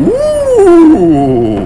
Ooh! 0.00 1.60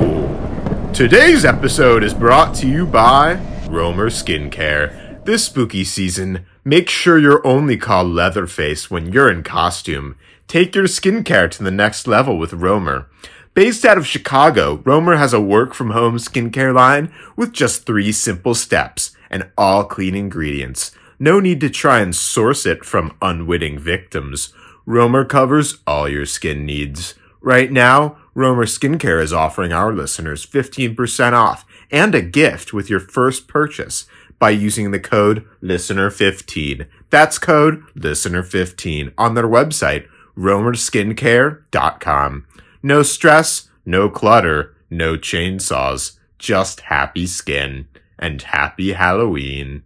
Today's 0.92 1.44
episode 1.44 2.02
is 2.02 2.12
brought 2.12 2.52
to 2.56 2.66
you 2.66 2.84
by 2.84 3.34
Romer 3.68 4.10
Skincare. 4.10 5.24
This 5.24 5.44
spooky 5.44 5.84
season, 5.84 6.44
make 6.64 6.90
sure 6.90 7.16
you're 7.16 7.46
only 7.46 7.76
called 7.76 8.08
Leatherface 8.08 8.90
when 8.90 9.12
you're 9.12 9.30
in 9.30 9.44
costume. 9.44 10.16
Take 10.48 10.74
your 10.74 10.86
skincare 10.86 11.48
to 11.52 11.62
the 11.62 11.70
next 11.70 12.08
level 12.08 12.36
with 12.36 12.52
Romer. 12.54 13.08
Based 13.54 13.84
out 13.84 13.98
of 13.98 14.06
Chicago, 14.06 14.82
Romer 14.84 15.14
has 15.14 15.32
a 15.32 15.40
work 15.40 15.72
from 15.72 15.90
home 15.90 16.16
skincare 16.16 16.74
line 16.74 17.12
with 17.36 17.52
just 17.52 17.86
three 17.86 18.10
simple 18.10 18.56
steps 18.56 19.16
and 19.30 19.48
all 19.56 19.84
clean 19.84 20.16
ingredients. 20.16 20.90
No 21.20 21.38
need 21.38 21.60
to 21.60 21.70
try 21.70 22.00
and 22.00 22.12
source 22.12 22.66
it 22.66 22.84
from 22.84 23.16
unwitting 23.22 23.78
victims. 23.78 24.52
Romer 24.86 25.24
covers 25.24 25.78
all 25.86 26.08
your 26.08 26.26
skin 26.26 26.66
needs. 26.66 27.14
Right 27.44 27.70
now, 27.70 28.16
Romer 28.32 28.64
Skincare 28.64 29.22
is 29.22 29.34
offering 29.34 29.70
our 29.70 29.92
listeners 29.92 30.46
15% 30.46 31.34
off 31.34 31.66
and 31.90 32.14
a 32.14 32.22
gift 32.22 32.72
with 32.72 32.88
your 32.88 33.00
first 33.00 33.48
purchase 33.48 34.06
by 34.38 34.48
using 34.48 34.92
the 34.92 34.98
code 34.98 35.44
LISTENER15. 35.62 36.86
That's 37.10 37.38
code 37.38 37.84
LISTENER15 37.96 39.12
on 39.18 39.34
their 39.34 39.46
website, 39.46 40.08
romerskincare.com. 40.38 42.46
No 42.82 43.02
stress, 43.02 43.68
no 43.84 44.08
clutter, 44.08 44.74
no 44.88 45.18
chainsaws, 45.18 46.16
just 46.38 46.80
happy 46.80 47.26
skin 47.26 47.88
and 48.18 48.40
happy 48.40 48.94
Halloween. 48.94 49.82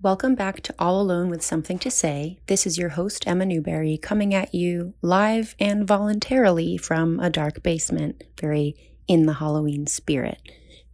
Welcome 0.00 0.36
back 0.36 0.60
to 0.60 0.74
All 0.78 1.00
Alone 1.00 1.28
with 1.28 1.42
Something 1.42 1.76
to 1.80 1.90
Say. 1.90 2.38
This 2.46 2.68
is 2.68 2.78
your 2.78 2.90
host, 2.90 3.26
Emma 3.26 3.44
Newberry, 3.44 3.98
coming 3.98 4.32
at 4.32 4.54
you 4.54 4.94
live 5.02 5.56
and 5.58 5.88
voluntarily 5.88 6.76
from 6.76 7.18
a 7.18 7.28
dark 7.28 7.64
basement, 7.64 8.22
very 8.40 8.76
in 9.08 9.26
the 9.26 9.32
Halloween 9.32 9.88
spirit. 9.88 10.40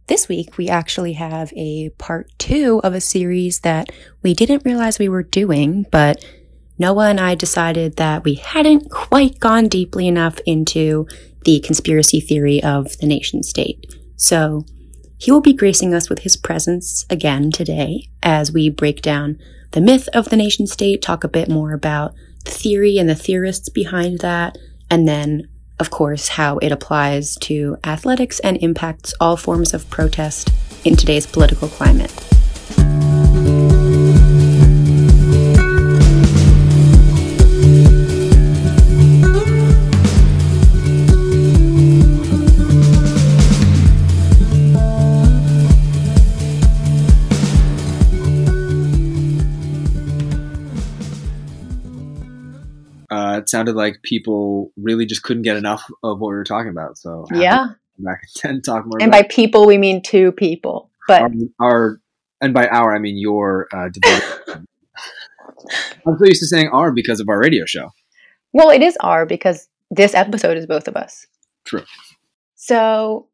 This 0.07 0.27
week, 0.27 0.57
we 0.57 0.69
actually 0.69 1.13
have 1.13 1.53
a 1.55 1.89
part 1.99 2.31
two 2.39 2.81
of 2.83 2.95
a 2.95 2.99
series 2.99 3.59
that 3.59 3.91
we 4.23 4.33
didn't 4.33 4.65
realize 4.65 4.97
we 4.97 5.07
were 5.07 5.21
doing, 5.21 5.85
but 5.91 6.25
Noah 6.79 7.09
and 7.09 7.19
I 7.19 7.35
decided 7.35 7.97
that 7.97 8.23
we 8.23 8.33
hadn't 8.33 8.89
quite 8.89 9.39
gone 9.39 9.67
deeply 9.67 10.07
enough 10.07 10.39
into 10.47 11.07
the 11.43 11.59
conspiracy 11.59 12.19
theory 12.19 12.63
of 12.63 12.97
the 12.97 13.05
nation 13.05 13.43
state. 13.43 13.85
So 14.15 14.65
he 15.25 15.31
will 15.31 15.41
be 15.41 15.53
gracing 15.53 15.91
us 15.91 16.07
with 16.07 16.19
his 16.19 16.37
presence 16.37 17.03
again 17.09 17.49
today 17.49 18.07
as 18.21 18.51
we 18.51 18.69
break 18.69 19.01
down 19.01 19.39
the 19.71 19.81
myth 19.81 20.07
of 20.13 20.29
the 20.29 20.35
nation 20.35 20.67
state, 20.67 21.01
talk 21.01 21.23
a 21.23 21.27
bit 21.27 21.49
more 21.49 21.73
about 21.73 22.13
the 22.43 22.51
theory 22.51 22.99
and 22.99 23.09
the 23.09 23.15
theorists 23.15 23.67
behind 23.67 24.19
that, 24.19 24.55
and 24.87 25.07
then, 25.07 25.47
of 25.79 25.89
course, 25.89 26.27
how 26.27 26.59
it 26.59 26.71
applies 26.71 27.37
to 27.37 27.75
athletics 27.83 28.39
and 28.41 28.57
impacts 28.57 29.15
all 29.19 29.35
forms 29.35 29.73
of 29.73 29.89
protest 29.89 30.51
in 30.85 30.95
today's 30.95 31.25
political 31.25 31.69
climate. 31.69 32.34
It 53.45 53.49
sounded 53.49 53.75
like 53.75 54.01
people 54.01 54.71
really 54.75 55.05
just 55.05 55.21
couldn't 55.23 55.43
get 55.43 55.55
enough 55.55 55.89
of 56.03 56.19
what 56.19 56.29
we 56.29 56.33
were 56.35 56.43
talking 56.43 56.69
about. 56.71 56.97
So 56.97 57.25
Yeah. 57.31 57.67
back 57.99 58.21
and 58.43 58.63
talk 58.63 58.85
more. 58.85 58.99
And 58.99 59.11
by 59.11 59.21
people, 59.23 59.67
we 59.67 59.77
mean 59.77 60.01
two 60.01 60.31
people. 60.31 60.89
But 61.07 61.21
our, 61.21 61.29
our 61.61 62.01
and 62.41 62.53
by 62.53 62.67
our 62.67 62.95
I 62.95 62.99
mean 62.99 63.17
your 63.17 63.67
uh. 63.71 63.89
I'm 66.07 66.17
so 66.17 66.25
used 66.25 66.41
to 66.41 66.47
saying 66.47 66.69
our 66.69 66.91
because 66.91 67.19
of 67.19 67.29
our 67.29 67.39
radio 67.39 67.65
show. 67.65 67.91
well, 68.53 68.69
it 68.69 68.81
is 68.81 68.97
our 69.01 69.25
because 69.25 69.67
this 69.91 70.13
episode 70.15 70.57
is 70.57 70.65
both 70.65 70.87
of 70.87 70.95
us. 70.95 71.25
True. 71.65 71.83
So 72.55 73.27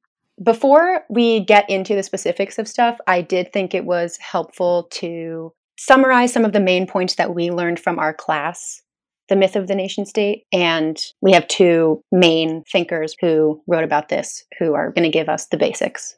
before 0.44 1.03
we 1.09 1.40
get 1.46 1.69
into 1.69 1.96
the 1.96 2.03
specifics 2.03 2.58
of 2.59 2.68
stuff, 2.68 2.97
I 3.08 3.22
did 3.22 3.53
think 3.53 3.74
it 3.74 3.85
was 3.85 4.18
helpful 4.18 4.88
to 4.91 5.53
summarize 5.78 6.31
some 6.34 6.46
of 6.46 6.53
the 6.53 6.59
main 6.59 6.85
points 6.88 7.16
that 7.16 7.34
we 7.34 7.50
learned 7.52 7.80
from 7.80 8.00
our 8.00 8.14
class, 8.14 8.81
The 9.30 9.36
Myth 9.36 9.56
of 9.56 9.68
the 9.68 9.76
Nation 9.76 10.06
State. 10.06 10.46
And 10.52 11.02
we 11.22 11.32
have 11.32 11.48
two 11.48 12.04
main 12.12 12.64
thinkers 12.72 13.16
who 13.22 13.62
wrote 13.68 13.84
about 13.84 14.09
this 14.09 14.44
who 14.59 14.74
are 14.74 14.92
going 14.92 15.09
to 15.09 15.18
give 15.18 15.30
us 15.30 15.48
the 15.48 15.58
basics. 15.58 16.18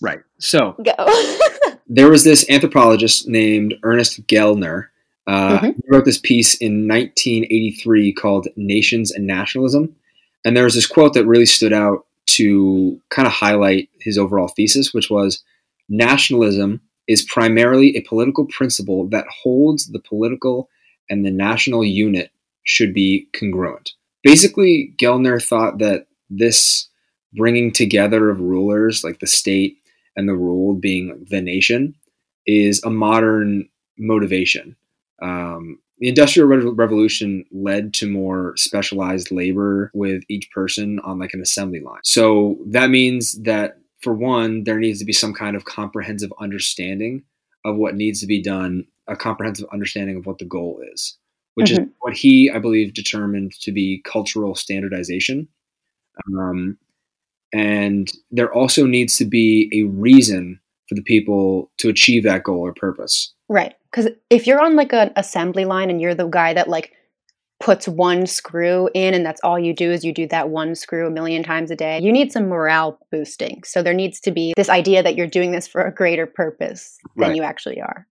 Right. 0.00 0.20
So 0.38 0.76
Go. 0.84 0.94
there 1.86 2.10
was 2.10 2.24
this 2.24 2.48
anthropologist 2.50 3.28
named 3.28 3.74
Ernest 3.82 4.26
Gellner. 4.26 4.88
Uh, 5.26 5.58
Mhm. 5.58 5.76
He 5.76 5.82
wrote 5.88 6.04
this 6.04 6.18
piece 6.18 6.54
in 6.56 6.86
1983 6.86 8.12
called 8.12 8.48
Nations 8.56 9.10
and 9.10 9.26
Nationalism. 9.26 9.94
And 10.44 10.56
there 10.56 10.64
was 10.64 10.74
this 10.74 10.86
quote 10.86 11.14
that 11.14 11.26
really 11.26 11.46
stood 11.46 11.72
out 11.72 12.06
to 12.26 13.00
kind 13.10 13.26
of 13.26 13.32
highlight 13.32 13.88
his 14.00 14.18
overall 14.18 14.48
thesis, 14.48 14.92
which 14.92 15.10
was 15.10 15.42
nationalism 15.88 16.80
is 17.06 17.22
primarily 17.22 17.96
a 17.96 18.02
political 18.02 18.46
principle 18.46 19.06
that 19.08 19.26
holds 19.28 19.86
the 19.86 19.98
political 19.98 20.68
and 21.08 21.24
the 21.24 21.30
national 21.30 21.84
unit 21.84 22.30
should 22.64 22.94
be 22.94 23.28
congruent. 23.38 23.92
Basically, 24.22 24.94
Gellner 24.98 25.42
thought 25.42 25.78
that 25.78 26.06
this 26.30 26.88
bringing 27.34 27.72
together 27.72 28.30
of 28.30 28.40
rulers, 28.40 29.04
like 29.04 29.20
the 29.20 29.26
state 29.26 29.76
and 30.16 30.28
the 30.28 30.34
ruled 30.34 30.80
being 30.80 31.26
the 31.28 31.40
nation, 31.40 31.94
is 32.46 32.82
a 32.84 32.90
modern 32.90 33.68
motivation. 33.98 34.76
Um, 35.20 35.78
the 35.98 36.08
Industrial 36.08 36.48
Revolution 36.48 37.44
led 37.52 37.94
to 37.94 38.10
more 38.10 38.54
specialized 38.56 39.30
labor 39.30 39.90
with 39.94 40.22
each 40.28 40.50
person 40.50 40.98
on 41.00 41.18
like 41.18 41.34
an 41.34 41.40
assembly 41.40 41.80
line. 41.80 42.00
So 42.02 42.58
that 42.66 42.90
means 42.90 43.40
that 43.42 43.78
for 44.00 44.12
one, 44.12 44.64
there 44.64 44.78
needs 44.78 44.98
to 44.98 45.04
be 45.04 45.12
some 45.12 45.32
kind 45.32 45.56
of 45.56 45.64
comprehensive 45.64 46.32
understanding 46.38 47.22
of 47.64 47.76
what 47.76 47.94
needs 47.94 48.20
to 48.20 48.26
be 48.26 48.42
done, 48.42 48.86
a 49.08 49.16
comprehensive 49.16 49.66
understanding 49.72 50.16
of 50.16 50.26
what 50.26 50.38
the 50.38 50.44
goal 50.44 50.80
is, 50.92 51.16
which 51.54 51.70
is 51.70 51.78
what 52.00 52.14
he, 52.14 52.50
I 52.50 52.58
believe, 52.58 52.94
determined 52.94 53.52
to 53.60 53.72
be 53.72 54.02
cultural 54.04 54.54
standardization. 54.54 55.48
Um, 56.38 56.78
and 57.52 58.10
there 58.30 58.52
also 58.52 58.86
needs 58.86 59.16
to 59.18 59.24
be 59.24 59.70
a 59.72 59.84
reason 59.84 60.60
for 60.88 60.94
the 60.94 61.02
people 61.02 61.70
to 61.78 61.88
achieve 61.88 62.24
that 62.24 62.42
goal 62.42 62.60
or 62.60 62.74
purpose. 62.74 63.32
Right. 63.48 63.74
Because 63.90 64.10
if 64.30 64.46
you're 64.46 64.60
on 64.60 64.76
like 64.76 64.92
an 64.92 65.12
assembly 65.16 65.64
line 65.64 65.90
and 65.90 66.00
you're 66.00 66.14
the 66.14 66.26
guy 66.26 66.52
that 66.54 66.68
like 66.68 66.92
puts 67.60 67.86
one 67.86 68.26
screw 68.26 68.90
in 68.94 69.14
and 69.14 69.24
that's 69.24 69.40
all 69.42 69.58
you 69.58 69.72
do 69.72 69.90
is 69.90 70.04
you 70.04 70.12
do 70.12 70.26
that 70.26 70.50
one 70.50 70.74
screw 70.74 71.06
a 71.06 71.10
million 71.10 71.42
times 71.42 71.70
a 71.70 71.76
day, 71.76 72.00
you 72.00 72.12
need 72.12 72.32
some 72.32 72.48
morale 72.48 72.98
boosting. 73.10 73.62
So 73.64 73.82
there 73.82 73.94
needs 73.94 74.20
to 74.20 74.30
be 74.30 74.52
this 74.56 74.68
idea 74.68 75.02
that 75.02 75.16
you're 75.16 75.26
doing 75.26 75.52
this 75.52 75.68
for 75.68 75.82
a 75.82 75.94
greater 75.94 76.26
purpose 76.26 76.98
than 77.16 77.28
Right. 77.28 77.36
you 77.36 77.42
actually 77.42 77.80
are. 77.80 78.06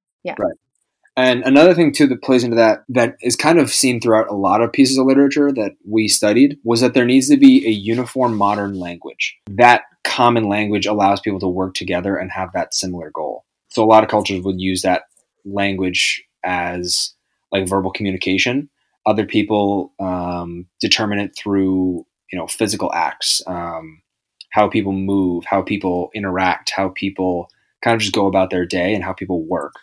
And 1.15 1.43
another 1.43 1.75
thing 1.75 1.93
too 1.93 2.07
that 2.07 2.23
plays 2.23 2.43
into 2.43 2.55
that 2.55 2.83
that 2.89 3.17
is 3.21 3.35
kind 3.35 3.59
of 3.59 3.69
seen 3.69 4.01
throughout 4.01 4.29
a 4.29 4.35
lot 4.35 4.61
of 4.61 4.73
pieces 4.73 4.97
of 4.97 5.05
literature 5.05 5.51
that 5.51 5.73
we 5.87 6.07
studied 6.07 6.57
was 6.63 6.81
that 6.81 6.95
there 6.95 7.05
needs 7.05 7.29
to 7.29 7.37
be 7.37 7.65
a 7.67 7.71
uniform 7.71 8.35
modern 8.35 8.79
language. 8.79 9.37
That 9.47 9.83
common 10.03 10.49
language 10.49 10.85
allows 10.85 11.19
people 11.19 11.39
to 11.39 11.47
work 11.47 11.75
together 11.75 12.17
and 12.17 12.31
have 12.31 12.51
that 12.53 12.73
similar 12.73 13.11
goal. 13.11 13.45
So 13.69 13.83
a 13.83 13.85
lot 13.85 14.03
of 14.03 14.09
cultures 14.09 14.43
would 14.43 14.59
use 14.59 14.81
that 14.81 15.03
language 15.45 16.23
as 16.43 17.13
like 17.51 17.67
verbal 17.67 17.91
communication. 17.91 18.69
Other 19.05 19.25
people 19.25 19.93
um, 19.99 20.65
determine 20.79 21.19
it 21.19 21.35
through 21.35 22.05
you 22.31 22.39
know 22.39 22.47
physical 22.47 22.91
acts, 22.91 23.43
um, 23.45 24.01
how 24.49 24.67
people 24.67 24.93
move, 24.93 25.45
how 25.45 25.61
people 25.61 26.09
interact, 26.15 26.71
how 26.71 26.89
people 26.89 27.49
kind 27.83 27.93
of 27.93 28.01
just 28.01 28.13
go 28.13 28.25
about 28.25 28.49
their 28.49 28.65
day, 28.65 28.95
and 28.95 29.03
how 29.03 29.13
people 29.13 29.45
work 29.45 29.73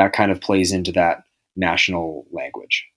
that 0.00 0.14
kind 0.14 0.32
of 0.32 0.40
plays 0.40 0.72
into 0.72 0.92
that 0.92 1.24
national 1.56 2.24
language. 2.32 2.88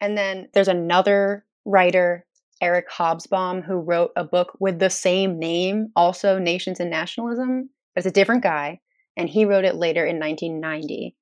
And 0.00 0.16
then 0.16 0.48
there's 0.54 0.68
another 0.68 1.44
writer, 1.66 2.24
Eric 2.62 2.88
Hobsbawm, 2.90 3.62
who 3.62 3.74
wrote 3.74 4.12
a 4.16 4.24
book 4.24 4.56
with 4.58 4.78
the 4.78 4.88
same 4.88 5.38
name, 5.38 5.88
also 5.94 6.38
Nations 6.38 6.80
and 6.80 6.90
Nationalism. 6.90 7.68
But 7.94 8.00
it's 8.00 8.10
a 8.10 8.18
different 8.18 8.42
guy, 8.42 8.80
and 9.16 9.28
he 9.28 9.44
wrote 9.44 9.66
it 9.66 9.74
later 9.74 10.06
in 10.06 10.18
1990. 10.18 11.14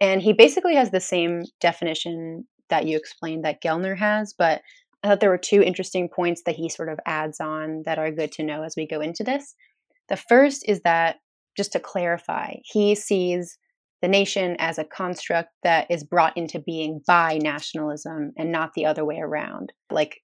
And 0.00 0.22
he 0.22 0.32
basically 0.32 0.76
has 0.76 0.90
the 0.90 1.00
same 1.00 1.42
definition 1.60 2.46
that 2.70 2.86
you 2.86 2.96
explained 2.96 3.44
that 3.44 3.62
Gellner 3.62 3.98
has, 3.98 4.32
but 4.32 4.62
I 5.02 5.08
thought 5.08 5.20
there 5.20 5.30
were 5.30 5.38
two 5.38 5.62
interesting 5.62 6.08
points 6.08 6.42
that 6.46 6.56
he 6.56 6.70
sort 6.70 6.88
of 6.88 6.98
adds 7.04 7.38
on 7.38 7.82
that 7.84 7.98
are 7.98 8.10
good 8.10 8.32
to 8.32 8.42
know 8.42 8.62
as 8.62 8.76
we 8.76 8.86
go 8.86 9.00
into 9.00 9.24
this. 9.24 9.54
The 10.08 10.16
first 10.16 10.64
is 10.66 10.80
that, 10.82 11.16
just 11.56 11.72
to 11.72 11.80
clarify, 11.80 12.54
he 12.64 12.94
sees 12.94 13.58
the 14.02 14.08
nation 14.08 14.56
as 14.58 14.78
a 14.78 14.84
construct 14.84 15.50
that 15.62 15.86
is 15.90 16.04
brought 16.04 16.36
into 16.36 16.58
being 16.58 17.02
by 17.06 17.38
nationalism 17.38 18.32
and 18.36 18.50
not 18.50 18.72
the 18.74 18.86
other 18.86 19.04
way 19.04 19.18
around. 19.18 19.72
Like 19.90 20.22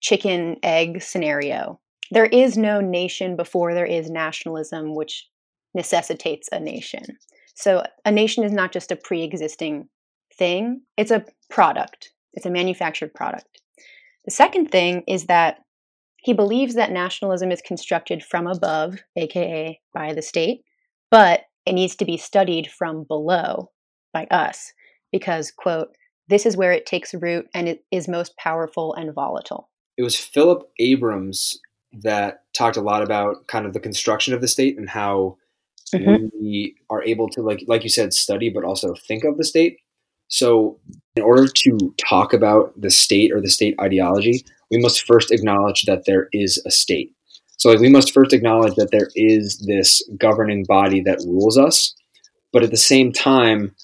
chicken 0.00 0.56
egg 0.62 1.02
scenario. 1.02 1.80
There 2.10 2.26
is 2.26 2.56
no 2.56 2.80
nation 2.80 3.36
before 3.36 3.74
there 3.74 3.86
is 3.86 4.10
nationalism, 4.10 4.94
which 4.94 5.28
necessitates 5.74 6.48
a 6.52 6.60
nation. 6.60 7.04
So 7.54 7.84
a 8.04 8.12
nation 8.12 8.44
is 8.44 8.52
not 8.52 8.72
just 8.72 8.92
a 8.92 8.96
pre 8.96 9.22
existing 9.22 9.88
thing, 10.36 10.82
it's 10.96 11.10
a 11.10 11.24
product, 11.48 12.12
it's 12.34 12.46
a 12.46 12.50
manufactured 12.50 13.14
product. 13.14 13.60
The 14.24 14.30
second 14.30 14.70
thing 14.70 15.02
is 15.06 15.26
that 15.26 15.58
he 16.18 16.32
believes 16.32 16.74
that 16.74 16.90
nationalism 16.90 17.50
is 17.52 17.62
constructed 17.62 18.22
from 18.22 18.46
above, 18.46 18.96
aka 19.16 19.80
by 19.94 20.12
the 20.12 20.22
state, 20.22 20.62
but 21.10 21.42
it 21.66 21.72
needs 21.72 21.96
to 21.96 22.04
be 22.04 22.16
studied 22.16 22.70
from 22.70 23.04
below 23.04 23.70
by 24.12 24.26
us 24.30 24.72
because, 25.12 25.50
quote, 25.50 25.88
this 26.28 26.46
is 26.46 26.56
where 26.56 26.72
it 26.72 26.86
takes 26.86 27.14
root 27.14 27.46
and 27.54 27.68
it 27.68 27.84
is 27.90 28.08
most 28.08 28.36
powerful 28.36 28.94
and 28.94 29.14
volatile. 29.14 29.68
It 29.96 30.02
was 30.02 30.16
Philip 30.16 30.68
Abrams 30.78 31.58
that 32.02 32.42
talked 32.54 32.76
a 32.76 32.82
lot 32.82 33.02
about 33.02 33.46
kind 33.46 33.66
of 33.66 33.72
the 33.72 33.80
construction 33.80 34.34
of 34.34 34.40
the 34.40 34.48
state 34.48 34.76
and 34.76 34.88
how 34.88 35.36
mm-hmm. 35.94 36.26
we 36.40 36.74
are 36.90 37.02
able 37.02 37.28
to 37.30 37.42
like 37.42 37.64
like 37.66 37.84
you 37.84 37.88
said 37.88 38.12
study 38.12 38.50
but 38.50 38.64
also 38.64 38.94
think 39.06 39.24
of 39.24 39.36
the 39.36 39.44
state 39.44 39.78
so 40.28 40.78
in 41.14 41.22
order 41.22 41.46
to 41.46 41.94
talk 41.98 42.32
about 42.32 42.78
the 42.78 42.90
state 42.90 43.32
or 43.32 43.40
the 43.40 43.48
state 43.48 43.74
ideology 43.80 44.44
we 44.70 44.78
must 44.78 45.06
first 45.06 45.30
acknowledge 45.30 45.84
that 45.84 46.04
there 46.04 46.28
is 46.32 46.62
a 46.66 46.70
state 46.70 47.14
so 47.56 47.70
like 47.70 47.80
we 47.80 47.88
must 47.88 48.12
first 48.12 48.32
acknowledge 48.32 48.74
that 48.74 48.90
there 48.90 49.08
is 49.14 49.58
this 49.66 50.02
governing 50.18 50.64
body 50.64 51.00
that 51.00 51.22
rules 51.26 51.58
us 51.58 51.94
but 52.52 52.62
at 52.62 52.70
the 52.70 52.76
same 52.76 53.12
time 53.12 53.74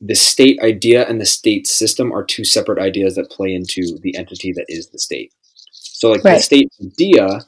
the 0.00 0.14
state 0.14 0.58
idea 0.60 1.06
and 1.08 1.20
the 1.20 1.26
state 1.26 1.66
system 1.66 2.12
are 2.12 2.24
two 2.24 2.44
separate 2.44 2.78
ideas 2.78 3.14
that 3.14 3.30
play 3.30 3.54
into 3.54 3.98
the 4.02 4.16
entity 4.16 4.52
that 4.52 4.66
is 4.68 4.88
the 4.88 4.98
state 4.98 5.32
so 5.70 6.10
like 6.10 6.24
right. 6.24 6.36
the 6.36 6.42
state 6.42 6.72
idea 6.82 7.40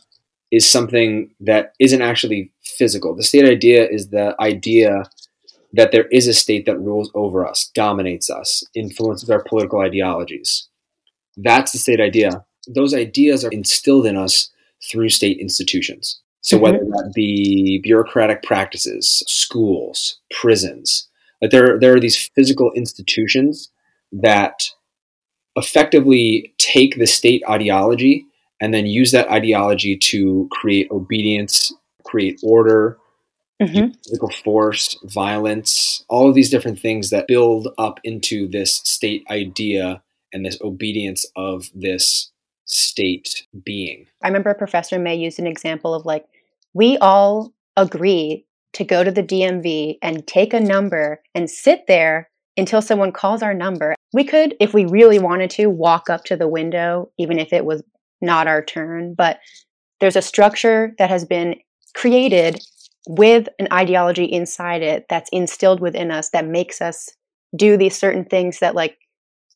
is 0.50 0.69
something 0.69 1.31
that 1.40 1.73
isn't 1.81 2.02
actually 2.02 2.52
physical. 2.62 3.14
The 3.14 3.23
state 3.23 3.44
idea 3.44 3.88
is 3.88 4.08
the 4.08 4.34
idea 4.40 5.05
that 5.73 5.93
there 5.93 6.06
is 6.06 6.26
a 6.26 6.34
state 6.34 6.64
that 6.67 6.78
rules 6.78 7.11
over 7.14 7.46
us, 7.46 7.70
dominates 7.75 8.31
us, 8.31 8.64
influences 8.75 9.28
our 9.28 9.43
political 9.43 9.81
ideologies. 9.81 10.69
That's 11.37 11.73
the 11.73 11.78
state 11.78 12.00
idea. 12.00 12.44
Those 12.69 12.94
ideas 12.94 13.44
are 13.44 13.50
instilled 13.50 14.06
in 14.06 14.17
us 14.17 14.50
through 14.90 15.08
state 15.08 15.38
institutions. 15.38 16.20
So 16.40 16.56
mm-hmm. 16.56 16.62
whether 16.62 16.78
that 16.78 17.12
be 17.14 17.80
bureaucratic 17.82 18.42
practices, 18.42 19.22
schools, 19.26 20.20
prisons, 20.30 21.08
like 21.42 21.50
there, 21.50 21.78
there 21.78 21.94
are 21.94 22.00
these 22.00 22.28
physical 22.34 22.72
institutions 22.72 23.70
that 24.12 24.68
effectively 25.56 26.54
take 26.58 26.96
the 26.96 27.06
state 27.06 27.42
ideology 27.48 28.26
and 28.60 28.72
then 28.72 28.86
use 28.86 29.12
that 29.12 29.28
ideology 29.30 29.96
to 29.96 30.48
create 30.50 30.90
obedience, 30.90 31.72
create 32.04 32.38
order, 32.42 32.98
mm-hmm. 33.60 33.92
physical 34.04 34.30
force, 34.30 34.96
violence, 35.04 36.04
all 36.08 36.28
of 36.28 36.34
these 36.34 36.50
different 36.50 36.78
things 36.78 37.10
that 37.10 37.26
build 37.26 37.68
up 37.78 38.00
into 38.04 38.48
this 38.48 38.74
state 38.84 39.24
idea 39.30 40.02
and 40.32 40.44
this 40.44 40.58
obedience 40.60 41.26
of 41.36 41.70
this 41.74 42.30
state 42.66 43.46
being. 43.64 44.06
I 44.22 44.28
remember 44.28 44.52
Professor 44.54 44.98
May 44.98 45.16
used 45.16 45.38
an 45.38 45.46
example 45.46 45.94
of 45.94 46.04
like, 46.04 46.26
we 46.74 46.98
all 46.98 47.52
agree 47.76 48.44
to 48.74 48.84
go 48.84 49.02
to 49.02 49.10
the 49.10 49.22
DMV 49.22 49.98
and 50.02 50.26
take 50.26 50.52
a 50.52 50.60
number 50.60 51.22
and 51.34 51.48
sit 51.48 51.86
there 51.86 52.28
until 52.56 52.82
someone 52.82 53.12
calls 53.12 53.42
our 53.42 53.54
number. 53.54 53.94
We 54.12 54.24
could, 54.24 54.54
if 54.60 54.74
we 54.74 54.84
really 54.84 55.18
wanted 55.18 55.50
to, 55.50 55.66
walk 55.70 56.10
up 56.10 56.24
to 56.24 56.36
the 56.36 56.48
window, 56.48 57.10
even 57.18 57.38
if 57.38 57.52
it 57.52 57.64
was 57.64 57.82
not 58.20 58.46
our 58.46 58.64
turn, 58.64 59.14
but 59.14 59.38
there's 60.00 60.16
a 60.16 60.22
structure 60.22 60.94
that 60.98 61.10
has 61.10 61.24
been 61.24 61.56
created 61.94 62.62
with 63.08 63.48
an 63.58 63.68
ideology 63.72 64.24
inside 64.24 64.82
it 64.82 65.06
that's 65.08 65.30
instilled 65.32 65.80
within 65.80 66.10
us 66.10 66.30
that 66.30 66.46
makes 66.46 66.82
us 66.82 67.10
do 67.54 67.76
these 67.76 67.96
certain 67.96 68.24
things 68.24 68.58
that 68.58 68.74
like 68.74 68.98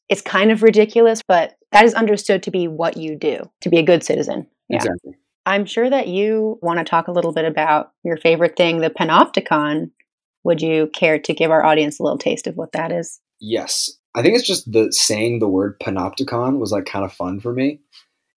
it's 0.08 0.22
kind 0.22 0.50
of 0.50 0.62
ridiculous, 0.62 1.22
but 1.26 1.54
that 1.72 1.84
is 1.84 1.94
understood 1.94 2.42
to 2.44 2.50
be 2.50 2.68
what 2.68 2.96
you 2.96 3.16
do 3.16 3.50
to 3.60 3.68
be 3.68 3.78
a 3.78 3.82
good 3.82 4.02
citizen. 4.02 4.46
Yeah. 4.68 4.76
Exactly. 4.76 5.16
I'm 5.46 5.64
sure 5.64 5.88
that 5.88 6.08
you 6.08 6.58
want 6.62 6.78
to 6.78 6.84
talk 6.84 7.08
a 7.08 7.12
little 7.12 7.32
bit 7.32 7.44
about 7.44 7.92
your 8.04 8.16
favorite 8.16 8.56
thing, 8.56 8.78
the 8.78 8.90
panopticon. 8.90 9.90
Would 10.44 10.62
you 10.62 10.88
care 10.94 11.18
to 11.18 11.34
give 11.34 11.50
our 11.50 11.64
audience 11.64 11.98
a 11.98 12.02
little 12.02 12.18
taste 12.18 12.46
of 12.46 12.56
what 12.56 12.72
that 12.72 12.92
is? 12.92 13.20
Yes. 13.40 13.90
I 14.14 14.22
think 14.22 14.36
it's 14.36 14.46
just 14.46 14.70
the 14.70 14.92
saying 14.92 15.38
the 15.38 15.48
word 15.48 15.78
panopticon 15.80 16.58
was 16.58 16.72
like 16.72 16.86
kind 16.86 17.04
of 17.04 17.12
fun 17.12 17.40
for 17.40 17.52
me 17.52 17.80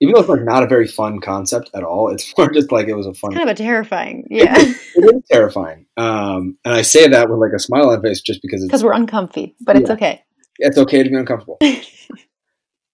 even 0.04 0.16
though 0.16 0.20
it's 0.20 0.30
like 0.30 0.44
not 0.44 0.64
a 0.64 0.68
very 0.68 0.86
fun 0.86 1.22
concept 1.22 1.70
at 1.74 1.84
all, 1.84 2.10
it's 2.10 2.34
more 2.38 2.52
just 2.52 2.72
like 2.72 2.88
it 2.88 2.96
was 2.96 3.08
a 3.08 3.14
fun. 3.14 3.32
It's 3.32 3.38
kind 3.38 3.50
of 3.50 3.54
a 3.54 3.58
terrifying, 3.58 4.28
yeah. 4.30 4.60
It, 4.60 4.78
it 4.96 5.16
is 5.16 5.24
terrifying, 5.32 5.86
um, 5.96 6.58
and 6.66 6.74
I 6.74 6.82
say 6.82 7.08
that 7.08 7.30
with 7.30 7.40
like 7.40 7.54
a 7.56 7.60
smile 7.60 7.90
on 7.90 7.98
my 7.98 8.02
face 8.02 8.22
just 8.22 8.42
because 8.42 8.66
because 8.66 8.84
we're 8.84 8.94
uncomfy, 8.94 9.56
but 9.62 9.76
yeah. 9.76 9.82
it's 9.82 9.90
okay. 9.92 10.24
It's 10.60 10.78
okay 10.78 11.04
to 11.04 11.10
be 11.10 11.16
uncomfortable. 11.16 11.58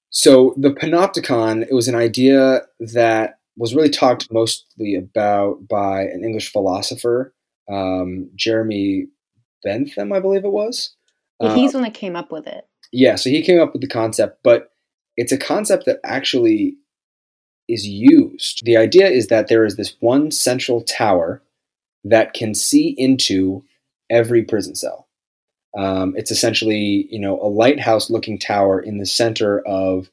so 0.10 0.54
the 0.58 0.72
panopticon, 0.72 1.64
it 1.64 1.74
was 1.74 1.88
an 1.88 1.96
idea 1.96 2.62
that 2.80 3.40
was 3.58 3.76
really 3.76 3.90
talked 3.90 4.32
mostly 4.32 4.96
about 4.96 5.68
by 5.68 6.02
an 6.02 6.24
English 6.24 6.52
philosopher, 6.52 7.34
um, 7.70 8.30
Jeremy 8.36 9.08
Bentham, 9.64 10.14
I 10.14 10.20
believe 10.20 10.46
it 10.46 10.52
was. 10.52 10.96
Yeah, 11.42 11.56
he's 11.56 11.76
um, 11.76 11.82
one 11.82 11.92
that 11.92 11.98
came 11.98 12.16
up 12.16 12.32
with 12.32 12.48
it. 12.48 12.68
Yeah, 12.92 13.16
so 13.16 13.30
he 13.30 13.44
came 13.44 13.60
up 13.60 13.74
with 13.74 13.82
the 13.82 13.88
concept, 13.88 14.40
but 14.44 14.72
it's 15.18 15.32
a 15.32 15.38
concept 15.38 15.86
that 15.86 16.00
actually 16.04 16.78
is 17.68 17.86
used. 17.86 18.66
The 18.66 18.78
idea 18.78 19.08
is 19.08 19.28
that 19.28 19.48
there 19.48 19.66
is 19.66 19.76
this 19.76 19.96
one 20.00 20.32
central 20.32 20.82
tower 20.82 21.44
that 22.04 22.34
can 22.34 22.56
see 22.56 22.96
into 22.98 23.64
every 24.10 24.44
prison 24.44 24.76
cell. 24.76 25.09
Um, 25.78 26.14
it's 26.18 26.32
essentially, 26.32 27.08
you 27.12 27.20
know, 27.20 27.40
a 27.42 27.48
lighthouse-looking 27.48 28.40
tower 28.40 28.80
in 28.80 28.98
the 28.98 29.06
center 29.06 29.60
of 29.68 30.10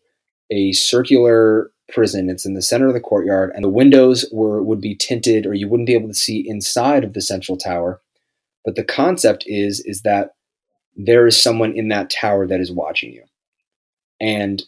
a 0.51 0.73
circular 0.73 1.71
prison. 1.89 2.29
It's 2.29 2.45
in 2.45 2.55
the 2.55 2.63
center 2.63 2.89
of 2.89 2.95
the 2.95 3.01
courtyard, 3.01 3.53
and 3.55 3.65
the 3.65 3.71
windows 3.71 4.27
were 4.33 4.63
would 4.63 4.81
be 4.81 4.95
tinted, 4.95 5.47
or 5.47 5.55
you 5.55 5.69
wouldn't 5.69 5.87
be 5.87 5.95
able 5.95 6.09
to 6.09 6.15
see 6.15 6.47
inside 6.47 7.05
of 7.05 7.15
the 7.15 7.23
central 7.23 7.57
tower. 7.57 8.01
But 8.65 8.75
the 8.75 8.85
concept 8.85 9.45
is 9.47 9.81
is 9.81 10.03
that 10.03 10.35
there 10.95 11.27
is 11.27 11.41
someone 11.41 11.73
in 11.77 11.89
that 11.89 12.11
tower 12.11 12.47
that 12.47 12.61
is 12.61 12.73
watching 12.73 13.13
you, 13.13 13.25
and 14.21 14.63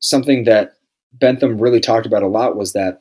something 0.00 0.44
that 0.44 0.74
Bentham 1.12 1.58
really 1.58 1.80
talked 1.80 2.06
about 2.06 2.22
a 2.22 2.28
lot 2.28 2.56
was 2.56 2.72
that 2.72 3.00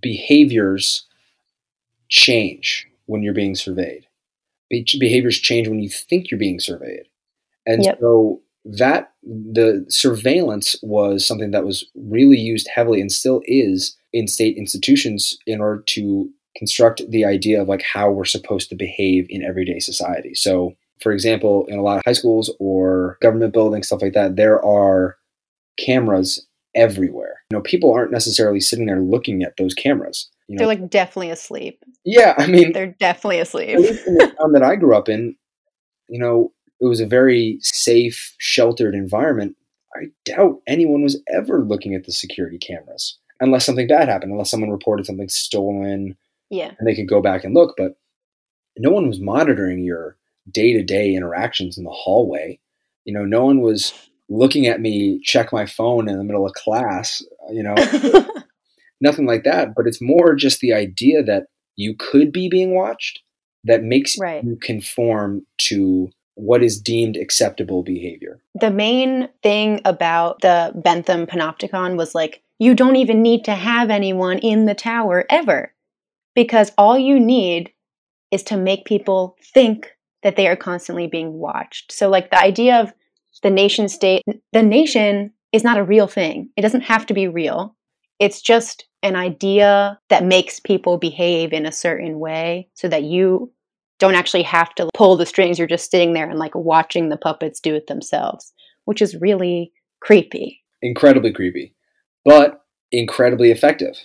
behaviors 0.00 1.06
change 2.08 2.86
when 3.06 3.22
you're 3.22 3.34
being 3.34 3.54
surveyed. 3.54 4.06
Be- 4.70 4.86
behaviors 4.98 5.38
change 5.38 5.68
when 5.68 5.80
you 5.80 5.88
think 5.88 6.30
you're 6.30 6.38
being 6.38 6.60
surveyed. 6.60 7.06
And 7.66 7.84
yep. 7.84 7.98
so 8.00 8.40
that 8.64 9.12
the 9.22 9.84
surveillance 9.88 10.76
was 10.82 11.26
something 11.26 11.50
that 11.50 11.64
was 11.64 11.84
really 11.94 12.38
used 12.38 12.68
heavily 12.74 13.00
and 13.00 13.12
still 13.12 13.42
is 13.44 13.96
in 14.12 14.26
state 14.26 14.56
institutions 14.56 15.36
in 15.46 15.60
order 15.60 15.82
to 15.88 16.30
construct 16.56 17.02
the 17.10 17.24
idea 17.24 17.60
of 17.60 17.68
like 17.68 17.82
how 17.82 18.10
we're 18.10 18.24
supposed 18.24 18.68
to 18.70 18.76
behave 18.76 19.26
in 19.28 19.42
everyday 19.42 19.80
society. 19.80 20.34
So, 20.34 20.74
for 21.00 21.12
example, 21.12 21.66
in 21.66 21.78
a 21.78 21.82
lot 21.82 21.98
of 21.98 22.02
high 22.06 22.12
schools 22.12 22.54
or 22.58 23.18
government 23.20 23.52
buildings, 23.52 23.88
stuff 23.88 24.02
like 24.02 24.12
that, 24.14 24.36
there 24.36 24.64
are 24.64 25.16
cameras 25.78 26.46
everywhere. 26.74 27.42
You 27.50 27.58
know, 27.58 27.62
people 27.62 27.92
aren't 27.92 28.12
necessarily 28.12 28.60
sitting 28.60 28.86
there 28.86 29.00
looking 29.00 29.42
at 29.42 29.56
those 29.56 29.74
cameras. 29.74 30.30
You 30.48 30.56
know? 30.56 30.58
They're 30.58 30.66
like 30.66 30.90
definitely 30.90 31.30
asleep. 31.30 31.82
Yeah, 32.04 32.34
I 32.36 32.46
mean, 32.46 32.72
they're 32.72 32.94
definitely 32.98 33.40
asleep. 33.40 33.78
in 33.78 33.84
the 33.84 34.34
town 34.38 34.52
that 34.52 34.62
I 34.62 34.76
grew 34.76 34.96
up 34.96 35.08
in, 35.08 35.36
you 36.08 36.18
know, 36.18 36.52
it 36.80 36.86
was 36.86 37.00
a 37.00 37.06
very 37.06 37.58
safe, 37.60 38.34
sheltered 38.38 38.94
environment. 38.94 39.56
I 39.96 40.06
doubt 40.24 40.60
anyone 40.66 41.02
was 41.02 41.22
ever 41.32 41.60
looking 41.60 41.94
at 41.94 42.04
the 42.04 42.12
security 42.12 42.58
cameras 42.58 43.18
unless 43.40 43.64
something 43.64 43.86
bad 43.86 44.08
happened, 44.08 44.32
unless 44.32 44.50
someone 44.50 44.70
reported 44.70 45.06
something 45.06 45.28
stolen. 45.28 46.16
Yeah. 46.50 46.72
And 46.78 46.86
they 46.86 46.94
could 46.94 47.08
go 47.08 47.22
back 47.22 47.44
and 47.44 47.54
look, 47.54 47.74
but 47.76 47.96
no 48.76 48.90
one 48.90 49.08
was 49.08 49.20
monitoring 49.20 49.84
your 49.84 50.16
day 50.50 50.72
to 50.72 50.82
day 50.82 51.14
interactions 51.14 51.78
in 51.78 51.84
the 51.84 51.90
hallway. 51.90 52.58
You 53.04 53.14
know, 53.14 53.24
no 53.24 53.44
one 53.44 53.60
was 53.60 53.92
looking 54.28 54.66
at 54.66 54.80
me 54.80 55.20
check 55.22 55.52
my 55.52 55.66
phone 55.66 56.08
in 56.08 56.16
the 56.16 56.24
middle 56.24 56.46
of 56.46 56.52
class, 56.54 57.22
you 57.50 57.62
know, 57.62 57.74
nothing 59.00 59.26
like 59.26 59.44
that. 59.44 59.74
But 59.76 59.86
it's 59.86 60.00
more 60.00 60.34
just 60.34 60.60
the 60.60 60.72
idea 60.72 61.22
that 61.22 61.44
you 61.76 61.94
could 61.98 62.32
be 62.32 62.48
being 62.48 62.74
watched 62.74 63.20
that 63.64 63.82
makes 63.82 64.18
right. 64.18 64.44
you 64.44 64.56
conform 64.60 65.46
to 65.58 66.10
what 66.34 66.62
is 66.62 66.80
deemed 66.80 67.16
acceptable 67.16 67.82
behavior. 67.82 68.40
The 68.60 68.70
main 68.70 69.28
thing 69.42 69.80
about 69.84 70.40
the 70.40 70.72
Bentham 70.74 71.26
Panopticon 71.26 71.96
was 71.96 72.14
like, 72.14 72.42
you 72.58 72.74
don't 72.74 72.96
even 72.96 73.22
need 73.22 73.44
to 73.44 73.54
have 73.54 73.90
anyone 73.90 74.38
in 74.38 74.66
the 74.66 74.74
tower 74.74 75.24
ever, 75.30 75.72
because 76.34 76.72
all 76.76 76.98
you 76.98 77.18
need 77.18 77.72
is 78.30 78.42
to 78.44 78.56
make 78.56 78.84
people 78.84 79.36
think 79.42 79.92
that 80.22 80.36
they 80.36 80.48
are 80.48 80.56
constantly 80.56 81.06
being 81.06 81.34
watched. 81.34 81.92
So, 81.92 82.08
like, 82.08 82.30
the 82.30 82.40
idea 82.40 82.80
of 82.80 82.92
the 83.42 83.50
nation 83.50 83.88
state, 83.88 84.22
the 84.52 84.62
nation 84.62 85.32
is 85.52 85.64
not 85.64 85.78
a 85.78 85.84
real 85.84 86.06
thing. 86.06 86.50
It 86.56 86.62
doesn't 86.62 86.82
have 86.82 87.06
to 87.06 87.14
be 87.14 87.28
real. 87.28 87.76
It's 88.18 88.40
just 88.40 88.86
an 89.02 89.16
idea 89.16 89.98
that 90.08 90.24
makes 90.24 90.60
people 90.60 90.98
behave 90.98 91.52
in 91.52 91.66
a 91.66 91.72
certain 91.72 92.18
way 92.18 92.68
so 92.74 92.88
that 92.88 93.02
you 93.02 93.52
don't 93.98 94.14
actually 94.14 94.42
have 94.42 94.74
to 94.76 94.88
pull 94.94 95.16
the 95.16 95.26
strings. 95.26 95.58
You're 95.58 95.68
just 95.68 95.90
sitting 95.90 96.12
there 96.12 96.28
and 96.28 96.38
like 96.38 96.54
watching 96.54 97.08
the 97.08 97.16
puppets 97.16 97.60
do 97.60 97.74
it 97.74 97.86
themselves, 97.86 98.52
which 98.84 99.02
is 99.02 99.14
really 99.20 99.72
creepy. 100.00 100.62
Incredibly 100.82 101.32
creepy, 101.32 101.74
but 102.24 102.64
incredibly 102.92 103.50
effective. 103.50 103.96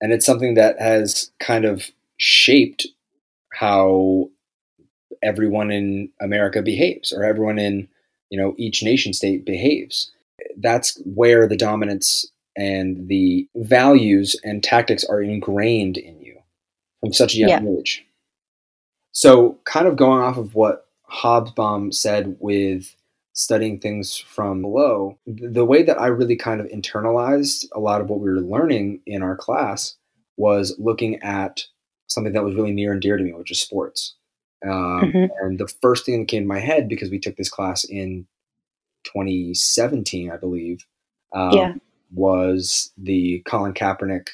And 0.00 0.12
it's 0.12 0.26
something 0.26 0.54
that 0.54 0.80
has 0.80 1.30
kind 1.40 1.64
of 1.64 1.90
shaped 2.16 2.86
how 3.52 4.30
everyone 5.22 5.70
in 5.70 6.10
America 6.20 6.62
behaves 6.62 7.12
or 7.12 7.24
everyone 7.24 7.58
in, 7.58 7.88
you 8.30 8.38
know, 8.38 8.54
each 8.58 8.82
nation 8.82 9.12
state 9.12 9.44
behaves. 9.44 10.10
That's 10.56 11.00
where 11.04 11.48
the 11.48 11.56
dominance 11.56 12.26
and 12.56 13.08
the 13.08 13.48
values 13.56 14.36
and 14.44 14.62
tactics 14.62 15.04
are 15.04 15.20
ingrained 15.22 15.96
in 15.96 16.20
you 16.20 16.38
from 17.00 17.12
such 17.12 17.34
a 17.34 17.38
young 17.38 17.50
yeah. 17.50 17.78
age. 17.78 18.04
So, 19.12 19.58
kind 19.64 19.86
of 19.86 19.96
going 19.96 20.20
off 20.20 20.36
of 20.36 20.54
what 20.54 20.86
Hobsbawm 21.10 21.94
said 21.94 22.36
with 22.40 22.94
studying 23.32 23.78
things 23.80 24.16
from 24.16 24.62
below, 24.62 25.18
the 25.26 25.64
way 25.64 25.82
that 25.82 26.00
I 26.00 26.06
really 26.06 26.36
kind 26.36 26.60
of 26.60 26.66
internalized 26.68 27.66
a 27.72 27.80
lot 27.80 28.00
of 28.00 28.08
what 28.08 28.20
we 28.20 28.30
were 28.30 28.40
learning 28.40 29.00
in 29.06 29.22
our 29.22 29.36
class 29.36 29.96
was 30.36 30.74
looking 30.78 31.20
at 31.22 31.64
something 32.06 32.32
that 32.32 32.44
was 32.44 32.54
really 32.54 32.72
near 32.72 32.92
and 32.92 33.02
dear 33.02 33.16
to 33.16 33.22
me, 33.22 33.32
which 33.32 33.50
is 33.50 33.60
sports. 33.60 34.14
Um, 34.64 35.12
mm-hmm. 35.12 35.24
And 35.40 35.58
the 35.58 35.68
first 35.82 36.06
thing 36.06 36.20
that 36.20 36.28
came 36.28 36.44
to 36.44 36.48
my 36.48 36.60
head, 36.60 36.88
because 36.88 37.10
we 37.10 37.18
took 37.18 37.36
this 37.36 37.50
class 37.50 37.84
in 37.84 38.26
2017, 39.04 40.30
I 40.30 40.36
believe, 40.36 40.86
um, 41.32 41.52
yeah. 41.52 41.74
Was 42.14 42.92
the 42.96 43.42
Colin 43.46 43.74
Kaepernick 43.74 44.28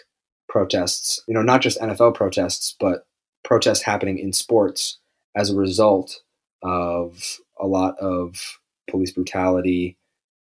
protests. 0.49 1.23
You 1.27 1.35
know, 1.35 1.43
not 1.43 1.63
just 1.63 1.81
NFL 1.81 2.15
protests, 2.15 2.77
but 2.79 3.07
protests 3.45 3.83
happening 3.83 4.19
in 4.19 4.33
sports 4.33 4.99
as 5.37 5.51
a 5.51 5.57
result 5.57 6.21
of 6.63 7.39
a 7.59 7.67
lot 7.67 7.99
of 7.99 8.59
police 8.91 9.13
brutality 9.13 9.97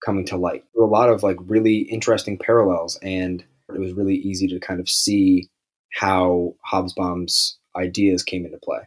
coming 0.05 0.25
to 0.26 0.37
light. 0.37 0.64
A 0.78 0.83
lot 0.83 1.11
of 1.11 1.23
like 1.23 1.37
really 1.40 1.78
interesting 1.78 2.38
parallels, 2.38 2.99
and 3.02 3.45
it 3.75 3.81
was 3.81 3.93
really 3.93 4.16
easy 4.16 4.47
to 4.49 4.61
kind 4.61 4.81
of 4.81 4.88
see 4.88 5.49
how 5.93 6.55
Hobsbawm's 6.71 7.59
ideas 7.76 8.23
came 8.23 8.45
into 8.45 8.59
play. 8.59 8.81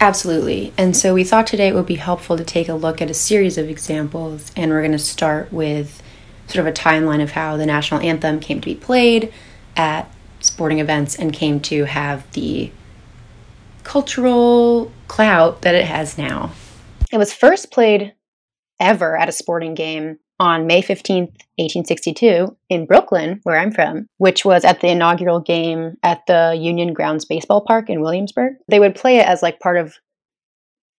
Absolutely. 0.00 0.72
And 0.76 0.96
so 0.96 1.14
we 1.14 1.24
thought 1.24 1.46
today 1.46 1.68
it 1.68 1.74
would 1.74 1.86
be 1.86 1.96
helpful 1.96 2.36
to 2.36 2.44
take 2.44 2.68
a 2.68 2.74
look 2.74 3.00
at 3.00 3.10
a 3.10 3.14
series 3.14 3.58
of 3.58 3.68
examples, 3.68 4.52
and 4.56 4.70
we're 4.70 4.82
going 4.82 4.92
to 4.92 4.98
start 4.98 5.52
with 5.52 6.02
sort 6.48 6.66
of 6.66 6.66
a 6.66 6.72
timeline 6.72 7.22
of 7.22 7.32
how 7.32 7.56
the 7.56 7.66
national 7.66 8.00
anthem 8.00 8.40
came 8.40 8.60
to 8.60 8.64
be 8.64 8.74
played 8.74 9.32
at 9.76 10.10
sporting 10.40 10.78
events 10.78 11.16
and 11.16 11.32
came 11.32 11.60
to 11.60 11.84
have 11.84 12.30
the 12.32 12.70
cultural 13.84 14.92
clout 15.08 15.62
that 15.62 15.74
it 15.74 15.84
has 15.84 16.18
now. 16.18 16.50
It 17.12 17.18
was 17.18 17.32
first 17.32 17.70
played 17.70 18.14
ever 18.80 19.16
at 19.16 19.28
a 19.28 19.32
sporting 19.32 19.74
game 19.74 20.18
on 20.40 20.66
May 20.66 20.82
15th, 20.82 21.34
1862, 21.56 22.56
in 22.68 22.86
Brooklyn, 22.86 23.40
where 23.42 23.58
I'm 23.58 23.72
from, 23.72 24.06
which 24.18 24.44
was 24.44 24.64
at 24.64 24.80
the 24.80 24.88
inaugural 24.88 25.40
game 25.40 25.96
at 26.02 26.24
the 26.26 26.56
Union 26.58 26.92
Grounds 26.92 27.24
Baseball 27.24 27.62
Park 27.62 27.90
in 27.90 28.00
Williamsburg. 28.00 28.54
They 28.68 28.78
would 28.78 28.94
play 28.94 29.16
it 29.16 29.26
as 29.26 29.42
like 29.42 29.58
part 29.58 29.76
of 29.76 29.96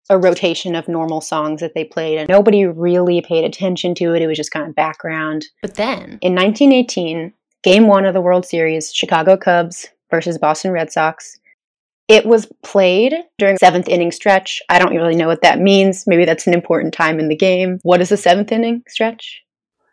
a 0.10 0.18
rotation 0.18 0.76
of 0.76 0.88
normal 0.88 1.22
songs 1.22 1.62
that 1.62 1.74
they 1.76 1.84
played, 1.84 2.18
and 2.18 2.30
nobody 2.30 2.66
really 2.66 3.22
paid 3.22 3.44
attention 3.44 3.94
to 3.96 4.14
it. 4.14 4.22
It 4.22 4.28
was 4.28 4.38
just 4.38 4.52
kind 4.52 4.68
of 4.68 4.76
background. 4.76 5.46
But 5.62 5.76
then, 5.76 6.18
in 6.22 6.36
1918, 6.36 7.34
game 7.64 7.88
one 7.88 8.06
of 8.06 8.14
the 8.14 8.22
World 8.22 8.46
Series, 8.46 8.94
Chicago 8.94 9.38
Cubs 9.38 9.88
versus 10.10 10.38
Boston 10.38 10.72
Red 10.72 10.92
Sox, 10.92 11.40
it 12.08 12.26
was 12.26 12.52
played 12.64 13.14
during 13.38 13.58
seventh 13.58 13.88
inning 13.88 14.12
stretch. 14.12 14.62
I 14.68 14.80
don't 14.80 14.96
really 14.96 15.16
know 15.16 15.28
what 15.28 15.44
that 15.44 15.60
means. 15.60 16.06
Maybe 16.08 16.26
that's 16.26 16.48
an 16.48 16.56
important 16.56 16.94
time 16.94 17.20
in 17.20 17.30
the 17.30 17.36
game. 17.36 17.80
What 17.84 18.02
is 18.02 18.10
the 18.10 18.18
seventh 18.18 18.52
inning 18.52 18.84
stretch? 18.88 19.44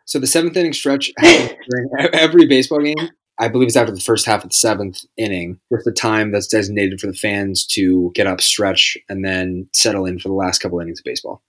So 0.05 0.19
the 0.19 0.27
seventh 0.27 0.57
inning 0.57 0.73
stretch 0.73 1.11
happens 1.17 1.59
during 1.69 1.89
every 2.13 2.47
baseball 2.47 2.79
game. 2.79 3.09
I 3.39 3.47
believe 3.47 3.67
it's 3.67 3.75
after 3.75 3.93
the 3.93 4.01
first 4.01 4.25
half 4.25 4.43
of 4.43 4.49
the 4.49 4.55
seventh 4.55 5.03
inning. 5.15 5.59
with 5.69 5.83
the 5.83 5.91
time 5.91 6.31
that's 6.31 6.47
designated 6.47 6.99
for 6.99 7.07
the 7.07 7.13
fans 7.13 7.65
to 7.67 8.11
get 8.15 8.27
up, 8.27 8.41
stretch, 8.41 8.97
and 9.09 9.23
then 9.23 9.69
settle 9.73 10.05
in 10.05 10.19
for 10.19 10.29
the 10.29 10.35
last 10.35 10.59
couple 10.59 10.79
innings 10.79 10.99
of 10.99 11.05
baseball. 11.05 11.43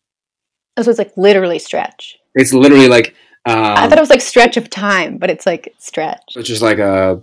Oh, 0.77 0.83
so 0.83 0.91
it's 0.91 0.99
like 0.99 1.17
literally 1.17 1.59
stretch. 1.59 2.19
It's 2.35 2.53
literally 2.53 2.89
like 2.89 3.15
um, 3.47 3.57
I 3.57 3.89
thought 3.89 3.99
it 3.99 4.03
was 4.03 4.11
like 4.11 4.21
stretch 4.21 4.57
of 4.57 4.69
time, 4.69 5.17
but 5.19 5.31
it's 5.31 5.47
like 5.47 5.75
stretch. 5.79 6.23
It's 6.37 6.49
just 6.49 6.63
like 6.63 6.79
a 6.79 7.23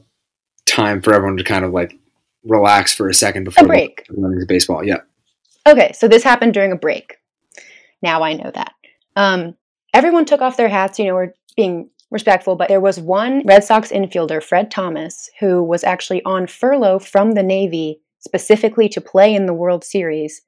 time 0.65 1.01
for 1.01 1.13
everyone 1.13 1.37
to 1.37 1.43
kind 1.43 1.63
of 1.63 1.71
like 1.71 1.97
relax 2.43 2.93
for 2.93 3.07
a 3.07 3.13
second 3.13 3.43
before 3.43 3.65
a 3.65 3.67
break. 3.67 4.05
The 4.07 4.45
baseball. 4.47 4.83
Yeah. 4.83 5.01
Okay, 5.67 5.91
so 5.93 6.07
this 6.07 6.23
happened 6.23 6.53
during 6.53 6.71
a 6.71 6.75
break. 6.75 7.17
Now 8.01 8.23
I 8.23 8.33
know 8.33 8.51
that. 8.53 8.73
Um, 9.15 9.55
everyone 9.93 10.25
took 10.25 10.41
off 10.41 10.57
their 10.57 10.69
hats. 10.69 10.99
You 10.99 11.05
know, 11.05 11.15
we're 11.15 11.33
being 11.55 11.89
respectful, 12.11 12.55
but 12.55 12.69
there 12.69 12.81
was 12.81 12.99
one 12.99 13.41
Red 13.45 13.63
Sox 13.63 13.91
infielder, 13.91 14.41
Fred 14.41 14.71
Thomas, 14.71 15.29
who 15.39 15.63
was 15.63 15.83
actually 15.83 16.23
on 16.23 16.47
furlough 16.47 16.99
from 16.99 17.31
the 17.31 17.43
Navy 17.43 17.99
specifically 18.19 18.89
to 18.89 19.01
play 19.01 19.33
in 19.33 19.45
the 19.45 19.53
World 19.53 19.83
Series. 19.83 20.41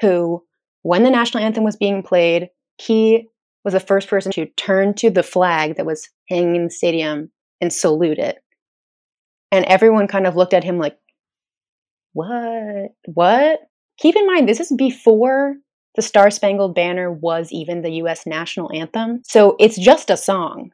Who, 0.00 0.44
when 0.82 1.02
the 1.02 1.10
national 1.10 1.42
anthem 1.42 1.64
was 1.64 1.76
being 1.76 2.02
played, 2.02 2.50
he 2.78 3.28
was 3.64 3.74
the 3.74 3.80
first 3.80 4.08
person 4.08 4.30
to 4.32 4.46
turn 4.56 4.94
to 4.94 5.10
the 5.10 5.22
flag 5.22 5.76
that 5.76 5.86
was 5.86 6.08
hanging 6.28 6.56
in 6.56 6.64
the 6.64 6.70
stadium 6.70 7.30
and 7.60 7.72
salute 7.72 8.18
it. 8.18 8.38
And 9.50 9.64
everyone 9.64 10.06
kind 10.06 10.26
of 10.26 10.36
looked 10.36 10.54
at 10.54 10.64
him 10.64 10.78
like, 10.78 10.96
what? 12.12 12.92
What? 13.06 13.60
Keep 13.98 14.16
in 14.16 14.26
mind, 14.26 14.48
this 14.48 14.60
is 14.60 14.72
before 14.76 15.54
the 15.96 16.02
Star 16.02 16.30
Spangled 16.30 16.74
Banner 16.74 17.10
was 17.10 17.50
even 17.50 17.82
the 17.82 17.92
US 18.02 18.26
national 18.26 18.70
anthem. 18.72 19.22
So 19.24 19.56
it's 19.58 19.78
just 19.78 20.10
a 20.10 20.16
song. 20.16 20.70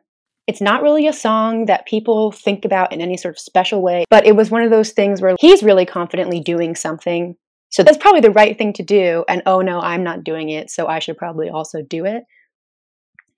It's 0.47 0.61
not 0.61 0.83
really 0.83 1.07
a 1.07 1.13
song 1.13 1.67
that 1.67 1.87
people 1.87 2.33
think 2.33 2.65
about 2.65 2.93
in 2.93 3.01
any 3.01 3.17
sort 3.17 3.35
of 3.35 3.39
special 3.39 3.81
way, 3.81 4.05
but 4.11 4.27
it 4.27 4.35
was 4.35 4.51
one 4.51 4.63
of 4.63 4.71
those 4.71 4.91
things 4.91 5.23
where 5.23 5.37
he's 5.39 5.63
really 5.63 5.87
confidently 5.87 6.41
doing 6.41 6.75
something. 6.75 7.37
So 7.71 7.83
that's 7.83 7.97
probably 7.97 8.21
the 8.21 8.33
right 8.33 8.59
thing 8.59 8.73
to 8.75 8.83
do. 8.83 9.25
And 9.29 9.43
oh 9.47 9.61
no, 9.61 9.81
I'm 9.81 10.03
not 10.03 10.25
doing 10.25 10.51
it, 10.51 10.71
so 10.71 10.89
I 10.89 10.99
should 10.99 11.17
probably 11.17 11.49
also 11.49 11.81
do 11.81 12.05
it. 12.05 12.25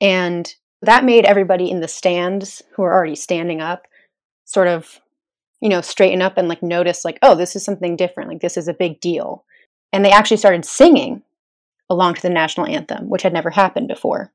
And 0.01 0.53
that 0.83 1.05
made 1.05 1.25
everybody 1.25 1.71
in 1.71 1.81
the 1.81 1.89
stands 1.89 2.63
who 2.75 2.83
are 2.83 2.93
already 2.93 3.17
standing 3.17 3.61
up 3.61 3.87
sort 4.45 4.69
of 4.69 5.01
you 5.65 5.71
know, 5.71 5.81
straighten 5.81 6.21
up 6.21 6.37
and 6.37 6.47
like 6.47 6.63
notice 6.63 7.07
like, 7.07 7.19
oh, 7.23 7.35
this 7.35 7.57
is 7.57 7.65
something 7.65 7.97
different. 7.97 8.29
Like 8.29 8.43
this 8.43 8.59
is 8.59 8.69
a 8.69 8.75
big 8.75 9.01
deal. 9.01 9.47
And 9.95 10.05
they 10.05 10.11
actually 10.11 10.37
started 10.37 10.67
singing 10.67 11.23
along 11.91 12.15
to 12.15 12.23
the 12.23 12.31
national 12.31 12.67
anthem, 12.67 13.09
which 13.09 13.23
had 13.23 13.33
never 13.33 13.51
happened 13.51 13.89
before. 13.89 14.33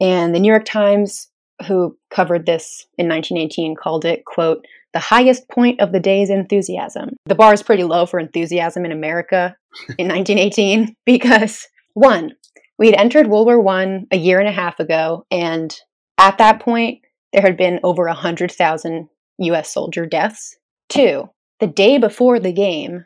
And 0.00 0.34
the 0.34 0.40
New 0.40 0.50
York 0.50 0.64
Times, 0.64 1.28
who 1.66 1.96
covered 2.10 2.46
this 2.46 2.86
in 2.98 3.08
1918, 3.08 3.74
called 3.76 4.04
it, 4.04 4.24
quote, 4.24 4.64
the 4.92 5.00
highest 5.00 5.48
point 5.48 5.80
of 5.80 5.92
the 5.92 6.00
day's 6.00 6.30
enthusiasm. 6.30 7.10
The 7.26 7.34
bar 7.34 7.52
is 7.52 7.62
pretty 7.62 7.84
low 7.84 8.06
for 8.06 8.18
enthusiasm 8.18 8.84
in 8.84 8.92
America 8.92 9.56
in 9.98 10.08
1918 10.08 10.96
because 11.04 11.66
one, 11.94 12.32
we 12.78 12.86
had 12.86 12.94
entered 12.94 13.26
World 13.26 13.46
War 13.46 13.60
One 13.60 14.06
a 14.10 14.16
year 14.16 14.38
and 14.38 14.48
a 14.48 14.52
half 14.52 14.80
ago, 14.80 15.26
and 15.30 15.74
at 16.18 16.38
that 16.38 16.60
point, 16.60 17.00
there 17.32 17.42
had 17.42 17.56
been 17.56 17.80
over 17.82 18.06
100,000 18.06 19.08
US 19.38 19.72
soldier 19.72 20.06
deaths. 20.06 20.56
Two, 20.88 21.30
the 21.60 21.66
day 21.66 21.98
before 21.98 22.38
the 22.38 22.52
game 22.52 23.04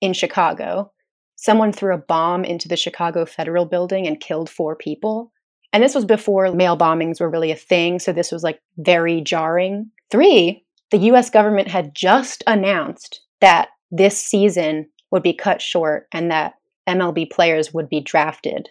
in 0.00 0.12
Chicago, 0.12 0.92
someone 1.42 1.72
threw 1.72 1.92
a 1.92 1.98
bomb 1.98 2.44
into 2.44 2.68
the 2.68 2.76
Chicago 2.76 3.26
Federal 3.26 3.64
Building 3.64 4.06
and 4.06 4.20
killed 4.20 4.48
four 4.48 4.76
people. 4.76 5.32
And 5.72 5.82
this 5.82 5.94
was 5.94 6.04
before 6.04 6.52
mail 6.52 6.78
bombings 6.78 7.20
were 7.20 7.28
really 7.28 7.50
a 7.50 7.56
thing, 7.56 7.98
so 7.98 8.12
this 8.12 8.30
was 8.30 8.44
like 8.44 8.60
very 8.78 9.20
jarring. 9.20 9.90
Three, 10.08 10.64
the 10.92 10.98
US 10.98 11.30
government 11.30 11.66
had 11.66 11.96
just 11.96 12.44
announced 12.46 13.22
that 13.40 13.70
this 13.90 14.22
season 14.22 14.88
would 15.10 15.24
be 15.24 15.32
cut 15.32 15.60
short 15.60 16.06
and 16.12 16.30
that 16.30 16.54
MLB 16.88 17.28
players 17.28 17.74
would 17.74 17.88
be 17.88 18.00
drafted, 18.00 18.68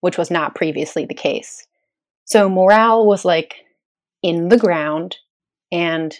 which 0.00 0.16
was 0.16 0.30
not 0.30 0.54
previously 0.54 1.04
the 1.04 1.12
case. 1.12 1.66
So 2.24 2.48
morale 2.48 3.06
was 3.06 3.26
like 3.26 3.56
in 4.22 4.48
the 4.48 4.56
ground, 4.56 5.18
and 5.70 6.18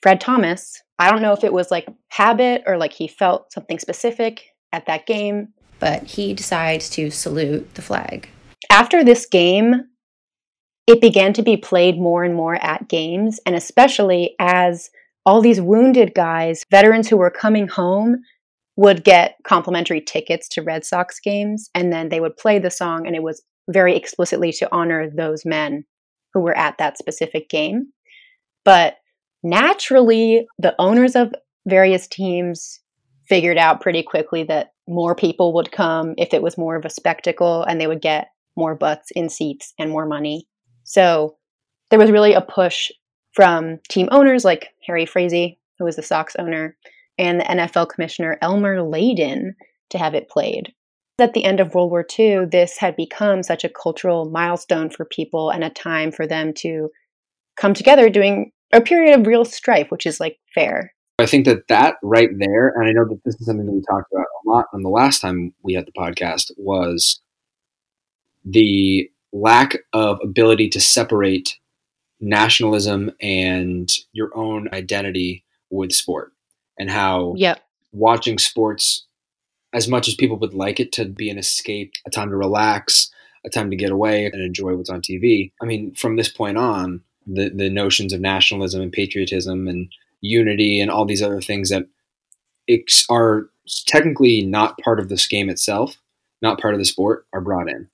Fred 0.00 0.20
Thomas, 0.20 0.80
I 1.00 1.10
don't 1.10 1.22
know 1.22 1.32
if 1.32 1.42
it 1.42 1.52
was 1.52 1.72
like 1.72 1.88
habit 2.06 2.62
or 2.68 2.78
like 2.78 2.92
he 2.92 3.08
felt 3.08 3.52
something 3.52 3.80
specific 3.80 4.53
at 4.74 4.86
that 4.86 5.06
game, 5.06 5.48
but 5.78 6.02
he 6.02 6.34
decides 6.34 6.90
to 6.90 7.10
salute 7.10 7.74
the 7.74 7.82
flag. 7.82 8.28
After 8.70 9.04
this 9.04 9.24
game, 9.26 9.84
it 10.86 11.00
began 11.00 11.32
to 11.34 11.42
be 11.42 11.56
played 11.56 11.98
more 11.98 12.24
and 12.24 12.34
more 12.34 12.56
at 12.56 12.88
games, 12.88 13.40
and 13.46 13.54
especially 13.54 14.34
as 14.38 14.90
all 15.24 15.40
these 15.40 15.60
wounded 15.60 16.12
guys, 16.14 16.64
veterans 16.70 17.08
who 17.08 17.16
were 17.16 17.30
coming 17.30 17.68
home, 17.68 18.16
would 18.76 19.04
get 19.04 19.36
complimentary 19.44 20.00
tickets 20.00 20.48
to 20.48 20.62
Red 20.62 20.84
Sox 20.84 21.20
games, 21.20 21.70
and 21.74 21.92
then 21.92 22.08
they 22.08 22.20
would 22.20 22.36
play 22.36 22.58
the 22.58 22.70
song, 22.70 23.06
and 23.06 23.14
it 23.14 23.22
was 23.22 23.42
very 23.70 23.96
explicitly 23.96 24.52
to 24.52 24.68
honor 24.72 25.08
those 25.08 25.46
men 25.46 25.84
who 26.34 26.40
were 26.40 26.56
at 26.56 26.76
that 26.78 26.98
specific 26.98 27.48
game. 27.48 27.92
But 28.64 28.96
naturally, 29.42 30.46
the 30.58 30.74
owners 30.78 31.14
of 31.14 31.32
various 31.66 32.08
teams 32.08 32.80
figured 33.28 33.58
out 33.58 33.80
pretty 33.80 34.02
quickly 34.02 34.44
that 34.44 34.72
more 34.86 35.14
people 35.14 35.54
would 35.54 35.72
come 35.72 36.14
if 36.18 36.34
it 36.34 36.42
was 36.42 36.58
more 36.58 36.76
of 36.76 36.84
a 36.84 36.90
spectacle 36.90 37.62
and 37.62 37.80
they 37.80 37.86
would 37.86 38.02
get 38.02 38.28
more 38.56 38.74
butts 38.74 39.10
in 39.12 39.28
seats 39.28 39.72
and 39.78 39.90
more 39.90 40.06
money. 40.06 40.46
So 40.84 41.36
there 41.90 41.98
was 41.98 42.10
really 42.10 42.34
a 42.34 42.40
push 42.40 42.90
from 43.32 43.78
team 43.88 44.08
owners 44.10 44.44
like 44.44 44.68
Harry 44.86 45.06
Frazee, 45.06 45.58
who 45.78 45.84
was 45.84 45.96
the 45.96 46.02
Sox 46.02 46.36
owner, 46.38 46.76
and 47.18 47.40
the 47.40 47.44
NFL 47.44 47.88
commissioner 47.88 48.38
Elmer 48.42 48.78
Layden 48.78 49.54
to 49.90 49.98
have 49.98 50.14
it 50.14 50.28
played. 50.28 50.72
At 51.18 51.32
the 51.32 51.44
end 51.44 51.60
of 51.60 51.74
World 51.74 51.90
War 51.90 52.04
II, 52.18 52.46
this 52.46 52.78
had 52.78 52.96
become 52.96 53.42
such 53.42 53.64
a 53.64 53.68
cultural 53.68 54.28
milestone 54.30 54.90
for 54.90 55.04
people 55.04 55.50
and 55.50 55.62
a 55.62 55.70
time 55.70 56.10
for 56.10 56.26
them 56.26 56.52
to 56.54 56.90
come 57.56 57.74
together 57.74 58.10
during 58.10 58.50
a 58.72 58.80
period 58.80 59.18
of 59.18 59.26
real 59.26 59.44
strife, 59.44 59.90
which 59.90 60.06
is 60.06 60.18
like 60.18 60.38
fair. 60.54 60.93
I 61.18 61.26
think 61.26 61.44
that 61.44 61.68
that 61.68 61.96
right 62.02 62.30
there, 62.38 62.68
and 62.68 62.88
I 62.88 62.92
know 62.92 63.08
that 63.08 63.22
this 63.24 63.36
is 63.40 63.46
something 63.46 63.66
that 63.66 63.72
we 63.72 63.82
talked 63.82 64.12
about 64.12 64.26
a 64.26 64.50
lot 64.50 64.66
on 64.72 64.82
the 64.82 64.88
last 64.88 65.20
time 65.20 65.54
we 65.62 65.74
had 65.74 65.86
the 65.86 65.92
podcast, 65.92 66.50
was 66.56 67.20
the 68.44 69.08
lack 69.32 69.78
of 69.92 70.18
ability 70.22 70.68
to 70.70 70.80
separate 70.80 71.56
nationalism 72.20 73.12
and 73.20 73.92
your 74.12 74.30
own 74.36 74.68
identity 74.72 75.44
with 75.70 75.92
sport 75.92 76.32
and 76.78 76.90
how 76.90 77.34
yep. 77.36 77.60
watching 77.92 78.38
sports 78.38 79.06
as 79.72 79.88
much 79.88 80.06
as 80.06 80.14
people 80.14 80.38
would 80.38 80.54
like 80.54 80.78
it 80.78 80.92
to 80.92 81.04
be 81.04 81.28
an 81.30 81.38
escape 81.38 81.92
a 82.06 82.10
time 82.10 82.30
to 82.30 82.36
relax 82.36 83.10
a 83.44 83.50
time 83.50 83.70
to 83.70 83.76
get 83.76 83.90
away 83.90 84.26
and 84.26 84.40
enjoy 84.40 84.74
what's 84.74 84.88
on 84.88 85.02
tv 85.02 85.50
i 85.60 85.64
mean 85.64 85.92
from 85.94 86.16
this 86.16 86.28
point 86.28 86.56
on 86.56 87.02
the, 87.26 87.50
the 87.50 87.68
notions 87.68 88.12
of 88.12 88.20
nationalism 88.20 88.80
and 88.80 88.92
patriotism 88.92 89.66
and 89.66 89.90
unity 90.24 90.80
and 90.80 90.90
all 90.90 91.04
these 91.04 91.22
other 91.22 91.40
things 91.40 91.70
that 91.70 91.84
are 93.10 93.50
technically 93.86 94.42
not 94.42 94.78
part 94.78 94.98
of 94.98 95.08
this 95.08 95.26
game 95.26 95.48
itself 95.48 95.96
not 96.42 96.60
part 96.60 96.74
of 96.74 96.80
the 96.80 96.84
sport 96.84 97.26
are 97.32 97.40
brought 97.40 97.68
in 97.68 97.88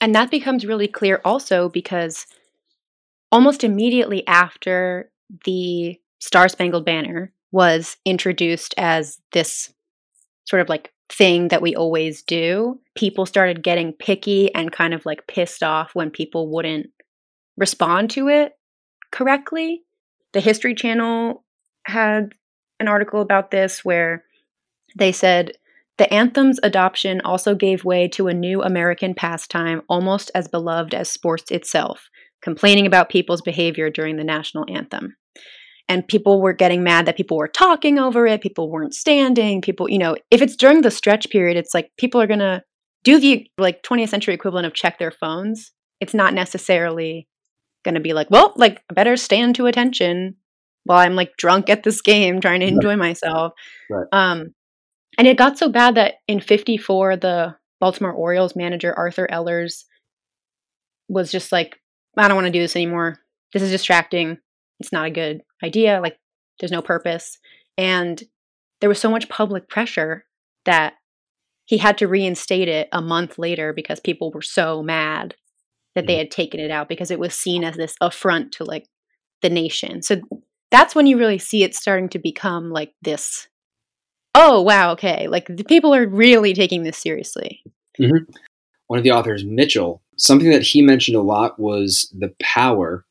and 0.00 0.14
that 0.14 0.30
becomes 0.30 0.66
really 0.66 0.88
clear 0.88 1.20
also 1.24 1.68
because 1.68 2.26
almost 3.30 3.64
immediately 3.64 4.26
after 4.26 5.10
the 5.44 5.98
Star 6.20 6.48
Spangled 6.48 6.84
Banner 6.84 7.32
was 7.50 7.96
introduced 8.04 8.74
as 8.78 9.18
this 9.32 9.72
sort 10.44 10.60
of 10.60 10.68
like 10.68 10.92
thing 11.08 11.48
that 11.48 11.62
we 11.62 11.74
always 11.74 12.22
do, 12.22 12.80
people 12.94 13.26
started 13.26 13.62
getting 13.62 13.92
picky 13.92 14.54
and 14.54 14.72
kind 14.72 14.94
of 14.94 15.04
like 15.04 15.26
pissed 15.26 15.62
off 15.62 15.94
when 15.94 16.10
people 16.10 16.48
wouldn't 16.48 16.88
respond 17.56 18.10
to 18.10 18.28
it 18.28 18.52
correctly. 19.10 19.82
The 20.32 20.40
History 20.40 20.74
Channel 20.74 21.44
had 21.86 22.32
an 22.80 22.88
article 22.88 23.20
about 23.20 23.50
this 23.50 23.84
where 23.84 24.24
they 24.96 25.12
said 25.12 25.52
the 25.98 26.12
anthem's 26.12 26.58
adoption 26.62 27.20
also 27.20 27.54
gave 27.54 27.84
way 27.84 28.08
to 28.08 28.28
a 28.28 28.34
new 28.34 28.62
American 28.62 29.14
pastime 29.14 29.82
almost 29.88 30.30
as 30.34 30.48
beloved 30.48 30.94
as 30.94 31.10
sports 31.10 31.50
itself, 31.50 32.08
complaining 32.42 32.86
about 32.86 33.10
people's 33.10 33.42
behavior 33.42 33.90
during 33.90 34.16
the 34.16 34.24
national 34.24 34.64
anthem. 34.68 35.16
And 35.88 36.08
people 36.08 36.40
were 36.40 36.54
getting 36.54 36.82
mad 36.82 37.06
that 37.06 37.16
people 37.16 37.36
were 37.36 37.48
talking 37.48 37.98
over 37.98 38.26
it, 38.26 38.40
people 38.40 38.70
weren't 38.70 38.94
standing, 38.94 39.60
people, 39.60 39.90
you 39.90 39.98
know, 39.98 40.16
if 40.30 40.40
it's 40.40 40.56
during 40.56 40.80
the 40.80 40.90
stretch 40.90 41.28
period, 41.28 41.56
it's 41.56 41.74
like 41.74 41.90
people 41.98 42.20
are 42.20 42.26
going 42.26 42.40
to 42.40 42.62
do 43.04 43.18
the 43.18 43.46
like 43.58 43.82
20th 43.82 44.08
century 44.08 44.32
equivalent 44.32 44.66
of 44.66 44.74
check 44.74 44.98
their 44.98 45.10
phones. 45.10 45.72
It's 46.00 46.14
not 46.14 46.34
necessarily 46.34 47.28
going 47.84 47.94
to 47.94 48.00
be 48.00 48.12
like, 48.12 48.30
well, 48.30 48.52
like 48.56 48.82
I 48.90 48.94
better 48.94 49.16
stand 49.16 49.56
to 49.56 49.66
attention 49.66 50.36
while 50.84 50.98
I'm 50.98 51.14
like 51.14 51.36
drunk 51.36 51.68
at 51.70 51.82
this 51.82 52.00
game 52.00 52.40
trying 52.40 52.60
to 52.60 52.66
enjoy 52.66 52.96
myself. 52.96 53.52
Right. 53.90 54.06
Um 54.12 54.54
and 55.18 55.28
it 55.28 55.36
got 55.36 55.58
so 55.58 55.68
bad 55.68 55.94
that 55.96 56.14
in 56.26 56.40
54 56.40 57.16
the 57.16 57.56
Baltimore 57.80 58.12
Orioles 58.12 58.56
manager 58.56 58.94
Arthur 58.96 59.28
Ehlers, 59.30 59.84
was 61.08 61.30
just 61.30 61.52
like 61.52 61.78
I 62.16 62.28
don't 62.28 62.36
want 62.36 62.46
to 62.46 62.52
do 62.52 62.60
this 62.60 62.76
anymore. 62.76 63.18
This 63.52 63.62
is 63.62 63.70
distracting. 63.70 64.38
It's 64.80 64.92
not 64.92 65.06
a 65.06 65.10
good 65.10 65.42
idea. 65.62 66.00
Like, 66.00 66.16
there's 66.60 66.72
no 66.72 66.82
purpose. 66.82 67.38
And 67.78 68.22
there 68.80 68.88
was 68.88 69.00
so 69.00 69.10
much 69.10 69.28
public 69.28 69.68
pressure 69.68 70.24
that 70.64 70.94
he 71.64 71.78
had 71.78 71.98
to 71.98 72.08
reinstate 72.08 72.68
it 72.68 72.88
a 72.92 73.00
month 73.00 73.38
later 73.38 73.72
because 73.72 74.00
people 74.00 74.30
were 74.30 74.42
so 74.42 74.82
mad 74.82 75.34
that 75.94 76.06
they 76.06 76.14
mm-hmm. 76.14 76.20
had 76.20 76.30
taken 76.30 76.60
it 76.60 76.70
out 76.70 76.88
because 76.88 77.10
it 77.10 77.18
was 77.18 77.34
seen 77.34 77.64
as 77.64 77.76
this 77.76 77.96
affront 78.00 78.52
to 78.52 78.64
like 78.64 78.86
the 79.42 79.50
nation. 79.50 80.02
So 80.02 80.20
that's 80.70 80.94
when 80.94 81.06
you 81.06 81.18
really 81.18 81.38
see 81.38 81.62
it 81.62 81.74
starting 81.74 82.08
to 82.10 82.18
become 82.18 82.70
like 82.70 82.94
this 83.02 83.48
oh 84.34 84.62
wow 84.62 84.92
okay 84.92 85.28
like 85.28 85.46
the 85.46 85.62
people 85.64 85.94
are 85.94 86.06
really 86.06 86.54
taking 86.54 86.84
this 86.84 86.96
seriously 86.96 87.62
mm-hmm. 88.00 88.32
one 88.86 88.98
of 88.98 89.04
the 89.04 89.10
authors 89.10 89.44
mitchell 89.44 90.00
something 90.16 90.50
that 90.50 90.62
he 90.62 90.80
mentioned 90.80 91.16
a 91.16 91.20
lot 91.20 91.58
was 91.58 92.10
the 92.18 92.34
power 92.40 93.04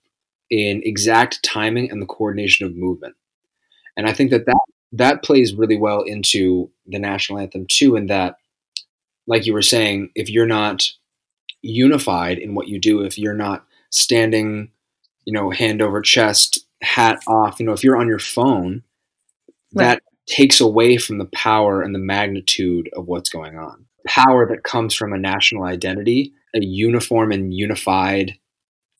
in 0.49 0.81
exact 0.83 1.41
timing 1.43 1.89
and 1.89 2.01
the 2.01 2.05
coordination 2.05 2.65
of 2.65 2.75
movement. 2.75 3.15
And 3.97 4.07
I 4.07 4.13
think 4.13 4.31
that 4.31 4.45
that, 4.45 4.65
that 4.93 5.23
plays 5.23 5.53
really 5.53 5.77
well 5.77 6.01
into 6.01 6.69
the 6.85 6.99
national 6.99 7.39
anthem 7.39 7.65
too, 7.67 7.95
in 7.95 8.07
that, 8.07 8.35
like 9.27 9.45
you 9.45 9.53
were 9.53 9.61
saying, 9.61 10.09
if 10.15 10.29
you're 10.29 10.45
not 10.45 10.89
unified 11.61 12.37
in 12.37 12.55
what 12.55 12.67
you 12.67 12.79
do, 12.79 13.01
if 13.01 13.17
you're 13.17 13.33
not 13.33 13.65
standing, 13.89 14.71
you 15.25 15.33
know, 15.33 15.49
hand 15.49 15.81
over 15.81 16.01
chest, 16.01 16.65
hat 16.81 17.19
off, 17.27 17.59
you 17.59 17.65
know, 17.65 17.73
if 17.73 17.83
you're 17.83 17.97
on 17.97 18.07
your 18.07 18.19
phone, 18.19 18.83
right. 19.73 19.85
that 19.85 20.03
takes 20.27 20.59
away 20.61 20.97
from 20.97 21.17
the 21.17 21.29
power 21.33 21.81
and 21.81 21.93
the 21.93 21.99
magnitude 21.99 22.89
of 22.93 23.07
what's 23.07 23.29
going 23.29 23.57
on. 23.57 23.85
Power 24.07 24.47
that 24.47 24.63
comes 24.63 24.95
from 24.95 25.13
a 25.13 25.17
national 25.17 25.63
identity 25.63 26.33
a 26.53 26.59
uniform 26.59 27.31
and 27.31 27.53
unified 27.53 28.37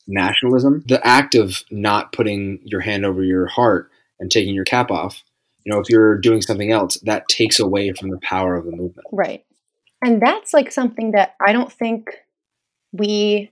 nationalism. 0.07 0.83
The 0.87 1.05
act 1.05 1.35
of 1.35 1.63
not 1.69 2.13
putting 2.13 2.59
your 2.63 2.81
hand 2.81 3.05
over 3.05 3.23
your 3.23 3.47
heart 3.47 3.91
and 4.19 4.31
taking 4.31 4.55
your 4.55 4.65
cap 4.65 4.91
off, 4.91 5.23
you 5.63 5.73
know, 5.73 5.79
if 5.79 5.89
you're 5.89 6.17
doing 6.17 6.41
something 6.41 6.71
else, 6.71 6.97
that 7.03 7.27
takes 7.27 7.59
away 7.59 7.93
from 7.93 8.09
the 8.09 8.19
power 8.21 8.55
of 8.55 8.65
the 8.65 8.71
movement. 8.71 9.07
Right. 9.11 9.45
And 10.03 10.21
that's 10.21 10.53
like 10.53 10.71
something 10.71 11.11
that 11.11 11.35
I 11.45 11.53
don't 11.53 11.71
think 11.71 12.09
we 12.91 13.51